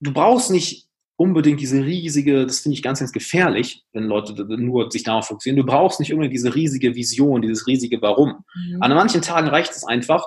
du 0.00 0.12
brauchst 0.12 0.50
nicht 0.50 0.88
unbedingt 1.16 1.60
diese 1.60 1.84
riesige, 1.84 2.46
das 2.46 2.60
finde 2.60 2.74
ich 2.74 2.82
ganz, 2.82 2.98
ganz 2.98 3.12
gefährlich, 3.12 3.84
wenn 3.92 4.04
Leute 4.04 4.34
nur 4.56 4.90
sich 4.90 5.04
darauf 5.04 5.28
fokussieren. 5.28 5.56
Du 5.56 5.64
brauchst 5.64 6.00
nicht 6.00 6.12
unbedingt 6.12 6.34
diese 6.34 6.54
riesige 6.54 6.94
Vision, 6.94 7.42
dieses 7.42 7.66
riesige 7.66 8.02
Warum. 8.02 8.44
Mhm. 8.54 8.82
An 8.82 8.94
manchen 8.94 9.22
Tagen 9.22 9.48
reicht 9.48 9.72
es 9.72 9.84
einfach, 9.84 10.26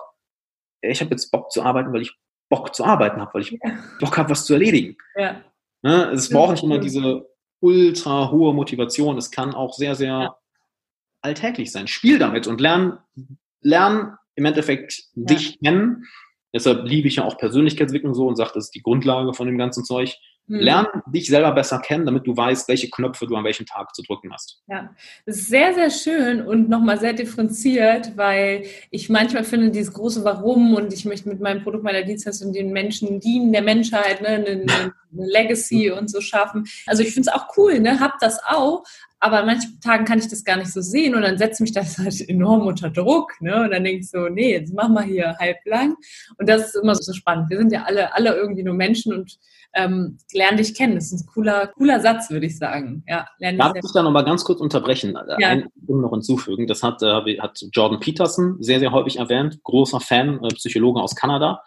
ich 0.81 1.01
habe 1.01 1.11
jetzt 1.11 1.31
Bock 1.31 1.51
zu 1.51 1.63
arbeiten, 1.63 1.93
weil 1.93 2.01
ich 2.01 2.13
Bock 2.49 2.73
zu 2.73 2.85
arbeiten 2.85 3.19
habe, 3.19 3.33
weil 3.33 3.41
ich 3.41 3.51
ja. 3.51 3.77
Bock 3.99 4.17
habe, 4.17 4.29
was 4.29 4.45
zu 4.45 4.53
erledigen. 4.53 4.97
Ja. 5.15 5.41
Ne? 5.81 6.11
Es 6.11 6.29
braucht 6.29 6.51
nicht 6.51 6.63
immer 6.63 6.79
diese 6.79 7.25
ultra 7.65 8.29
hohe 8.31 8.53
Motivation. 8.53 9.17
Es 9.17 9.31
kann 9.31 9.55
auch 9.55 9.73
sehr, 9.73 9.95
sehr 9.95 10.07
ja. 10.07 10.37
alltäglich 11.21 11.71
sein. 11.71 11.87
Spiel 11.87 12.19
damit 12.19 12.45
und 12.45 12.61
lern, 12.61 12.99
lern 13.61 14.17
im 14.35 14.45
Endeffekt 14.45 15.03
ja. 15.15 15.25
dich 15.25 15.59
kennen. 15.59 16.05
Deshalb 16.53 16.87
liebe 16.87 17.07
ich 17.07 17.17
ja 17.17 17.23
auch 17.25 17.37
Persönlichkeitsentwicklung 17.37 18.13
so 18.13 18.27
und 18.27 18.35
sage, 18.35 18.51
das 18.53 18.65
ist 18.65 18.75
die 18.75 18.83
Grundlage 18.83 19.33
von 19.33 19.47
dem 19.47 19.57
ganzen 19.57 19.83
Zeug. 19.83 20.15
Mhm. 20.47 20.59
Lern 20.59 20.87
dich 21.07 21.27
selber 21.27 21.51
besser 21.53 21.79
kennen, 21.79 22.05
damit 22.05 22.27
du 22.27 22.37
weißt, 22.37 22.67
welche 22.67 22.89
Knöpfe 22.89 23.25
du 23.25 23.35
an 23.35 23.43
welchem 23.43 23.65
Tag 23.65 23.95
zu 23.95 24.03
drücken 24.03 24.31
hast. 24.31 24.61
Ja, 24.67 24.93
das 25.25 25.37
ist 25.37 25.49
sehr, 25.49 25.73
sehr 25.73 25.89
schön 25.89 26.41
und 26.41 26.69
nochmal 26.69 26.99
sehr 26.99 27.13
differenziert, 27.13 28.15
weil 28.15 28.65
ich 28.91 29.09
manchmal 29.09 29.43
finde, 29.43 29.71
dieses 29.71 29.93
große 29.93 30.23
Warum 30.23 30.75
und 30.75 30.93
ich 30.93 31.05
möchte 31.05 31.29
mit 31.29 31.39
meinem 31.39 31.63
Produkt, 31.63 31.83
meiner 31.83 32.03
Dienstleistung 32.03 32.53
den 32.53 32.71
Menschen 32.71 33.19
dienen, 33.19 33.53
der 33.53 33.63
Menschheit, 33.63 34.21
ne, 34.21 34.27
eine, 34.27 34.47
eine 34.47 34.93
Legacy 35.11 35.89
und 35.91 36.11
so 36.11 36.21
schaffen. 36.21 36.65
Also 36.85 37.01
ich 37.01 37.13
finde 37.13 37.29
es 37.29 37.35
auch 37.35 37.57
cool, 37.57 37.79
ne, 37.79 37.99
hab 37.99 38.19
das 38.19 38.39
auch, 38.45 38.83
aber 39.19 39.39
an 39.39 39.47
manchen 39.47 39.79
Tagen 39.79 40.05
kann 40.05 40.19
ich 40.19 40.27
das 40.27 40.43
gar 40.43 40.57
nicht 40.57 40.71
so 40.71 40.81
sehen 40.81 41.15
und 41.15 41.23
dann 41.23 41.39
setzt 41.39 41.59
mich 41.59 41.71
das 41.71 41.97
halt 41.99 42.29
enorm 42.29 42.67
unter 42.67 42.91
Druck. 42.91 43.33
Ne? 43.39 43.63
Und 43.63 43.71
dann 43.71 43.83
denke 43.83 44.01
ich 44.01 44.09
so, 44.09 44.29
nee, 44.29 44.51
jetzt 44.51 44.73
machen 44.73 44.93
wir 44.93 45.01
hier 45.01 45.35
halblang. 45.39 45.95
Und 46.37 46.47
das 46.47 46.67
ist 46.67 46.75
immer 46.75 46.93
so 46.93 47.11
spannend. 47.11 47.49
Wir 47.49 47.57
sind 47.57 47.71
ja 47.71 47.83
alle, 47.85 48.13
alle 48.13 48.35
irgendwie 48.35 48.61
nur 48.61 48.75
Menschen 48.75 49.13
und 49.13 49.39
ähm, 49.75 50.17
lern 50.33 50.57
dich 50.57 50.73
kennen. 50.73 50.95
Das 50.95 51.11
ist 51.11 51.21
ein 51.21 51.25
cooler, 51.27 51.67
cooler 51.67 51.99
Satz, 51.99 52.29
würde 52.29 52.45
ich 52.45 52.57
sagen. 52.57 53.03
Ja, 53.07 53.27
lern 53.39 53.57
Darf 53.57 53.75
ich 53.75 53.91
da 53.93 54.01
nochmal 54.01 54.25
ganz 54.25 54.43
kurz 54.43 54.61
unterbrechen? 54.61 55.15
Äh, 55.15 55.41
ja. 55.41 55.49
Ein 55.49 55.67
noch 55.87 56.11
hinzufügen. 56.11 56.65
Das 56.65 56.81
hat, 56.81 57.03
äh, 57.03 57.39
hat 57.39 57.61
Jordan 57.71 57.99
Peterson 57.99 58.57
sehr, 58.61 58.79
sehr 58.79 58.91
häufig 58.91 59.17
erwähnt. 59.17 59.59
Großer 59.63 59.99
Fan, 59.99 60.43
äh, 60.43 60.47
Psychologe 60.49 61.01
aus 61.01 61.15
Kanada. 61.15 61.61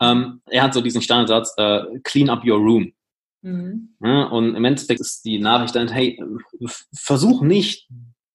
Ähm, 0.00 0.40
er 0.48 0.62
hat 0.62 0.74
so 0.74 0.80
diesen 0.80 1.02
Standardsatz, 1.02 1.54
äh, 1.56 1.82
clean 2.04 2.30
up 2.30 2.44
your 2.44 2.58
room. 2.58 2.92
Mhm. 3.42 3.94
Ja, 4.00 4.24
und 4.24 4.54
im 4.54 4.64
Endeffekt 4.64 5.00
ist 5.00 5.24
die 5.24 5.38
Nachricht 5.38 5.74
dann, 5.74 5.88
hey, 5.88 6.20
versuch 6.94 7.42
nicht 7.42 7.88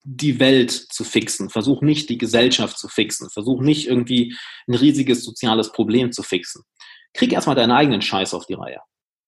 die 0.05 0.39
Welt 0.39 0.71
zu 0.71 1.05
fixen, 1.05 1.49
versuch 1.49 1.81
nicht 1.81 2.09
die 2.09 2.17
Gesellschaft 2.17 2.77
zu 2.77 2.89
fixen, 2.89 3.29
versuch 3.29 3.61
nicht 3.61 3.87
irgendwie 3.87 4.35
ein 4.67 4.75
riesiges 4.75 5.23
soziales 5.23 5.71
Problem 5.71 6.11
zu 6.11 6.23
fixen. 6.23 6.63
Krieg 7.13 7.31
erstmal 7.31 7.55
deinen 7.55 7.71
eigenen 7.71 8.01
Scheiß 8.01 8.33
auf 8.33 8.45
die 8.45 8.55
Reihe. 8.55 8.81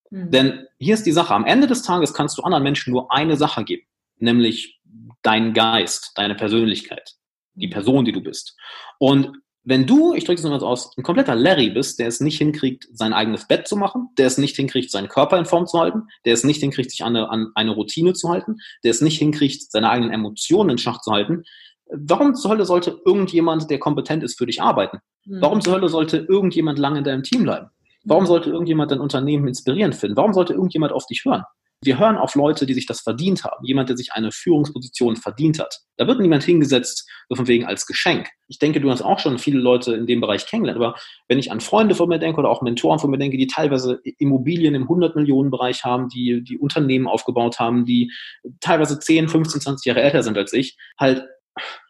Mhm. 0.10 0.32
Denn 0.32 0.68
hier 0.80 0.94
ist 0.94 1.06
die 1.06 1.12
Sache, 1.12 1.34
am 1.34 1.46
Ende 1.46 1.68
des 1.68 1.84
Tages 1.84 2.14
kannst 2.14 2.38
du 2.38 2.44
anderen 2.44 2.64
Menschen 2.64 2.92
nur 2.92 3.12
eine 3.12 3.38
Sache 3.38 3.64
geben, 3.64 3.84
nämlich 4.18 4.80
deinen 5.22 5.54
Geist, 5.54 6.12
deine 6.16 6.36
Persönlichkeit, 6.36 7.16
die 7.54 7.68
Person, 7.68 8.06
die 8.06 8.12
du 8.12 8.22
bist. 8.22 8.56
Und 9.00 9.32
wenn 9.64 9.88
du, 9.88 10.14
ich 10.14 10.26
drücke 10.26 10.40
es 10.40 10.48
mal 10.48 10.60
so 10.60 10.68
aus, 10.68 10.96
ein 10.96 11.04
kompletter 11.04 11.34
Larry 11.34 11.72
bist, 11.72 11.98
der 11.98 12.08
es 12.08 12.20
nicht 12.20 12.38
hinkriegt, 12.38 12.88
sein 12.94 13.14
eigenes 13.14 13.48
Bett 13.48 13.68
zu 13.68 13.76
machen, 13.76 14.10
der 14.18 14.28
es 14.28 14.38
nicht 14.38 14.56
hinkriegt, 14.56 14.92
seinen 14.92 15.08
Körper 15.08 15.40
in 15.40 15.46
Form 15.46 15.66
zu 15.66 15.80
halten, 15.80 16.04
der 16.24 16.34
es 16.34 16.44
nicht 16.44 16.60
hinkriegt, 16.60 16.92
sich 16.92 17.04
an 17.04 17.16
eine, 17.16 17.30
an 17.30 17.52
eine 17.56 17.72
Routine 17.72 18.14
zu 18.14 18.30
halten, 18.30 18.58
der 18.84 18.92
es 18.92 19.02
nicht 19.02 19.18
hinkriegt, 19.18 19.72
seine 19.72 19.90
eigenen 19.90 20.14
Emotionen 20.14 20.72
in 20.72 20.78
Schach 20.78 21.02
zu 21.02 21.12
halten, 21.12 21.44
warum 21.88 22.36
zur 22.36 22.52
Hölle 22.52 22.66
sollte 22.66 23.02
irgendjemand, 23.06 23.70
der 23.70 23.80
kompetent 23.80 24.24
ist, 24.24 24.38
für 24.38 24.46
dich 24.46 24.62
arbeiten? 24.62 25.00
Mhm. 25.26 25.42
Warum 25.42 25.62
zur 25.62 25.74
Hölle 25.74 25.90
sollte 25.90 26.18
irgendjemand 26.18 26.78
lange 26.78 27.00
in 27.00 27.04
deinem 27.04 27.24
Team 27.24 27.44
bleiben? 27.44 27.70
Warum 28.06 28.26
sollte 28.26 28.50
irgendjemand 28.50 28.92
dein 28.92 29.00
Unternehmen 29.00 29.48
inspirierend 29.48 29.96
finden? 29.96 30.16
Warum 30.16 30.34
sollte 30.34 30.54
irgendjemand 30.54 30.94
auf 30.94 31.06
dich 31.08 31.24
hören? 31.26 31.44
Wir 31.82 32.00
hören 32.00 32.18
auf 32.18 32.36
Leute, 32.36 32.66
die 32.66 32.74
sich 32.74 32.86
das 32.86 33.02
verdient 33.02 33.44
haben. 33.44 33.66
Jemand, 33.66 33.90
der 33.90 33.98
sich 33.98 34.14
eine 34.14 34.32
Führungsposition 34.32 35.18
verdient 35.18 35.60
hat. 35.60 35.82
Da 35.98 36.08
wird 36.08 36.20
niemand 36.20 36.44
hingesetzt, 36.44 37.08
so 37.30 37.36
von 37.36 37.48
wegen 37.48 37.66
als 37.66 37.86
Geschenk. 37.86 38.30
Ich 38.48 38.60
denke, 38.60 38.80
du 38.80 38.90
hast 38.90 39.02
auch 39.02 39.20
schon 39.20 39.38
viele 39.38 39.60
Leute 39.60 39.94
in 39.94 40.08
dem 40.08 40.22
Bereich 40.22 40.48
kennengelernt, 40.48 40.82
aber 40.82 40.96
wenn 41.28 41.38
ich 41.38 41.52
an 41.52 41.60
Freunde 41.60 41.94
von 41.94 42.10
mir 42.10 42.18
denke 42.18 42.40
oder 42.40 42.50
auch 42.50 42.62
Mentoren 42.62 43.00
von 43.00 43.12
mir 43.12 43.18
denke, 43.18 43.38
die 43.38 43.48
teilweise 43.48 44.00
Immobilien 44.18 44.74
im 44.74 44.88
100-Millionen-Bereich 44.88 45.84
haben, 45.84 46.10
die, 46.10 46.44
die 46.44 46.58
Unternehmen 46.58 47.08
aufgebaut 47.08 47.60
haben, 47.60 47.86
die 47.86 48.12
teilweise 48.62 49.00
10, 49.00 49.30
15, 49.30 49.62
20 49.62 49.86
Jahre 49.86 50.02
älter 50.02 50.24
sind 50.24 50.38
als 50.38 50.54
ich, 50.54 50.78
halt, 50.98 51.26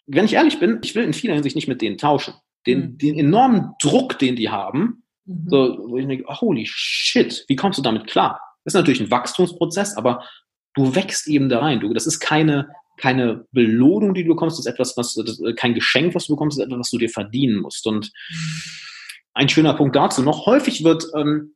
wenn 0.07 0.25
ich 0.25 0.33
ehrlich 0.33 0.59
bin, 0.59 0.79
ich 0.83 0.95
will 0.95 1.03
in 1.03 1.13
vieler 1.13 1.35
Hinsicht 1.35 1.55
nicht 1.55 1.67
mit 1.67 1.81
denen 1.81 1.97
tauschen. 1.97 2.33
Den, 2.67 2.79
mhm. 2.79 2.97
den 2.97 3.19
enormen 3.19 3.73
Druck, 3.81 4.17
den 4.19 4.35
die 4.35 4.49
haben, 4.49 5.04
mhm. 5.25 5.49
so, 5.49 5.77
wo 5.87 5.97
ich 5.97 6.07
denke, 6.07 6.25
holy 6.27 6.65
shit, 6.65 7.45
wie 7.47 7.55
kommst 7.55 7.77
du 7.77 7.83
damit 7.83 8.07
klar? 8.07 8.39
Das 8.63 8.73
ist 8.73 8.79
natürlich 8.79 9.01
ein 9.01 9.11
Wachstumsprozess, 9.11 9.95
aber 9.95 10.23
du 10.73 10.95
wächst 10.95 11.27
eben 11.27 11.49
da 11.49 11.59
rein. 11.59 11.79
Du, 11.79 11.93
das 11.93 12.07
ist 12.07 12.19
keine, 12.19 12.69
keine 12.97 13.45
Belohnung, 13.51 14.13
die 14.13 14.23
du 14.23 14.29
bekommst, 14.29 14.57
das 14.57 14.65
ist 14.65 14.71
etwas, 14.71 14.97
was, 14.97 15.13
das 15.13 15.39
ist 15.39 15.57
kein 15.57 15.73
Geschenk, 15.73 16.15
was 16.15 16.27
du 16.27 16.33
bekommst, 16.33 16.57
das 16.57 16.63
ist 16.63 16.67
etwas, 16.67 16.79
was 16.79 16.89
du 16.91 16.97
dir 16.97 17.09
verdienen 17.09 17.61
musst. 17.61 17.85
Und 17.87 18.11
ein 19.33 19.49
schöner 19.49 19.73
Punkt 19.73 19.95
dazu 19.95 20.21
noch, 20.21 20.45
häufig 20.45 20.83
wird 20.83 21.05
ähm, 21.15 21.55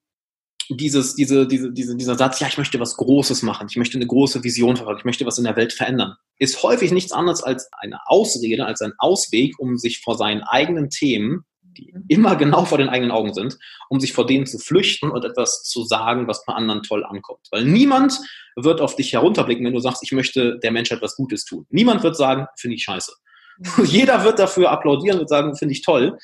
dieses, 0.69 1.15
diese, 1.15 1.47
diese, 1.47 1.71
diese, 1.71 1.95
dieser 1.95 2.15
Satz, 2.15 2.39
ja, 2.39 2.47
ich 2.47 2.57
möchte 2.57 2.79
was 2.79 2.95
Großes 2.95 3.41
machen, 3.41 3.67
ich 3.69 3.77
möchte 3.77 3.97
eine 3.97 4.05
große 4.05 4.43
Vision 4.43 4.75
verfolgen, 4.75 4.99
ich 4.99 5.05
möchte 5.05 5.25
was 5.25 5.37
in 5.37 5.45
der 5.45 5.55
Welt 5.55 5.73
verändern, 5.73 6.15
ist 6.37 6.61
häufig 6.61 6.91
nichts 6.91 7.11
anderes 7.11 7.41
als 7.41 7.69
eine 7.79 7.99
Ausrede, 8.05 8.65
als 8.65 8.81
ein 8.81 8.93
Ausweg, 8.99 9.57
um 9.57 9.77
sich 9.77 9.99
vor 10.01 10.17
seinen 10.17 10.43
eigenen 10.43 10.89
Themen 10.89 11.45
die 11.79 11.93
immer 12.07 12.35
genau 12.35 12.65
vor 12.65 12.77
den 12.77 12.89
eigenen 12.89 13.11
Augen 13.11 13.33
sind, 13.33 13.57
um 13.89 13.99
sich 13.99 14.13
vor 14.13 14.25
denen 14.25 14.45
zu 14.45 14.59
flüchten 14.59 15.09
und 15.09 15.25
etwas 15.25 15.63
zu 15.63 15.83
sagen, 15.83 16.27
was 16.27 16.45
bei 16.45 16.53
anderen 16.53 16.83
toll 16.83 17.05
ankommt. 17.05 17.47
Weil 17.51 17.65
niemand 17.65 18.19
wird 18.55 18.81
auf 18.81 18.95
dich 18.95 19.13
herunterblicken, 19.13 19.65
wenn 19.65 19.73
du 19.73 19.79
sagst, 19.79 20.03
ich 20.03 20.11
möchte 20.11 20.59
der 20.59 20.71
Menschheit 20.71 21.01
was 21.01 21.15
Gutes 21.15 21.45
tun. 21.45 21.65
Niemand 21.69 22.03
wird 22.03 22.15
sagen, 22.15 22.47
finde 22.57 22.75
ich 22.75 22.83
scheiße. 22.83 23.13
Mhm. 23.57 23.85
Jeder 23.85 24.23
wird 24.23 24.39
dafür 24.39 24.71
applaudieren 24.71 25.19
und 25.19 25.29
sagen, 25.29 25.55
finde 25.55 25.73
ich 25.73 25.81
toll. 25.81 26.17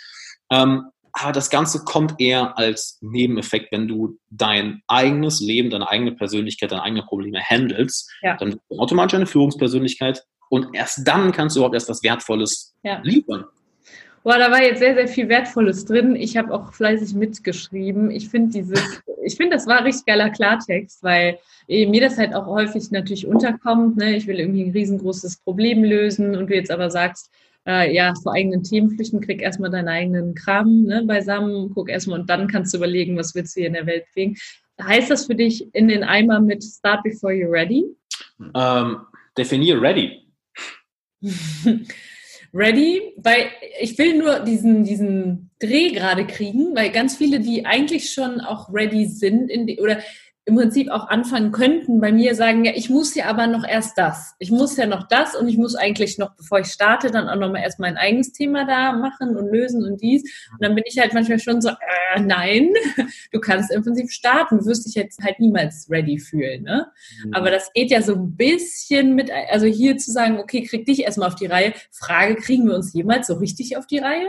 Ähm, 0.52 0.86
aber 1.18 1.32
das 1.32 1.50
Ganze 1.50 1.86
kommt 1.86 2.16
eher 2.20 2.58
als 2.58 2.98
Nebeneffekt, 3.00 3.72
wenn 3.72 3.88
du 3.88 4.20
dein 4.30 4.82
eigenes 4.88 5.40
Leben, 5.40 5.70
deine 5.70 5.90
eigene 5.90 6.12
Persönlichkeit, 6.12 6.74
deine 6.74 6.84
eigenen 6.84 7.06
Probleme 7.06 7.40
handelst, 7.42 8.12
ja. 8.22 8.36
dann 8.36 8.50
bist 8.50 8.62
du 8.70 8.80
automatisch 8.80 9.16
eine 9.16 9.26
Führungspersönlichkeit 9.26 10.26
und 10.50 10.76
erst 10.76 11.08
dann 11.08 11.32
kannst 11.32 11.56
du 11.56 11.62
überhaupt 11.62 11.76
erst 11.76 11.90
was 11.90 12.04
Wertvolles 12.04 12.76
ja. 12.84 13.00
liefern. 13.02 13.46
Boah, 14.26 14.40
da 14.40 14.50
war 14.50 14.64
jetzt 14.64 14.80
sehr, 14.80 14.96
sehr 14.96 15.08
viel 15.08 15.30
Wertvolles 15.30 15.86
drin. 15.86 16.16
Ich 16.16 16.36
habe 16.36 16.52
auch 16.52 16.74
fleißig 16.74 17.14
mitgeschrieben. 17.14 18.10
Ich 18.10 18.28
finde 18.28 18.54
dieses, 18.54 19.04
ich 19.24 19.36
finde, 19.36 19.56
das 19.56 19.68
war 19.68 19.86
richtig 19.86 20.08
geiler 20.08 20.32
Klartext, 20.32 21.04
weil 21.04 21.38
mir 21.68 22.02
das 22.02 22.18
halt 22.18 22.34
auch 22.34 22.48
häufig 22.48 22.90
natürlich 22.90 23.28
unterkommt. 23.28 23.98
Ne? 23.98 24.16
Ich 24.16 24.26
will 24.26 24.40
irgendwie 24.40 24.64
ein 24.64 24.72
riesengroßes 24.72 25.38
Problem 25.44 25.84
lösen 25.84 26.36
und 26.36 26.50
du 26.50 26.56
jetzt 26.56 26.72
aber 26.72 26.90
sagst, 26.90 27.30
äh, 27.68 27.94
ja, 27.94 28.16
vor 28.16 28.34
eigenen 28.34 28.64
Themen 28.64 28.90
flüchten, 28.90 29.22
krieg 29.22 29.44
erstmal 29.44 29.70
deinen 29.70 29.90
eigenen 29.90 30.34
Kram 30.34 30.86
ne, 30.86 31.04
beisammen, 31.04 31.70
guck 31.76 31.88
erstmal 31.88 32.20
und 32.20 32.28
dann 32.28 32.48
kannst 32.48 32.74
du 32.74 32.78
überlegen, 32.78 33.16
was 33.18 33.36
willst 33.36 33.56
du 33.56 33.60
hier 33.60 33.68
in 33.68 33.74
der 33.74 33.86
Welt 33.86 34.06
bewegen. 34.16 34.38
Heißt 34.82 35.12
das 35.12 35.28
für 35.28 35.36
dich 35.36 35.68
in 35.76 35.88
den 35.88 36.04
Eimer 36.04 36.40
mit 36.40 36.64
Start 36.64 37.04
before 37.04 37.32
you're 37.32 37.52
ready? 37.52 37.86
Ähm, 38.56 39.02
definiere 39.38 39.80
ready. 39.80 40.24
ready, 42.56 43.14
weil 43.18 43.48
ich 43.80 43.98
will 43.98 44.18
nur 44.18 44.40
diesen, 44.40 44.84
diesen 44.84 45.52
Dreh 45.60 45.92
gerade 45.92 46.26
kriegen, 46.26 46.76
weil 46.76 46.90
ganz 46.90 47.18
viele, 47.18 47.40
die 47.40 47.66
eigentlich 47.66 48.12
schon 48.12 48.40
auch 48.40 48.74
ready 48.74 49.06
sind 49.06 49.52
in 49.52 49.68
die, 49.68 49.80
oder 49.80 50.00
im 50.48 50.56
Prinzip 50.56 50.92
auch 50.92 51.08
anfangen 51.08 51.52
könnten, 51.52 52.00
bei 52.00 52.12
mir 52.12 52.36
sagen, 52.36 52.66
ja, 52.66 52.72
ich 52.76 52.92
muss 52.92 53.16
ja 53.16 53.26
aber 53.26 53.48
noch 53.48 53.68
erst 53.68 53.98
das. 53.98 54.36
Ich 54.38 54.52
muss 54.52 54.78
ja 54.78 54.86
noch 54.86 55.08
das 55.08 55.36
und 55.36 55.48
ich 55.48 55.58
muss 55.58 55.76
eigentlich 55.76 56.20
noch, 56.20 56.36
bevor 56.36 56.60
ich 56.60 56.68
starte, 56.68 57.10
dann 57.10 57.28
auch 57.28 57.36
nochmal 57.36 57.64
erst 57.64 57.80
mein 57.80 57.98
eigenes 57.98 58.32
Thema 58.32 58.66
da 58.66 58.94
machen 58.94 59.36
und 59.36 59.52
lösen 59.52 59.84
und 59.84 60.02
dies. 60.02 60.22
Und 60.52 60.62
dann 60.62 60.76
bin 60.76 60.84
ich 60.86 61.00
halt 61.00 61.14
manchmal 61.14 61.40
schon 61.40 61.62
so, 61.62 61.70
äh, 61.70 62.20
nein, 62.20 62.70
du 63.32 63.40
kannst 63.40 63.72
im 63.72 63.84
Prinzip 63.84 64.12
starten, 64.12 64.60
du 64.60 64.66
wirst 64.66 64.86
dich 64.86 64.94
jetzt 64.94 65.24
halt 65.24 65.40
niemals 65.40 65.88
ready 65.90 66.20
fühlen. 66.20 66.62
Ne? 66.62 66.88
Mhm. 67.26 67.34
Aber 67.34 67.50
das 67.50 67.74
geht 67.74 67.90
ja 67.90 68.04
so 68.04 68.14
ein 68.14 68.36
bisschen 68.36 69.16
mit, 69.16 69.32
also 69.50 69.66
hier 69.66 69.98
zu 69.98 70.12
sagen, 70.12 70.40
okay, 70.40 70.62
krieg 70.62 70.86
dich 70.86 71.04
erstmal 71.04 71.30
auf 71.30 71.36
die 71.36 71.48
Reihe. 71.48 71.74
Frage, 71.92 72.36
kriegen 72.36 72.68
wir 72.68 72.76
uns 72.76 72.94
jemals 72.94 73.26
so 73.28 73.34
richtig 73.34 73.78
auf 73.78 73.88
die 73.88 73.98
Reihe? 73.98 74.28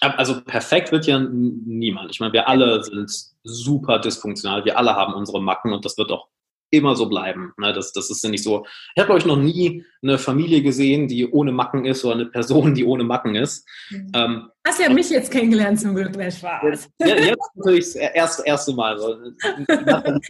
Also 0.00 0.40
perfekt 0.40 0.92
wird 0.92 1.06
ja 1.06 1.18
niemand. 1.18 2.10
Ich 2.10 2.20
meine, 2.20 2.32
wir 2.32 2.48
alle 2.48 2.82
sind 2.82 3.10
super 3.44 3.98
dysfunktional. 3.98 4.64
Wir 4.64 4.78
alle 4.78 4.94
haben 4.94 5.14
unsere 5.14 5.42
Macken 5.42 5.72
und 5.72 5.84
das 5.84 5.98
wird 5.98 6.10
auch 6.10 6.28
immer 6.70 6.96
so 6.96 7.06
bleiben. 7.08 7.52
Ne? 7.58 7.72
Das, 7.72 7.92
das 7.92 8.10
ist 8.10 8.22
ja 8.22 8.30
nicht 8.30 8.44
so. 8.44 8.64
Ich 8.94 9.02
habe, 9.02 9.12
euch 9.12 9.26
noch 9.26 9.36
nie 9.36 9.84
eine 10.02 10.18
Familie 10.18 10.62
gesehen, 10.62 11.08
die 11.08 11.28
ohne 11.28 11.52
Macken 11.52 11.84
ist 11.84 12.04
oder 12.04 12.14
eine 12.14 12.26
Person, 12.26 12.74
die 12.74 12.84
ohne 12.84 13.04
Macken 13.04 13.34
ist. 13.34 13.68
Mhm. 13.90 14.12
Ähm, 14.14 14.48
Hast 14.66 14.80
ja 14.80 14.88
mich 14.88 15.10
jetzt 15.10 15.30
kennengelernt 15.30 15.80
zum 15.80 15.94
Glück, 15.94 16.12
der 16.12 16.30
Spaß. 16.30 16.90
Ja, 17.00 17.16
jetzt 17.16 17.50
natürlich 17.56 17.84
das 17.86 17.94
erste, 17.96 18.42
erste 18.46 18.72
Mal. 18.72 18.94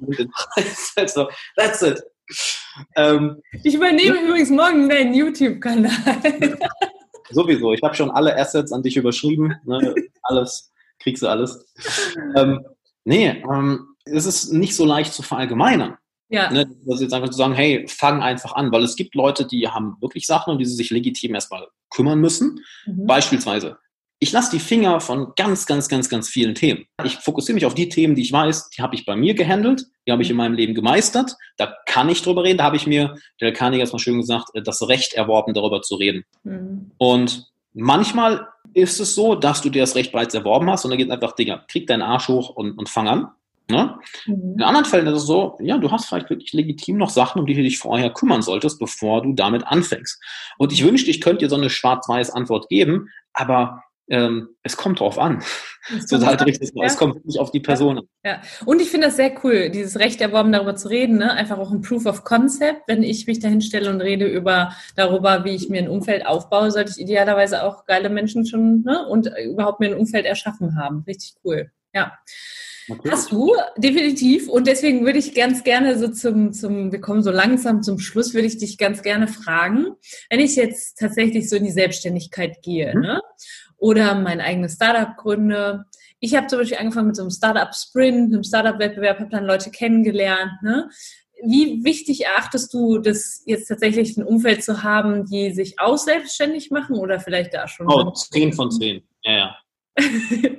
also, 0.97 1.29
that's 1.57 1.83
it. 1.83 2.03
Ähm, 2.97 3.43
ich 3.65 3.75
übernehme 3.75 4.23
übrigens 4.23 4.51
morgen 4.51 4.89
deinen 4.89 5.15
YouTube-Kanal. 5.15 5.91
Sowieso. 7.31 7.73
Ich 7.73 7.83
habe 7.83 7.95
schon 7.95 8.11
alle 8.11 8.37
Assets 8.37 8.73
an 8.73 8.83
dich 8.83 8.97
überschrieben. 8.97 9.55
Ne? 9.65 9.95
Alles, 10.23 10.73
kriegst 10.99 11.23
du 11.23 11.29
alles. 11.29 11.65
Ähm, 12.37 12.65
nee, 13.05 13.43
ähm, 13.51 13.97
es 14.05 14.27
ist 14.27 14.53
nicht 14.53 14.77
so 14.77 14.85
leicht 14.85 15.13
zu 15.13 15.23
verallgemeinern. 15.23 15.97
Ja. 16.29 16.51
Ne, 16.51 16.71
das 16.87 17.01
jetzt 17.01 17.13
einfach 17.13 17.31
zu 17.31 17.37
sagen, 17.37 17.55
hey, 17.55 17.87
fang 17.89 18.23
einfach 18.23 18.55
an, 18.55 18.71
weil 18.71 18.85
es 18.85 18.95
gibt 18.95 19.17
Leute, 19.17 19.47
die 19.47 19.67
haben 19.67 19.97
wirklich 20.01 20.27
Sachen, 20.27 20.53
um 20.53 20.59
die 20.59 20.65
sie 20.65 20.77
sich 20.77 20.91
legitim 20.91 21.35
erstmal 21.35 21.67
kümmern 21.91 22.21
müssen. 22.21 22.61
Mhm. 22.87 23.07
Beispielsweise 23.07 23.79
ich 24.23 24.33
lasse 24.33 24.51
die 24.51 24.61
Finger 24.61 25.01
von 25.01 25.33
ganz, 25.35 25.65
ganz, 25.65 25.89
ganz, 25.89 26.11
ganz 26.11 26.29
vielen 26.29 26.55
Themen. 26.55 26.85
Ich 27.05 27.17
fokussiere 27.17 27.55
mich 27.55 27.65
auf 27.65 27.75
die 27.75 27.89
Themen, 27.89 28.15
die 28.15 28.21
ich 28.21 28.33
weiß, 28.33 28.69
die 28.69 28.83
habe 28.83 28.95
ich 28.95 29.07
bei 29.07 29.17
mir 29.17 29.35
gehandelt, 29.35 29.87
die 30.07 30.13
habe 30.13 30.23
ich 30.23 30.29
in 30.29 30.37
meinem 30.37 30.55
Leben 30.55 30.75
gemeistert. 30.75 31.35
Da 31.57 31.75
kann 31.87 32.11
ich 32.11 32.21
drüber 32.21 32.45
reden. 32.45 32.59
Da 32.59 32.65
habe 32.65 32.77
ich 32.77 32.87
mir, 32.87 33.15
der 33.41 33.55
Kanig 33.55 33.81
hat 33.81 33.91
mal 33.93 33.99
schön 33.99 34.19
gesagt, 34.19 34.51
äh, 34.53 34.63
das 34.63 34.87
Recht 34.87 35.15
erworben, 35.15 35.55
darüber 35.55 35.81
zu 35.81 35.95
reden. 35.95 36.25
Mhm. 36.45 36.91
Und 36.99 37.47
manchmal 37.73 38.47
ist 38.75 39.01
es 39.01 39.15
so, 39.15 39.35
dass 39.35 39.63
du 39.63 39.71
dir 39.71 39.83
das 39.83 39.95
Recht 39.95 40.13
bereits 40.13 40.35
erworben 40.35 40.69
hast 40.71 40.85
und 40.85 40.91
dann 40.91 40.99
geht 40.99 41.11
einfach, 41.11 41.33
Digga, 41.35 41.65
krieg 41.67 41.87
deinen 41.87 42.03
Arsch 42.03 42.29
hoch 42.29 42.51
und, 42.51 42.73
und 42.79 42.91
fang 42.91 43.09
an. 43.09 43.29
Ne? 43.71 43.99
Mhm. 44.27 44.57
In 44.59 44.63
anderen 44.63 44.85
Fällen 44.85 45.07
ist 45.07 45.23
es 45.23 45.27
so, 45.27 45.57
ja, 45.63 45.79
du 45.79 45.91
hast 45.91 46.07
vielleicht 46.07 46.29
wirklich 46.29 46.53
legitim 46.53 46.99
noch 46.99 47.11
Sachen, 47.11 47.41
um 47.41 47.47
die 47.47 47.55
du 47.55 47.63
dich 47.63 47.79
vorher 47.79 48.11
kümmern 48.11 48.43
solltest, 48.43 48.79
bevor 48.79 49.23
du 49.23 49.33
damit 49.33 49.67
anfängst. 49.67 50.21
Und 50.59 50.75
ich 50.75 50.85
wünschte, 50.85 51.11
ich 51.11 51.23
könnte 51.23 51.47
dir 51.47 51.49
so 51.49 51.57
eine 51.57 51.71
schwarz-weiß 51.71 52.31
Antwort 52.31 52.69
geben, 52.69 53.09
aber 53.33 53.83
ähm, 54.11 54.49
es 54.63 54.77
kommt 54.77 55.01
drauf 55.01 55.19
an. 55.19 55.43
So 56.07 56.25
halt 56.27 56.45
richtig, 56.45 56.73
ja. 56.75 56.85
Es 56.85 56.97
kommt 56.97 57.25
nicht 57.25 57.39
auf 57.39 57.53
die 57.53 57.61
Person 57.61 57.99
an. 57.99 58.05
Ja. 58.25 58.43
Und 58.67 58.83
ich 58.83 58.91
finde 58.91 59.07
das 59.07 59.17
sehr 59.17 59.33
cool, 59.43 59.71
dieses 59.71 59.99
Recht 59.99 60.21
erworben, 60.21 60.53
darüber 60.53 60.77
zu 60.77 60.89
reden. 60.89 61.17
Ne? 61.19 61.33
Einfach 61.33 61.59
auch 61.59 61.71
ein 61.71 61.81
Proof 61.81 62.07
of 62.07 62.25
Concept. 62.25 62.83
Wenn 62.87 63.03
ich 63.03 63.27
mich 63.27 63.39
dahin 63.39 63.61
stelle 63.61 63.91
und 63.91 64.01
rede 64.01 64.27
über 64.27 64.73
darüber, 64.97 65.45
wie 65.45 65.55
ich 65.55 65.69
mir 65.69 65.79
ein 65.79 65.89
Umfeld 65.89 66.27
aufbaue, 66.27 66.71
sollte 66.71 66.93
ich 66.93 67.01
idealerweise 67.01 67.63
auch 67.63 67.87
geile 67.87 68.11
Menschen 68.11 68.45
schon 68.47 68.83
ne? 68.83 69.07
und 69.07 69.31
überhaupt 69.43 69.81
mir 69.81 69.87
ein 69.87 69.99
Umfeld 69.99 70.27
erschaffen 70.27 70.77
haben. 70.77 71.05
Richtig 71.07 71.37
cool. 71.45 71.71
Ja. 71.95 72.13
Okay. 72.89 73.11
Hast 73.11 73.31
du, 73.31 73.55
definitiv. 73.77 74.49
Und 74.49 74.67
deswegen 74.67 75.05
würde 75.05 75.19
ich 75.19 75.35
ganz 75.35 75.63
gerne 75.63 75.99
so 75.99 76.09
zum, 76.09 76.53
zum, 76.53 76.91
wir 76.91 77.01
kommen 77.01 77.23
so 77.23 77.31
langsam 77.31 77.83
zum 77.83 77.99
Schluss, 77.99 78.35
würde 78.35 78.49
ich 78.49 78.59
dich 78.59 78.79
ganz 78.79 79.03
gerne 79.03 79.29
fragen, 79.29 79.87
wenn 80.29 80.41
ich 80.41 80.57
jetzt 80.57 80.99
tatsächlich 80.99 81.49
so 81.49 81.57
in 81.57 81.65
die 81.65 81.71
Selbstständigkeit 81.71 82.63
gehe, 82.63 82.95
mhm. 82.95 83.01
ne? 83.01 83.23
Oder 83.81 84.15
mein 84.15 84.41
eigenes 84.41 84.75
Startup 84.75 85.17
gründe. 85.17 85.87
Ich 86.21 86.37
habe 86.37 86.47
zum 86.47 86.61
Beispiel 86.61 86.79
angefangen 86.79 87.09
mit 87.09 87.17
so 87.17 87.23
einem 87.23 87.31
Startup-Sprint, 87.31 88.33
einem 88.33 88.45
Startup-Wettbewerb, 88.45 89.19
habe 89.19 89.31
dann 89.31 89.47
Leute 89.47 89.71
kennengelernt. 89.71 90.53
Ne? 90.63 90.89
Wie 91.43 91.83
wichtig 91.83 92.27
erachtest 92.27 92.73
du, 92.75 92.99
das 92.99 93.43
jetzt 93.47 93.69
tatsächlich 93.69 94.17
ein 94.17 94.25
Umfeld 94.25 94.63
zu 94.63 94.83
haben, 94.83 95.25
die 95.25 95.53
sich 95.53 95.81
auch 95.81 95.97
selbstständig 95.97 96.71
machen 96.71 96.97
oder 96.97 97.19
vielleicht 97.19 97.55
da 97.55 97.67
schon? 97.67 97.89
Oh, 97.89 98.11
10 98.11 98.53
von 98.53 98.71
10. 98.71 99.03
Ja, 99.23 99.33
ja. 99.33 99.57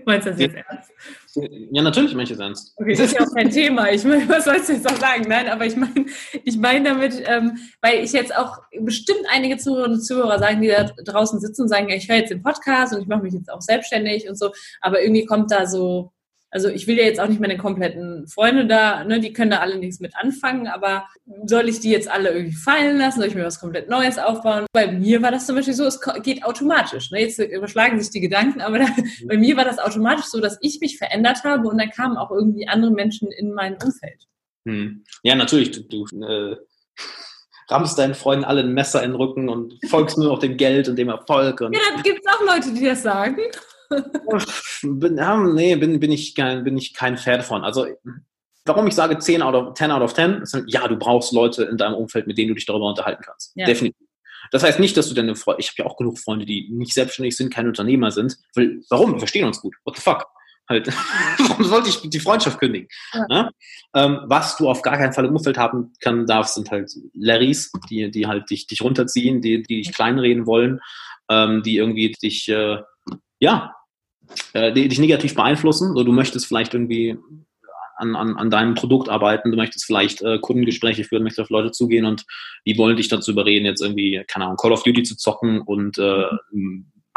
Meinst 0.05 0.27
du 0.27 0.31
das 0.31 0.39
jetzt 0.39 0.55
ernst? 0.55 0.91
Ja, 1.35 1.81
natürlich 1.81 2.13
meine 2.13 2.23
ich 2.23 2.31
es. 2.31 2.73
Okay, 2.75 2.91
das 2.91 3.05
ist 3.07 3.13
ja 3.13 3.25
auch 3.25 3.33
kein 3.33 3.49
Thema. 3.49 3.91
Ich 3.91 4.03
meine, 4.03 4.27
was 4.27 4.45
sollst 4.45 4.69
du 4.69 4.73
jetzt 4.73 4.91
auch 4.91 4.97
sagen? 4.97 5.25
Nein, 5.27 5.47
aber 5.47 5.65
ich 5.65 5.75
meine 5.75 6.05
ich 6.43 6.57
mein 6.57 6.83
damit, 6.83 7.23
ähm, 7.25 7.57
weil 7.81 8.03
ich 8.03 8.11
jetzt 8.11 8.35
auch 8.35 8.57
bestimmt 8.81 9.21
einige 9.29 9.57
Zuhörerinnen 9.57 9.97
und 9.97 10.03
Zuhörer 10.03 10.39
sagen, 10.39 10.61
die 10.61 10.67
da 10.67 10.83
draußen 10.83 11.39
sitzen 11.39 11.63
und 11.63 11.67
sagen, 11.69 11.89
ich 11.89 12.09
höre 12.09 12.17
jetzt 12.17 12.31
den 12.31 12.43
Podcast 12.43 12.93
und 12.93 13.01
ich 13.01 13.07
mache 13.07 13.23
mich 13.23 13.33
jetzt 13.33 13.51
auch 13.51 13.61
selbstständig 13.61 14.27
und 14.27 14.37
so, 14.37 14.51
aber 14.81 15.01
irgendwie 15.01 15.25
kommt 15.25 15.51
da 15.51 15.67
so 15.67 16.11
also 16.51 16.67
ich 16.67 16.85
will 16.85 16.97
ja 16.97 17.05
jetzt 17.05 17.19
auch 17.19 17.27
nicht 17.27 17.39
meine 17.39 17.57
kompletten 17.57 18.27
Freunde 18.27 18.67
da, 18.67 19.05
ne, 19.05 19.21
die 19.21 19.31
können 19.31 19.51
da 19.51 19.59
alle 19.59 19.77
nichts 19.77 20.01
mit 20.01 20.15
anfangen, 20.17 20.67
aber 20.67 21.07
soll 21.45 21.69
ich 21.69 21.79
die 21.79 21.89
jetzt 21.89 22.11
alle 22.11 22.31
irgendwie 22.31 22.55
fallen 22.55 22.97
lassen? 22.97 23.19
Soll 23.19 23.29
ich 23.29 23.35
mir 23.35 23.45
was 23.45 23.61
komplett 23.61 23.89
Neues 23.89 24.17
aufbauen? 24.19 24.65
Bei 24.73 24.91
mir 24.91 25.21
war 25.21 25.31
das 25.31 25.47
zum 25.47 25.55
Beispiel 25.55 25.73
so, 25.73 25.85
es 25.85 25.99
geht 26.23 26.43
automatisch. 26.43 27.09
Ne? 27.11 27.21
Jetzt 27.21 27.39
überschlagen 27.39 27.99
sich 28.01 28.11
die 28.11 28.19
Gedanken, 28.19 28.61
aber 28.61 28.79
da, 28.79 28.87
bei 29.27 29.37
mir 29.37 29.55
war 29.55 29.63
das 29.63 29.79
automatisch 29.79 30.25
so, 30.25 30.41
dass 30.41 30.57
ich 30.61 30.79
mich 30.81 30.97
verändert 30.97 31.43
habe 31.45 31.67
und 31.69 31.77
dann 31.77 31.89
kamen 31.89 32.17
auch 32.17 32.31
irgendwie 32.31 32.67
andere 32.67 32.91
Menschen 32.91 33.31
in 33.31 33.53
mein 33.53 33.77
Umfeld. 33.81 34.27
Hm. 34.65 35.05
Ja, 35.23 35.35
natürlich. 35.35 35.71
Du, 35.71 35.83
du 35.83 36.05
äh, 36.25 36.57
rammst 37.69 37.97
deinen 37.97 38.13
Freunden 38.13 38.43
alle 38.43 38.61
ein 38.61 38.73
Messer 38.73 39.01
in 39.03 39.11
den 39.11 39.15
Rücken 39.15 39.47
und 39.47 39.79
folgst 39.87 40.17
nur 40.17 40.27
noch 40.27 40.39
dem 40.39 40.57
Geld 40.57 40.89
und 40.89 40.97
dem 40.97 41.07
Erfolg. 41.07 41.61
Und 41.61 41.73
ja, 41.73 42.01
gibt 42.03 42.19
es 42.23 42.33
auch 42.33 42.41
Leute, 42.45 42.73
die 42.73 42.85
das 42.85 43.01
sagen. 43.01 43.37
Bin, 44.83 45.17
ja, 45.17 45.37
nee, 45.37 45.75
bin, 45.75 45.99
bin, 45.99 46.11
ich 46.11 46.35
kein, 46.35 46.63
bin 46.63 46.77
ich 46.77 46.93
kein 46.93 47.17
Fan 47.17 47.37
davon. 47.37 47.63
Also, 47.63 47.87
warum 48.65 48.87
ich 48.87 48.95
sage 48.95 49.17
10 49.17 49.41
out 49.41 49.55
of 49.55 49.73
10 49.73 49.91
out 49.91 50.01
of 50.01 50.13
10, 50.13 50.41
ist, 50.41 50.57
ja, 50.67 50.87
du 50.87 50.97
brauchst 50.97 51.33
Leute 51.33 51.63
in 51.63 51.77
deinem 51.77 51.95
Umfeld, 51.95 52.27
mit 52.27 52.37
denen 52.37 52.49
du 52.49 52.55
dich 52.55 52.65
darüber 52.65 52.89
unterhalten 52.89 53.23
kannst. 53.25 53.51
Ja. 53.55 53.65
Definitiv. 53.65 54.07
Das 54.51 54.63
heißt 54.63 54.79
nicht, 54.79 54.97
dass 54.97 55.07
du 55.07 55.15
deine 55.15 55.35
Freunde, 55.35 55.61
ich 55.61 55.69
habe 55.69 55.83
ja 55.83 55.85
auch 55.85 55.97
genug 55.97 56.19
Freunde, 56.19 56.45
die 56.45 56.69
nicht 56.71 56.93
selbstständig 56.93 57.37
sind, 57.37 57.53
keine 57.53 57.69
Unternehmer 57.69 58.11
sind. 58.11 58.37
Weil, 58.55 58.81
warum? 58.89 59.13
Wir 59.13 59.19
verstehen 59.19 59.45
uns 59.45 59.61
gut. 59.61 59.75
What 59.85 59.95
the 59.95 60.01
fuck? 60.01 60.25
Halt, 60.69 60.87
warum 61.37 61.63
sollte 61.63 61.89
ich 61.89 62.01
die 62.09 62.19
Freundschaft 62.19 62.59
kündigen? 62.59 62.87
Ja. 63.13 63.25
Ne? 63.29 63.51
Ähm, 63.95 64.19
was 64.25 64.57
du 64.57 64.69
auf 64.69 64.81
gar 64.81 64.97
keinen 64.97 65.13
Fall 65.13 65.25
im 65.25 65.35
Umfeld 65.35 65.57
haben 65.57 65.93
kann, 66.01 66.25
darfst, 66.25 66.55
sind 66.55 66.71
halt 66.71 66.91
Larrys, 67.13 67.71
die, 67.89 68.09
die 68.11 68.27
halt 68.27 68.49
dich, 68.49 68.67
dich 68.67 68.81
runterziehen, 68.81 69.41
die, 69.41 69.63
die 69.63 69.83
dich 69.83 69.93
kleinreden 69.93 70.45
wollen, 70.45 70.79
ähm, 71.29 71.63
die 71.63 71.77
irgendwie 71.77 72.11
dich, 72.11 72.47
äh, 72.49 72.81
ja, 73.39 73.75
äh, 74.53 74.71
dich 74.71 74.99
negativ 74.99 75.35
beeinflussen. 75.35 75.95
So, 75.95 76.03
du 76.03 76.11
möchtest 76.11 76.45
vielleicht 76.45 76.73
irgendwie 76.73 77.17
an, 77.97 78.15
an, 78.15 78.35
an 78.35 78.49
deinem 78.49 78.75
Produkt 78.75 79.09
arbeiten, 79.09 79.51
du 79.51 79.57
möchtest 79.57 79.85
vielleicht 79.85 80.21
äh, 80.21 80.39
Kundengespräche 80.39 81.03
führen, 81.03 81.23
möchtest 81.23 81.41
auf 81.41 81.49
Leute 81.49 81.71
zugehen 81.71 82.05
und 82.05 82.25
die 82.65 82.77
wollen 82.77 82.97
dich 82.97 83.09
dazu 83.09 83.31
überreden, 83.31 83.65
jetzt 83.65 83.81
irgendwie, 83.81 84.23
keine 84.27 84.45
Ahnung, 84.45 84.57
Call 84.57 84.71
of 84.71 84.83
Duty 84.83 85.03
zu 85.03 85.15
zocken 85.15 85.61
und 85.61 85.97
äh, 85.99 86.25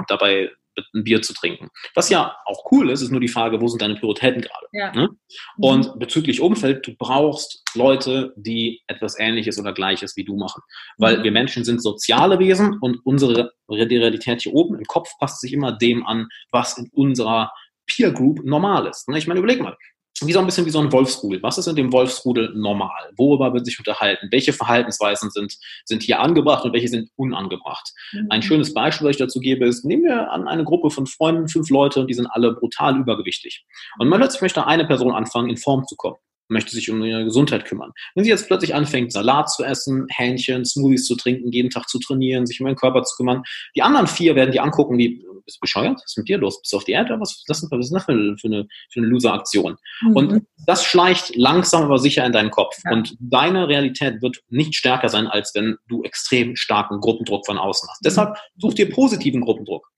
dabei 0.09 0.51
ein 0.95 1.05
Bier 1.05 1.23
zu 1.23 1.35
trinken. 1.35 1.69
Was 1.95 2.09
ja 2.09 2.37
auch 2.47 2.71
cool 2.73 2.91
ist, 2.91 3.03
ist 3.03 3.11
nur 3.11 3.21
die 3.21 3.29
Frage, 3.29 3.61
wo 3.61 3.69
sind 3.69 3.83
deine 3.83 3.97
Prioritäten 3.97 4.43
gerade? 4.43 4.67
Ja. 4.73 4.93
Ne? 4.93 5.09
Mhm. 5.09 5.65
Und 5.65 5.99
bezüglich 5.99 6.41
Umfeld, 6.41 6.87
du 6.87 6.95
brauchst 6.97 7.63
Leute, 7.75 8.33
die 8.37 8.83
etwas 8.87 9.19
Ähnliches 9.19 9.59
oder 9.59 9.73
Gleiches 9.73 10.17
wie 10.17 10.25
du 10.25 10.37
machen. 10.37 10.63
Weil 10.99 11.19
mhm. 11.19 11.25
wir 11.25 11.33
Menschen 11.33 11.65
sind 11.65 11.83
soziale 11.83 12.39
Wesen 12.39 12.79
und 12.81 12.99
unsere 13.05 13.53
Realität 13.69 14.43
hier 14.43 14.55
oben 14.55 14.77
im 14.77 14.85
Kopf 14.85 15.11
passt 15.19 15.41
sich 15.41 15.53
immer 15.53 15.73
dem 15.73 16.07
an, 16.07 16.29
was 16.51 16.79
in 16.79 16.89
unserer 16.93 17.53
Peer 17.87 18.13
Group 18.13 18.45
normal 18.45 18.87
ist. 18.87 19.09
Ne? 19.09 19.19
Ich 19.19 19.27
meine, 19.27 19.41
überleg 19.41 19.61
mal, 19.61 19.77
wie 20.23 20.33
so 20.33 20.39
ein 20.39 20.47
bisschen 20.47 20.67
wie 20.67 20.71
so 20.71 20.79
ein 20.79 20.93
Wolfsrudel. 20.93 21.43
Was 21.43 21.59
ist 21.59 21.67
in 21.67 21.77
dem 21.77 21.93
Wolfsrudel 21.93 22.53
normal? 22.55 23.11
Worüber 23.17 23.53
wird 23.53 23.67
sich 23.67 23.79
unterhalten? 23.79 24.29
Welche 24.31 24.53
Verhaltensweisen 24.53 25.31
sind, 25.31 25.57
sind 25.85 26.03
hier 26.03 26.21
angebracht 26.21 26.65
und 26.65 26.73
welche 26.73 26.89
sind 26.89 27.11
unangebracht? 27.17 27.93
Mhm. 28.13 28.27
Ein 28.31 28.43
schönes 28.43 28.73
Beispiel, 28.73 29.07
das 29.07 29.17
ich 29.17 29.21
dazu 29.21 29.41
gebe, 29.41 29.67
ist, 29.67 29.85
nehmen 29.85 30.05
wir 30.05 30.31
an 30.31 30.47
eine 30.47 30.65
Gruppe 30.65 30.91
von 30.91 31.07
Freunden, 31.07 31.49
fünf 31.49 31.69
Leute, 31.71 32.01
und 32.01 32.09
die 32.09 32.15
sind 32.15 32.27
alle 32.27 32.53
brutal 32.53 32.97
übergewichtig. 32.99 33.65
Und 33.99 34.09
man 34.09 34.21
plötzlich 34.21 34.43
möchte 34.43 34.67
eine 34.67 34.87
Person 34.87 35.13
anfangen, 35.13 35.51
in 35.51 35.57
Form 35.57 35.85
zu 35.87 35.97
kommen 35.97 36.17
möchte 36.49 36.73
sich 36.73 36.91
um 36.91 37.03
ihre 37.03 37.25
Gesundheit 37.25 37.65
kümmern. 37.65 37.93
Wenn 38.15 38.25
sie 38.25 38.31
jetzt 38.31 38.47
plötzlich 38.47 38.75
anfängt, 38.75 39.13
Salat 39.13 39.51
zu 39.51 39.65
essen, 39.65 40.07
Hähnchen, 40.11 40.65
Smoothies 40.65 41.07
zu 41.07 41.17
trinken, 41.17 41.51
jeden 41.53 41.71
Tag 41.71 41.89
zu 41.89 41.99
trainieren, 41.99 42.47
sich 42.47 42.61
um 42.61 42.67
ihren 42.67 42.77
Körper 42.77 43.03
zu 43.03 43.17
kümmern, 43.17 43.43
die 43.75 43.83
anderen 43.83 44.07
vier 44.07 44.35
werden 44.35 44.53
die 44.53 44.61
angucken, 44.61 44.99
wie, 44.99 45.25
bist 45.45 45.59
du 45.59 45.61
bescheuert? 45.61 45.97
Was 45.97 46.05
ist 46.05 46.19
mit 46.19 46.29
dir 46.29 46.39
los? 46.39 46.61
Bist 46.61 46.73
du 46.73 46.77
auf 46.79 46.85
die 46.85 46.93
Erde? 46.93 47.19
Was, 47.21 47.45
was, 47.49 47.67
was 47.71 47.87
ist 47.87 47.93
das 47.93 48.05
für 48.05 48.13
eine, 48.13 48.37
für 48.39 48.49
eine, 48.49 48.67
eine 48.97 49.07
Loser-Aktion? 49.07 49.77
Mhm. 50.03 50.17
Und 50.17 50.43
das 50.67 50.85
schleicht 50.85 51.37
langsam 51.37 51.85
aber 51.85 51.99
sicher 51.99 52.25
in 52.25 52.33
deinen 52.33 52.51
Kopf. 52.51 52.77
Ja. 52.85 52.93
Und 52.93 53.17
deine 53.21 53.69
Realität 53.69 54.23
wird 54.23 54.43
nicht 54.49 54.75
stärker 54.75 55.09
sein, 55.09 55.27
als 55.27 55.55
wenn 55.55 55.77
du 55.89 56.03
extrem 56.03 56.57
starken 56.57 57.01
Gruppendruck 57.01 57.47
von 57.47 57.59
außen 57.59 57.89
hast. 57.91 58.03
Mhm. 58.03 58.07
Deshalb 58.07 58.37
such 58.57 58.75
dir 58.75 58.91
positiven 58.91 59.41
Gruppendruck. 59.41 59.89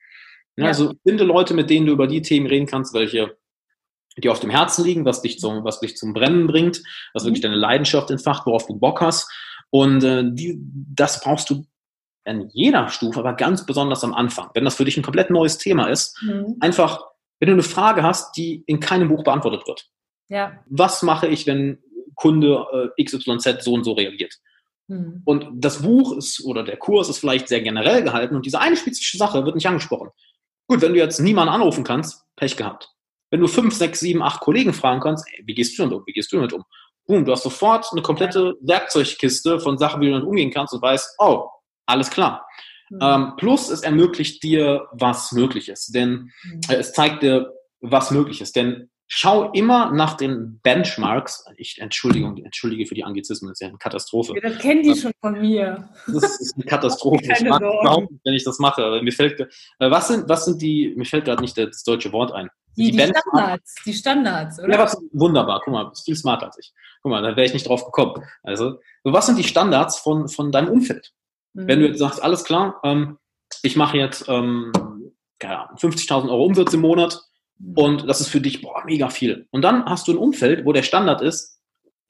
Ja, 0.59 0.67
also 0.67 0.95
finde 1.07 1.25
Leute, 1.25 1.53
mit 1.55 1.69
denen 1.69 1.87
du 1.87 1.93
über 1.93 2.07
die 2.07 2.23
Themen 2.23 2.47
reden 2.47 2.67
kannst, 2.67 2.95
welche 2.95 3.37
die 4.23 4.29
auf 4.29 4.41
dem 4.41 4.51
Herzen 4.51 4.85
liegen, 4.85 5.05
was 5.05 5.23
dich 5.23 5.39
zum, 5.39 5.65
was 5.65 5.81
dich 5.81 5.97
zum 5.97 6.13
Brennen 6.13 6.47
bringt, 6.47 6.83
was 7.13 7.25
wirklich 7.25 7.43
mhm. 7.43 7.49
deine 7.49 7.57
Leidenschaft 7.57 8.11
entfacht, 8.11 8.47
worauf 8.47 8.67
du 8.67 8.79
Bock 8.79 9.01
hast. 9.01 9.31
Und 9.71 10.05
äh, 10.05 10.25
die, 10.25 10.59
das 10.61 11.21
brauchst 11.21 11.51
du 11.51 11.67
an 12.25 12.49
jeder 12.53 12.89
Stufe, 12.89 13.21
aber 13.21 13.35
ganz 13.35 13.67
besonders 13.67 14.03
am 14.05 14.15
Anfang. 14.15 14.51
Wenn 14.55 14.65
das 14.65 14.75
für 14.75 14.85
dich 14.85 14.97
ein 14.97 15.03
komplett 15.03 15.31
neues 15.31 15.59
Thema 15.59 15.89
ist, 15.89 16.21
mhm. 16.23 16.57
einfach, 16.61 17.05
wenn 17.39 17.49
du 17.49 17.53
eine 17.53 17.63
Frage 17.63 18.03
hast, 18.03 18.37
die 18.37 18.65
in 18.67 18.81
keinem 18.81 19.09
Buch 19.09 19.23
beantwortet 19.23 19.67
wird. 19.67 19.89
Ja. 20.29 20.59
Was 20.67 21.03
mache 21.03 21.29
ich, 21.29 21.47
wenn 21.47 21.79
Kunde 22.15 22.93
äh, 22.97 23.05
XYZ 23.05 23.63
so 23.63 23.75
und 23.75 23.85
so 23.85 23.93
reagiert? 23.93 24.35
Mhm. 24.89 25.23
Und 25.25 25.47
das 25.55 25.83
Buch 25.83 26.17
ist 26.17 26.45
oder 26.45 26.65
der 26.65 26.77
Kurs 26.79 27.09
ist 27.09 27.19
vielleicht 27.19 27.49
sehr 27.49 27.61
generell 27.61 28.03
gehalten 28.03 28.35
und 28.35 28.47
diese 28.47 28.61
eine 28.61 28.77
spezifische 28.77 29.19
Sache 29.19 29.45
wird 29.45 29.55
nicht 29.55 29.67
angesprochen. 29.67 30.11
Gut, 30.69 30.81
wenn 30.81 30.95
du 30.95 30.99
jetzt 30.99 31.21
niemanden 31.21 31.55
anrufen 31.55 31.85
kannst, 31.85 32.25
Pech 32.35 32.57
gehabt. 32.57 32.96
Wenn 33.37 33.43
du 33.43 33.49
fünf, 33.49 33.75
sechs, 33.75 34.01
sieben, 34.01 34.23
acht 34.23 34.41
Kollegen 34.41 34.73
fragen 34.73 34.99
kannst, 34.99 35.27
ey, 35.31 35.43
wie 35.45 35.53
gehst 35.53 35.79
du 35.79 35.83
damit 35.83 35.99
um? 35.99 36.07
Wie 36.07 36.15
gehst 36.15 36.33
du 36.33 36.37
damit 36.37 36.55
um? 36.55 36.65
Boom, 37.07 37.27
du 37.27 37.33
hast 37.33 37.43
sofort 37.43 37.87
eine 37.93 38.01
komplette 38.01 38.55
Werkzeugkiste 38.63 39.61
von 39.61 39.77
Sachen, 39.77 40.01
wie 40.01 40.07
du 40.07 40.13
damit 40.13 40.27
umgehen 40.27 40.51
kannst 40.51 40.73
und 40.73 40.81
weißt, 40.81 41.17
oh, 41.19 41.51
alles 41.85 42.09
klar. 42.09 42.47
Mhm. 42.89 42.99
Ähm, 43.03 43.33
plus 43.37 43.69
es 43.69 43.83
ermöglicht 43.83 44.43
dir, 44.43 44.89
was 44.93 45.33
möglich 45.33 45.69
ist. 45.69 45.95
Denn 45.95 46.31
mhm. 46.45 46.61
äh, 46.71 46.77
es 46.77 46.95
zeigt 46.95 47.23
dir, 47.23 47.53
was 47.81 48.11
möglich 48.11 48.41
ist. 48.41 48.57
Denn 48.57 48.89
schau 49.09 49.51
immer 49.53 49.93
nach 49.93 50.15
den 50.17 50.61
Benchmarks. 50.63 51.45
Ich 51.57 51.81
Entschuldigung, 51.81 52.37
entschuldige 52.39 52.87
für 52.87 52.95
die 52.95 53.05
Anglizismen, 53.05 53.51
das 53.51 53.57
ist 53.57 53.63
ja 53.63 53.69
eine 53.69 53.79
Katastrophe. 53.79 54.35
Ja, 54.35 54.49
das 54.49 54.59
kennen 54.59 54.83
die 54.83 54.91
ähm, 54.91 54.97
schon 54.97 55.13
von 55.21 55.41
mir. 55.41 55.89
Das 56.07 56.41
ist 56.41 56.55
eine 56.57 56.65
Katastrophe. 56.67 57.23
ich 57.23 57.45
mag 57.45 57.61
überhaupt 57.61 58.11
nicht, 58.11 58.25
wenn 58.25 58.35
ich 58.35 58.45
das 58.45 58.59
mache. 58.59 59.01
Mir 59.03 59.13
fällt, 59.13 59.41
äh, 59.41 59.47
was 59.79 60.09
sind, 60.09 60.29
was 60.29 60.45
sind 60.45 60.61
die, 60.61 60.95
mir 60.97 61.05
fällt 61.05 61.25
gerade 61.25 61.43
nicht 61.43 61.57
das 61.57 61.83
deutsche 61.85 62.13
Wort 62.13 62.33
ein. 62.33 62.49
Die, 62.77 62.91
die, 62.91 62.99
die 62.99 63.05
Standards, 63.05 63.75
die 63.87 63.93
Standards, 63.95 64.59
oder? 64.59 64.71
Ja, 64.71 64.79
was, 64.79 65.01
wunderbar. 65.13 65.63
Guck 65.65 65.73
mal, 65.73 65.85
bist 65.85 66.05
viel 66.05 66.17
smarter 66.17 66.47
als 66.47 66.59
ich. 66.59 66.75
Guck 67.03 67.11
mal, 67.11 67.23
da 67.23 67.29
wäre 67.29 67.47
ich 67.47 67.55
nicht 67.55 67.67
drauf 67.67 67.87
gekommen. 67.87 68.23
Also, 68.43 68.81
was 69.03 69.27
sind 69.27 69.39
die 69.39 69.45
Standards 69.45 69.99
von, 69.99 70.29
von 70.29 70.53
deinem 70.53 70.69
Umfeld? 70.69 71.13
Mhm. 71.55 71.69
Wenn 71.69 71.81
du 71.81 71.87
jetzt 71.87 71.99
sagst, 71.99 72.23
alles 72.23 72.45
klar, 72.45 72.81
ähm, 72.85 73.19
ich 73.63 73.77
mache 73.77 73.97
jetzt 73.97 74.29
ähm, 74.29 74.73
50.000 75.41 76.29
Euro 76.29 76.45
Umsatz 76.45 76.75
im 76.75 76.81
Monat. 76.81 77.23
Und 77.75 78.09
das 78.09 78.21
ist 78.21 78.29
für 78.29 78.41
dich 78.41 78.63
boah, 78.63 78.83
mega 78.85 79.09
viel. 79.09 79.47
Und 79.51 79.63
dann 79.63 79.85
hast 79.87 80.09
du 80.09 80.13
ein 80.13 80.19
Umfeld, 80.19 80.65
wo 80.65 80.73
der 80.73 80.83
Standard 80.83 81.23
ist, 81.23 81.61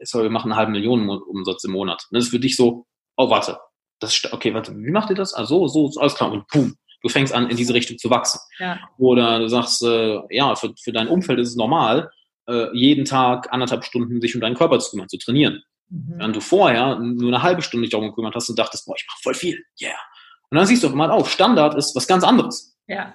sorry, 0.02 0.24
wir 0.24 0.30
machen 0.30 0.50
eine 0.50 0.58
halbe 0.58 0.72
Million 0.72 1.08
Umsatz 1.08 1.64
im 1.64 1.72
Monat. 1.72 2.06
Und 2.10 2.16
das 2.16 2.24
ist 2.24 2.30
für 2.30 2.40
dich 2.40 2.56
so, 2.56 2.86
oh, 3.16 3.30
warte, 3.30 3.58
das 4.00 4.14
ist, 4.14 4.32
okay, 4.32 4.52
warte, 4.54 4.76
wie 4.76 4.90
macht 4.90 5.10
ihr 5.10 5.16
das? 5.16 5.34
Ah, 5.34 5.44
so, 5.44 5.68
so, 5.68 5.90
alles 5.98 6.14
klar. 6.14 6.32
Und 6.32 6.46
boom, 6.48 6.76
du 7.02 7.08
fängst 7.08 7.32
an, 7.32 7.48
in 7.48 7.56
diese 7.56 7.74
Richtung 7.74 7.98
zu 7.98 8.10
wachsen. 8.10 8.40
Ja. 8.58 8.78
Oder 8.98 9.38
du 9.38 9.48
sagst, 9.48 9.82
äh, 9.82 10.20
ja, 10.30 10.54
für, 10.56 10.74
für 10.82 10.92
dein 10.92 11.08
Umfeld 11.08 11.38
ist 11.38 11.50
es 11.50 11.56
normal, 11.56 12.10
äh, 12.48 12.66
jeden 12.76 13.04
Tag 13.04 13.52
anderthalb 13.52 13.84
Stunden 13.84 14.20
sich 14.20 14.34
um 14.34 14.40
deinen 14.40 14.56
Körper 14.56 14.78
zu 14.78 14.90
kümmern, 14.90 15.08
zu 15.08 15.18
trainieren. 15.18 15.62
Mhm. 15.88 16.14
Während 16.16 16.36
du 16.36 16.40
vorher 16.40 16.98
nur 16.98 17.28
eine 17.28 17.42
halbe 17.42 17.62
Stunde 17.62 17.84
dich 17.84 17.92
darum 17.92 18.08
gekümmert 18.08 18.34
hast 18.34 18.48
und 18.48 18.58
dachtest, 18.58 18.86
boah, 18.86 18.96
ich 18.96 19.06
mache 19.06 19.18
voll 19.22 19.34
viel, 19.34 19.62
yeah. 19.80 19.94
Und 20.50 20.58
dann 20.58 20.66
siehst 20.66 20.84
du 20.84 20.88
mal, 20.90 21.10
oh, 21.10 21.24
Standard 21.24 21.74
ist 21.74 21.94
was 21.96 22.06
ganz 22.06 22.22
anderes. 22.22 22.76
Ja. 22.86 23.14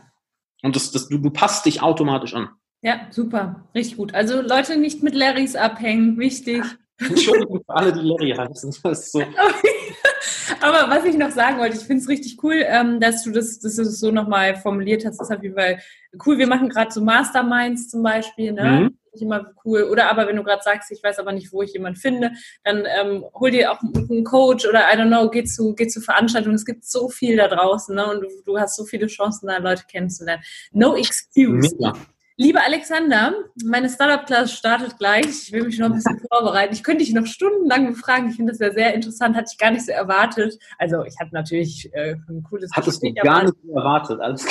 Und 0.62 0.76
das, 0.76 0.92
das, 0.92 1.08
du, 1.08 1.18
du 1.18 1.30
passt 1.30 1.66
dich 1.66 1.82
automatisch 1.82 2.34
an. 2.34 2.50
Ja, 2.82 3.08
super, 3.12 3.68
richtig 3.76 3.98
gut. 3.98 4.14
Also 4.14 4.42
Leute 4.42 4.78
nicht 4.78 5.04
mit 5.04 5.14
Larrys 5.14 5.56
abhängen, 5.56 6.18
wichtig. 6.18 6.64
Entschuldigung 6.98 7.64
für 7.66 7.76
alle, 7.76 7.94
die 7.94 8.00
Larry 8.00 8.32
heißen. 8.32 8.72
So. 8.72 9.24
Aber 10.62 10.90
was 10.90 11.06
ich 11.06 11.18
noch 11.18 11.32
sagen 11.32 11.58
wollte, 11.60 11.78
ich 11.78 11.84
finde 11.84 12.04
es 12.04 12.10
richtig 12.10 12.38
cool, 12.44 12.64
ähm, 12.66 13.00
dass 13.00 13.24
du 13.24 13.32
das, 13.32 13.60
das 13.60 13.76
so 13.76 14.12
nochmal 14.12 14.56
formuliert 14.56 15.06
hast. 15.06 15.20
Das 15.20 15.30
ist 15.30 15.36
auf 15.36 15.44
jeden 15.44 15.56
Fall 15.56 15.80
cool. 16.26 16.38
Wir 16.38 16.48
machen 16.48 16.70
gerade 16.70 16.92
so 16.92 17.02
Masterminds 17.02 17.90
zum 17.90 18.04
Beispiel, 18.04 18.52
ne? 18.52 18.64
Mhm. 18.64 18.98
Ich 19.14 19.22
immer 19.22 19.54
cool. 19.66 19.84
Oder 19.84 20.10
aber 20.10 20.28
wenn 20.28 20.36
du 20.36 20.44
gerade 20.44 20.64
sagst, 20.64 20.92
ich 20.92 21.04
weiß 21.04 21.20
aber 21.20 21.32
nicht, 21.34 21.52
wo 21.52 21.62
ich 21.62 21.74
jemanden 21.74 22.00
finde, 22.00 22.32
dann 22.64 22.86
ähm, 22.86 23.26
hol 23.34 23.52
dir 23.52 23.72
auch 23.72 23.82
einen 23.82 24.24
Coach 24.24 24.68
oder 24.68 24.92
I 24.92 24.98
don't 24.98 25.08
know, 25.08 25.30
geh 25.30 25.44
zu, 25.44 25.74
geh 25.76 25.88
zu 25.88 26.02
Veranstaltungen. 26.02 26.56
Es 26.56 26.66
gibt 26.66 26.86
so 26.86 27.10
viel 27.10 27.38
da 27.38 27.48
draußen, 27.48 27.96
ne? 27.96 28.10
Und 28.10 28.22
du, 28.22 28.28
du 28.46 28.60
hast 28.60 28.76
so 28.76 28.86
viele 28.86 29.08
Chancen, 29.08 29.48
da 29.48 29.58
Leute 29.58 29.84
kennenzulernen. 29.90 30.44
No 30.72 30.96
excuse. 30.96 31.76
Ja. 31.80 31.94
Lieber 32.38 32.64
Alexander, 32.66 33.34
meine 33.64 33.88
Startup-Class 33.88 34.54
startet 34.54 34.98
gleich. 34.98 35.28
Ich 35.28 35.52
will 35.52 35.64
mich 35.64 35.78
noch 35.78 35.88
ein 35.88 35.94
bisschen 35.94 36.20
vorbereiten. 36.32 36.74
Ich 36.74 36.84
könnte 36.84 37.04
dich 37.04 37.14
noch 37.14 37.28
stundenlang 37.28 37.92
befragen. 37.92 38.30
Ich 38.30 38.38
finde 38.38 38.54
das 38.54 38.60
ja 38.60 38.72
sehr 38.72 38.96
interessant. 38.96 39.36
Hatte 39.36 39.50
ich 39.52 39.60
gar 39.60 39.70
nicht 39.70 39.86
so 39.86 39.92
erwartet. 39.92 40.58
Also 40.80 41.04
ich 41.04 41.20
hatte 41.20 41.36
natürlich 41.36 41.94
äh, 41.94 42.16
ein 42.30 42.42
cooles 42.42 42.72
Hattest 42.74 43.02
Gespräch, 43.02 43.22
du 43.22 43.30
gar 43.30 43.44
nicht 43.44 43.56
so 43.64 43.78
erwartet. 43.78 44.20
Alles 44.22 44.46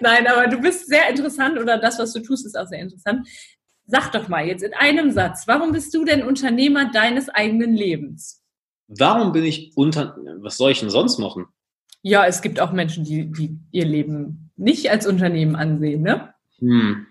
Nein, 0.00 0.26
aber 0.26 0.48
du 0.48 0.58
bist 0.58 0.86
sehr 0.86 1.08
interessant 1.08 1.58
oder 1.58 1.78
das, 1.78 1.98
was 1.98 2.12
du 2.12 2.20
tust, 2.20 2.46
ist 2.46 2.58
auch 2.58 2.66
sehr 2.66 2.80
interessant. 2.80 3.28
Sag 3.86 4.10
doch 4.12 4.28
mal 4.28 4.46
jetzt 4.46 4.62
in 4.62 4.74
einem 4.74 5.12
Satz, 5.12 5.46
warum 5.46 5.72
bist 5.72 5.94
du 5.94 6.04
denn 6.04 6.22
Unternehmer 6.22 6.90
deines 6.90 7.28
eigenen 7.28 7.74
Lebens? 7.74 8.42
Warum 8.88 9.32
bin 9.32 9.44
ich 9.44 9.72
unter... 9.76 10.16
Was 10.40 10.56
soll 10.56 10.72
ich 10.72 10.80
denn 10.80 10.90
sonst 10.90 11.18
machen? 11.18 11.46
Ja, 12.02 12.26
es 12.26 12.42
gibt 12.42 12.60
auch 12.60 12.72
Menschen, 12.72 13.04
die, 13.04 13.30
die 13.30 13.58
ihr 13.72 13.84
Leben 13.84 14.50
nicht 14.56 14.90
als 14.90 15.06
Unternehmen 15.06 15.56
ansehen, 15.56 16.02
ne? 16.02 16.34
Hm. 16.58 17.06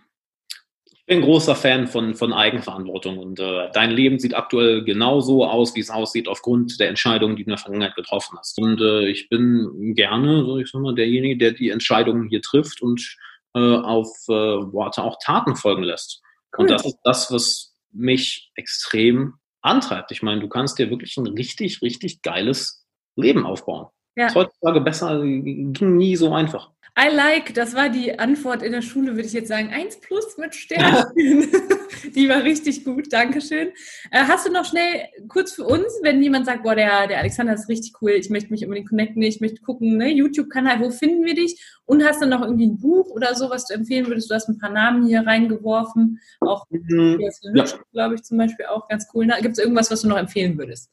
Ich 1.07 1.15
bin 1.15 1.21
großer 1.21 1.55
Fan 1.55 1.85
von, 1.85 2.15
von 2.15 2.33
Eigenverantwortung 2.33 3.19
und 3.19 3.39
äh, 3.39 3.69
dein 3.73 3.91
Leben 3.91 4.17
sieht 4.17 4.33
aktuell 4.33 4.83
genau 4.83 5.21
so 5.21 5.45
aus, 5.45 5.75
wie 5.75 5.79
es 5.79 5.91
aussieht, 5.91 6.27
aufgrund 6.27 6.79
der 6.79 6.89
Entscheidungen, 6.89 7.35
die 7.35 7.43
du 7.43 7.49
in 7.49 7.51
der 7.51 7.59
Vergangenheit 7.59 7.95
getroffen 7.95 8.39
hast. 8.39 8.57
Und 8.57 8.81
äh, 8.81 9.07
ich 9.07 9.29
bin 9.29 9.93
gerne, 9.93 10.43
so 10.43 10.57
ich 10.57 10.71
sag 10.71 10.81
mal, 10.81 10.95
derjenige, 10.95 11.37
der 11.37 11.51
die 11.51 11.69
Entscheidungen 11.69 12.27
hier 12.27 12.41
trifft 12.41 12.81
und 12.81 13.17
äh, 13.53 13.59
auf 13.59 14.07
äh, 14.29 14.31
Worte 14.33 15.03
auch 15.03 15.19
Taten 15.23 15.55
folgen 15.55 15.83
lässt. 15.83 16.23
Cool. 16.57 16.63
Und 16.63 16.71
das 16.71 16.83
ist 16.83 16.97
das, 17.03 17.31
was 17.31 17.75
mich 17.91 18.51
extrem 18.55 19.35
antreibt. 19.61 20.11
Ich 20.11 20.23
meine, 20.23 20.41
du 20.41 20.49
kannst 20.49 20.79
dir 20.79 20.89
wirklich 20.89 21.15
ein 21.17 21.27
richtig, 21.27 21.83
richtig 21.83 22.23
geiles 22.23 22.83
Leben 23.15 23.45
aufbauen. 23.45 23.89
Ja. 24.15 24.27
Ist 24.27 24.35
heutzutage 24.35 24.81
besser, 24.81 25.21
ging 25.21 25.97
nie 25.97 26.15
so 26.15 26.33
einfach. 26.33 26.71
I 26.97 27.13
like, 27.13 27.53
das 27.53 27.75
war 27.75 27.89
die 27.89 28.17
Antwort 28.19 28.63
in 28.63 28.71
der 28.71 28.81
Schule, 28.81 29.15
würde 29.15 29.27
ich 29.27 29.33
jetzt 29.33 29.49
sagen. 29.49 29.69
Eins 29.73 29.99
plus 29.99 30.37
mit 30.37 30.55
Sternchen. 30.55 31.13
die 32.15 32.29
war 32.29 32.41
richtig 32.43 32.85
gut, 32.85 33.11
Dankeschön. 33.11 33.73
Äh, 34.11 34.23
hast 34.23 34.47
du 34.47 34.51
noch 34.51 34.63
schnell 34.63 35.01
kurz 35.27 35.51
für 35.51 35.65
uns, 35.65 35.87
wenn 36.03 36.23
jemand 36.23 36.45
sagt, 36.45 36.63
boah, 36.63 36.73
der, 36.73 37.07
der 37.07 37.19
Alexander 37.19 37.53
ist 37.53 37.67
richtig 37.67 37.95
cool, 38.01 38.11
ich 38.11 38.29
möchte 38.29 38.49
mich 38.49 38.63
unbedingt 38.63 38.87
connecten, 38.87 39.21
ich 39.23 39.41
möchte 39.41 39.61
gucken, 39.61 39.97
ne, 39.97 40.09
YouTube-Kanal, 40.09 40.79
wo 40.79 40.89
finden 40.89 41.25
wir 41.25 41.35
dich? 41.35 41.61
Und 41.83 42.01
hast 42.05 42.21
du 42.21 42.27
noch 42.27 42.41
irgendwie 42.41 42.67
ein 42.67 42.79
Buch 42.79 43.09
oder 43.09 43.35
so, 43.35 43.49
was 43.49 43.67
du 43.67 43.73
empfehlen 43.73 44.07
würdest? 44.07 44.31
Du 44.31 44.35
hast 44.35 44.47
ein 44.47 44.57
paar 44.57 44.71
Namen 44.71 45.05
hier 45.05 45.27
reingeworfen, 45.27 46.21
auch 46.39 46.65
mhm. 46.69 47.19
ja. 47.19 47.65
glaube 47.91 48.15
ich, 48.15 48.23
zum 48.23 48.37
Beispiel 48.37 48.67
auch 48.67 48.87
ganz 48.87 49.05
cool. 49.13 49.27
Gibt 49.41 49.57
es 49.57 49.59
irgendwas, 49.63 49.91
was 49.91 50.01
du 50.01 50.07
noch 50.07 50.17
empfehlen 50.17 50.57
würdest? 50.57 50.89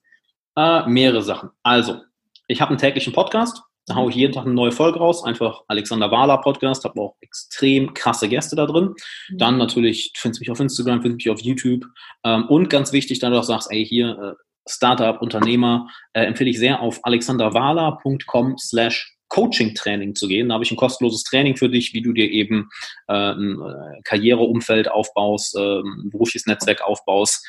Äh, 0.56 0.84
mehrere 0.88 1.22
Sachen. 1.22 1.50
Also, 1.62 2.00
ich 2.48 2.60
habe 2.60 2.70
einen 2.70 2.78
täglichen 2.78 3.12
Podcast 3.12 3.62
da 3.86 3.96
haue 3.96 4.10
ich 4.10 4.16
jeden 4.16 4.32
Tag 4.32 4.44
eine 4.44 4.54
neue 4.54 4.72
Folge 4.72 4.98
raus. 4.98 5.24
Einfach 5.24 5.62
Alexander 5.66 6.10
Wahler 6.10 6.38
Podcast, 6.38 6.84
habe 6.84 7.00
auch 7.00 7.16
extrem 7.20 7.94
krasse 7.94 8.28
Gäste 8.28 8.54
da 8.54 8.66
drin. 8.66 8.94
Mhm. 9.28 9.38
Dann 9.38 9.58
natürlich, 9.58 10.12
findest 10.16 10.40
mich 10.40 10.50
auf 10.50 10.60
Instagram, 10.60 11.02
findest 11.02 11.26
mich 11.26 11.30
auf 11.30 11.40
YouTube. 11.40 11.84
Ähm, 12.24 12.46
und 12.48 12.70
ganz 12.70 12.92
wichtig, 12.92 13.18
da 13.18 13.30
du 13.30 13.38
auch 13.38 13.44
sagst, 13.44 13.68
ey, 13.70 13.84
hier, 13.84 14.18
äh, 14.18 14.42
Startup, 14.68 15.20
Unternehmer, 15.20 15.88
äh, 16.12 16.24
empfehle 16.24 16.50
ich 16.50 16.58
sehr 16.58 16.80
auf 16.80 17.00
alexanderwahler.com 17.02 18.56
slash 18.58 19.16
Coaching-Training 19.28 20.14
zu 20.14 20.28
gehen. 20.28 20.50
Da 20.50 20.54
habe 20.54 20.64
ich 20.64 20.70
ein 20.70 20.76
kostenloses 20.76 21.24
Training 21.24 21.56
für 21.56 21.68
dich, 21.68 21.92
wie 21.94 22.02
du 22.02 22.12
dir 22.12 22.30
eben 22.30 22.68
äh, 23.08 23.32
ein 23.32 23.58
Karriereumfeld 24.04 24.88
aufbaust, 24.88 25.56
äh, 25.56 25.80
ein 25.80 26.10
berufliches 26.10 26.46
Netzwerk 26.46 26.82
aufbaust 26.82 27.44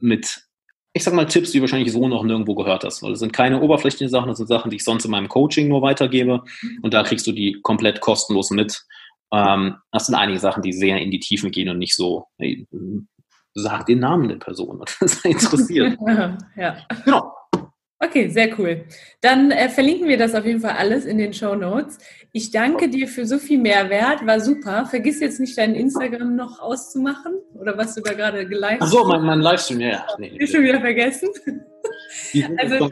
mit 0.00 0.47
ich 0.92 1.04
sag 1.04 1.14
mal, 1.14 1.26
Tipps, 1.26 1.52
die 1.52 1.60
wahrscheinlich 1.60 1.92
so 1.92 2.08
noch 2.08 2.24
nirgendwo 2.24 2.54
gehört 2.54 2.84
hast. 2.84 3.02
Weil 3.02 3.10
das 3.10 3.20
sind 3.20 3.32
keine 3.32 3.60
oberflächlichen 3.60 4.08
Sachen, 4.08 4.28
das 4.28 4.38
sind 4.38 4.46
Sachen, 4.46 4.70
die 4.70 4.76
ich 4.76 4.84
sonst 4.84 5.04
in 5.04 5.10
meinem 5.10 5.28
Coaching 5.28 5.68
nur 5.68 5.82
weitergebe. 5.82 6.42
Und 6.82 6.94
da 6.94 7.02
kriegst 7.02 7.26
du 7.26 7.32
die 7.32 7.60
komplett 7.62 8.00
kostenlos 8.00 8.50
mit. 8.50 8.84
Ähm, 9.32 9.76
das 9.92 10.06
sind 10.06 10.14
einige 10.14 10.38
Sachen, 10.38 10.62
die 10.62 10.72
sehr 10.72 10.98
in 10.98 11.10
die 11.10 11.20
Tiefen 11.20 11.50
gehen 11.50 11.68
und 11.68 11.78
nicht 11.78 11.94
so, 11.94 12.26
hey, 12.38 12.66
sag 13.54 13.86
den 13.86 14.00
Namen 14.00 14.28
der 14.28 14.36
Person, 14.36 14.82
das 15.00 15.24
interessiert. 15.24 15.98
ja. 16.56 16.78
Genau. 17.04 17.32
Okay, 18.00 18.28
sehr 18.28 18.56
cool. 18.58 18.84
Dann 19.20 19.50
äh, 19.50 19.68
verlinken 19.68 20.06
wir 20.06 20.18
das 20.18 20.34
auf 20.34 20.44
jeden 20.44 20.60
Fall 20.60 20.76
alles 20.78 21.04
in 21.04 21.18
den 21.18 21.32
Show 21.34 21.56
Notes. 21.56 21.98
Ich 22.32 22.52
danke 22.52 22.88
dir 22.88 23.08
für 23.08 23.26
so 23.26 23.38
viel 23.38 23.58
Mehrwert, 23.58 24.24
war 24.24 24.40
super. 24.40 24.86
Vergiss 24.86 25.18
jetzt 25.18 25.40
nicht 25.40 25.58
dein 25.58 25.74
Instagram 25.74 26.36
noch 26.36 26.60
auszumachen 26.60 27.34
oder 27.54 27.76
was 27.76 27.96
du 27.96 28.00
da 28.02 28.12
gerade 28.12 28.46
geliked 28.46 28.80
hast. 28.80 28.82
Ach 28.82 28.86
so, 28.86 29.04
mein, 29.04 29.22
mein 29.22 29.40
Livestream, 29.40 29.80
ja. 29.80 30.06
Nee, 30.18 30.32
nee, 30.38 30.46
schon 30.46 30.62
wieder 30.62 30.80
vergessen. 30.80 31.28
Also 32.58 32.90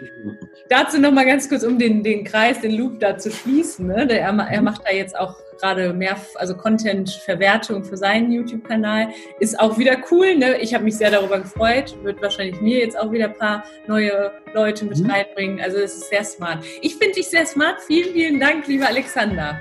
dazu 0.69 1.01
noch 1.01 1.13
mal 1.13 1.25
ganz 1.25 1.49
kurz, 1.49 1.63
um 1.63 1.79
den, 1.79 2.03
den 2.03 2.25
Kreis, 2.25 2.61
den 2.61 2.73
Loop 2.73 3.01
da 3.01 3.17
zu 3.17 3.31
schließen. 3.31 3.87
Ne? 3.87 4.07
Der, 4.07 4.21
er 4.21 4.63
macht 4.63 4.83
da 4.85 4.93
jetzt 4.93 5.19
auch 5.19 5.35
gerade 5.59 5.93
mehr, 5.93 6.17
also 6.37 6.55
Content-Verwertung 6.55 7.85
für 7.85 7.97
seinen 7.97 8.33
YouTube-Kanal. 8.33 9.09
Ist 9.41 9.59
auch 9.59 9.79
wieder 9.79 9.97
cool. 10.11 10.37
Ne? 10.37 10.59
Ich 10.59 10.75
habe 10.75 10.85
mich 10.85 10.97
sehr 10.97 11.11
darüber 11.11 11.39
gefreut. 11.39 11.95
Wird 12.03 12.21
wahrscheinlich 12.23 12.61
mir 12.61 12.79
jetzt 12.79 12.99
auch 12.99 13.11
wieder 13.13 13.27
ein 13.27 13.35
paar 13.37 13.65
neue 13.87 14.33
Leute 14.55 14.85
mit 14.85 14.99
mhm. 14.99 15.11
reinbringen. 15.11 15.61
Also 15.61 15.79
es 15.79 15.95
ist 15.95 16.11
sehr 16.11 16.25
smart. 16.25 16.65
Ich 16.81 16.97
finde 16.97 17.15
dich 17.15 17.29
sehr 17.29 17.47
smart. 17.47 17.81
Vielen, 17.87 18.13
vielen 18.13 18.41
Dank, 18.41 18.67
lieber 18.67 18.87
Alexander. 18.87 19.59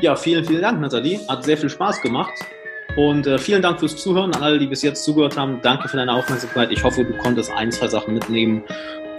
Ja, 0.00 0.14
vielen, 0.14 0.44
vielen 0.44 0.62
Dank, 0.62 0.80
Nathalie. 0.80 1.20
Hat 1.28 1.44
sehr 1.44 1.56
viel 1.56 1.70
Spaß 1.70 2.00
gemacht. 2.00 2.32
Und 2.96 3.26
äh, 3.26 3.38
vielen 3.38 3.62
Dank 3.62 3.78
fürs 3.80 3.96
Zuhören 3.96 4.34
an 4.34 4.42
alle, 4.42 4.58
die 4.58 4.66
bis 4.66 4.82
jetzt 4.82 5.04
zugehört 5.04 5.36
haben. 5.36 5.60
Danke 5.62 5.88
für 5.88 5.96
deine 5.96 6.12
Aufmerksamkeit. 6.12 6.70
Ich 6.72 6.82
hoffe, 6.82 7.04
du 7.04 7.16
konntest 7.18 7.50
ein, 7.52 7.70
zwei 7.70 7.88
Sachen 7.88 8.14
mitnehmen. 8.14 8.64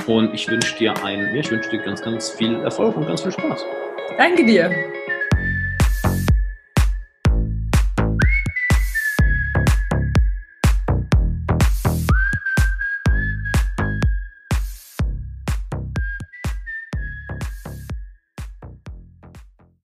Und 0.08 0.34
ich 0.34 0.50
wünsche 0.50 0.76
dir 0.78 0.94
ein, 1.04 1.36
ich 1.36 1.52
wünsche 1.52 1.70
dir 1.70 1.80
ganz, 1.80 2.02
ganz 2.02 2.32
viel 2.32 2.56
Erfolg 2.62 2.98
und 2.98 3.06
ganz 3.08 3.22
viel 3.22 3.32
Spaß. 3.32 3.64
Danke 4.18 4.46
dir. 4.46 4.70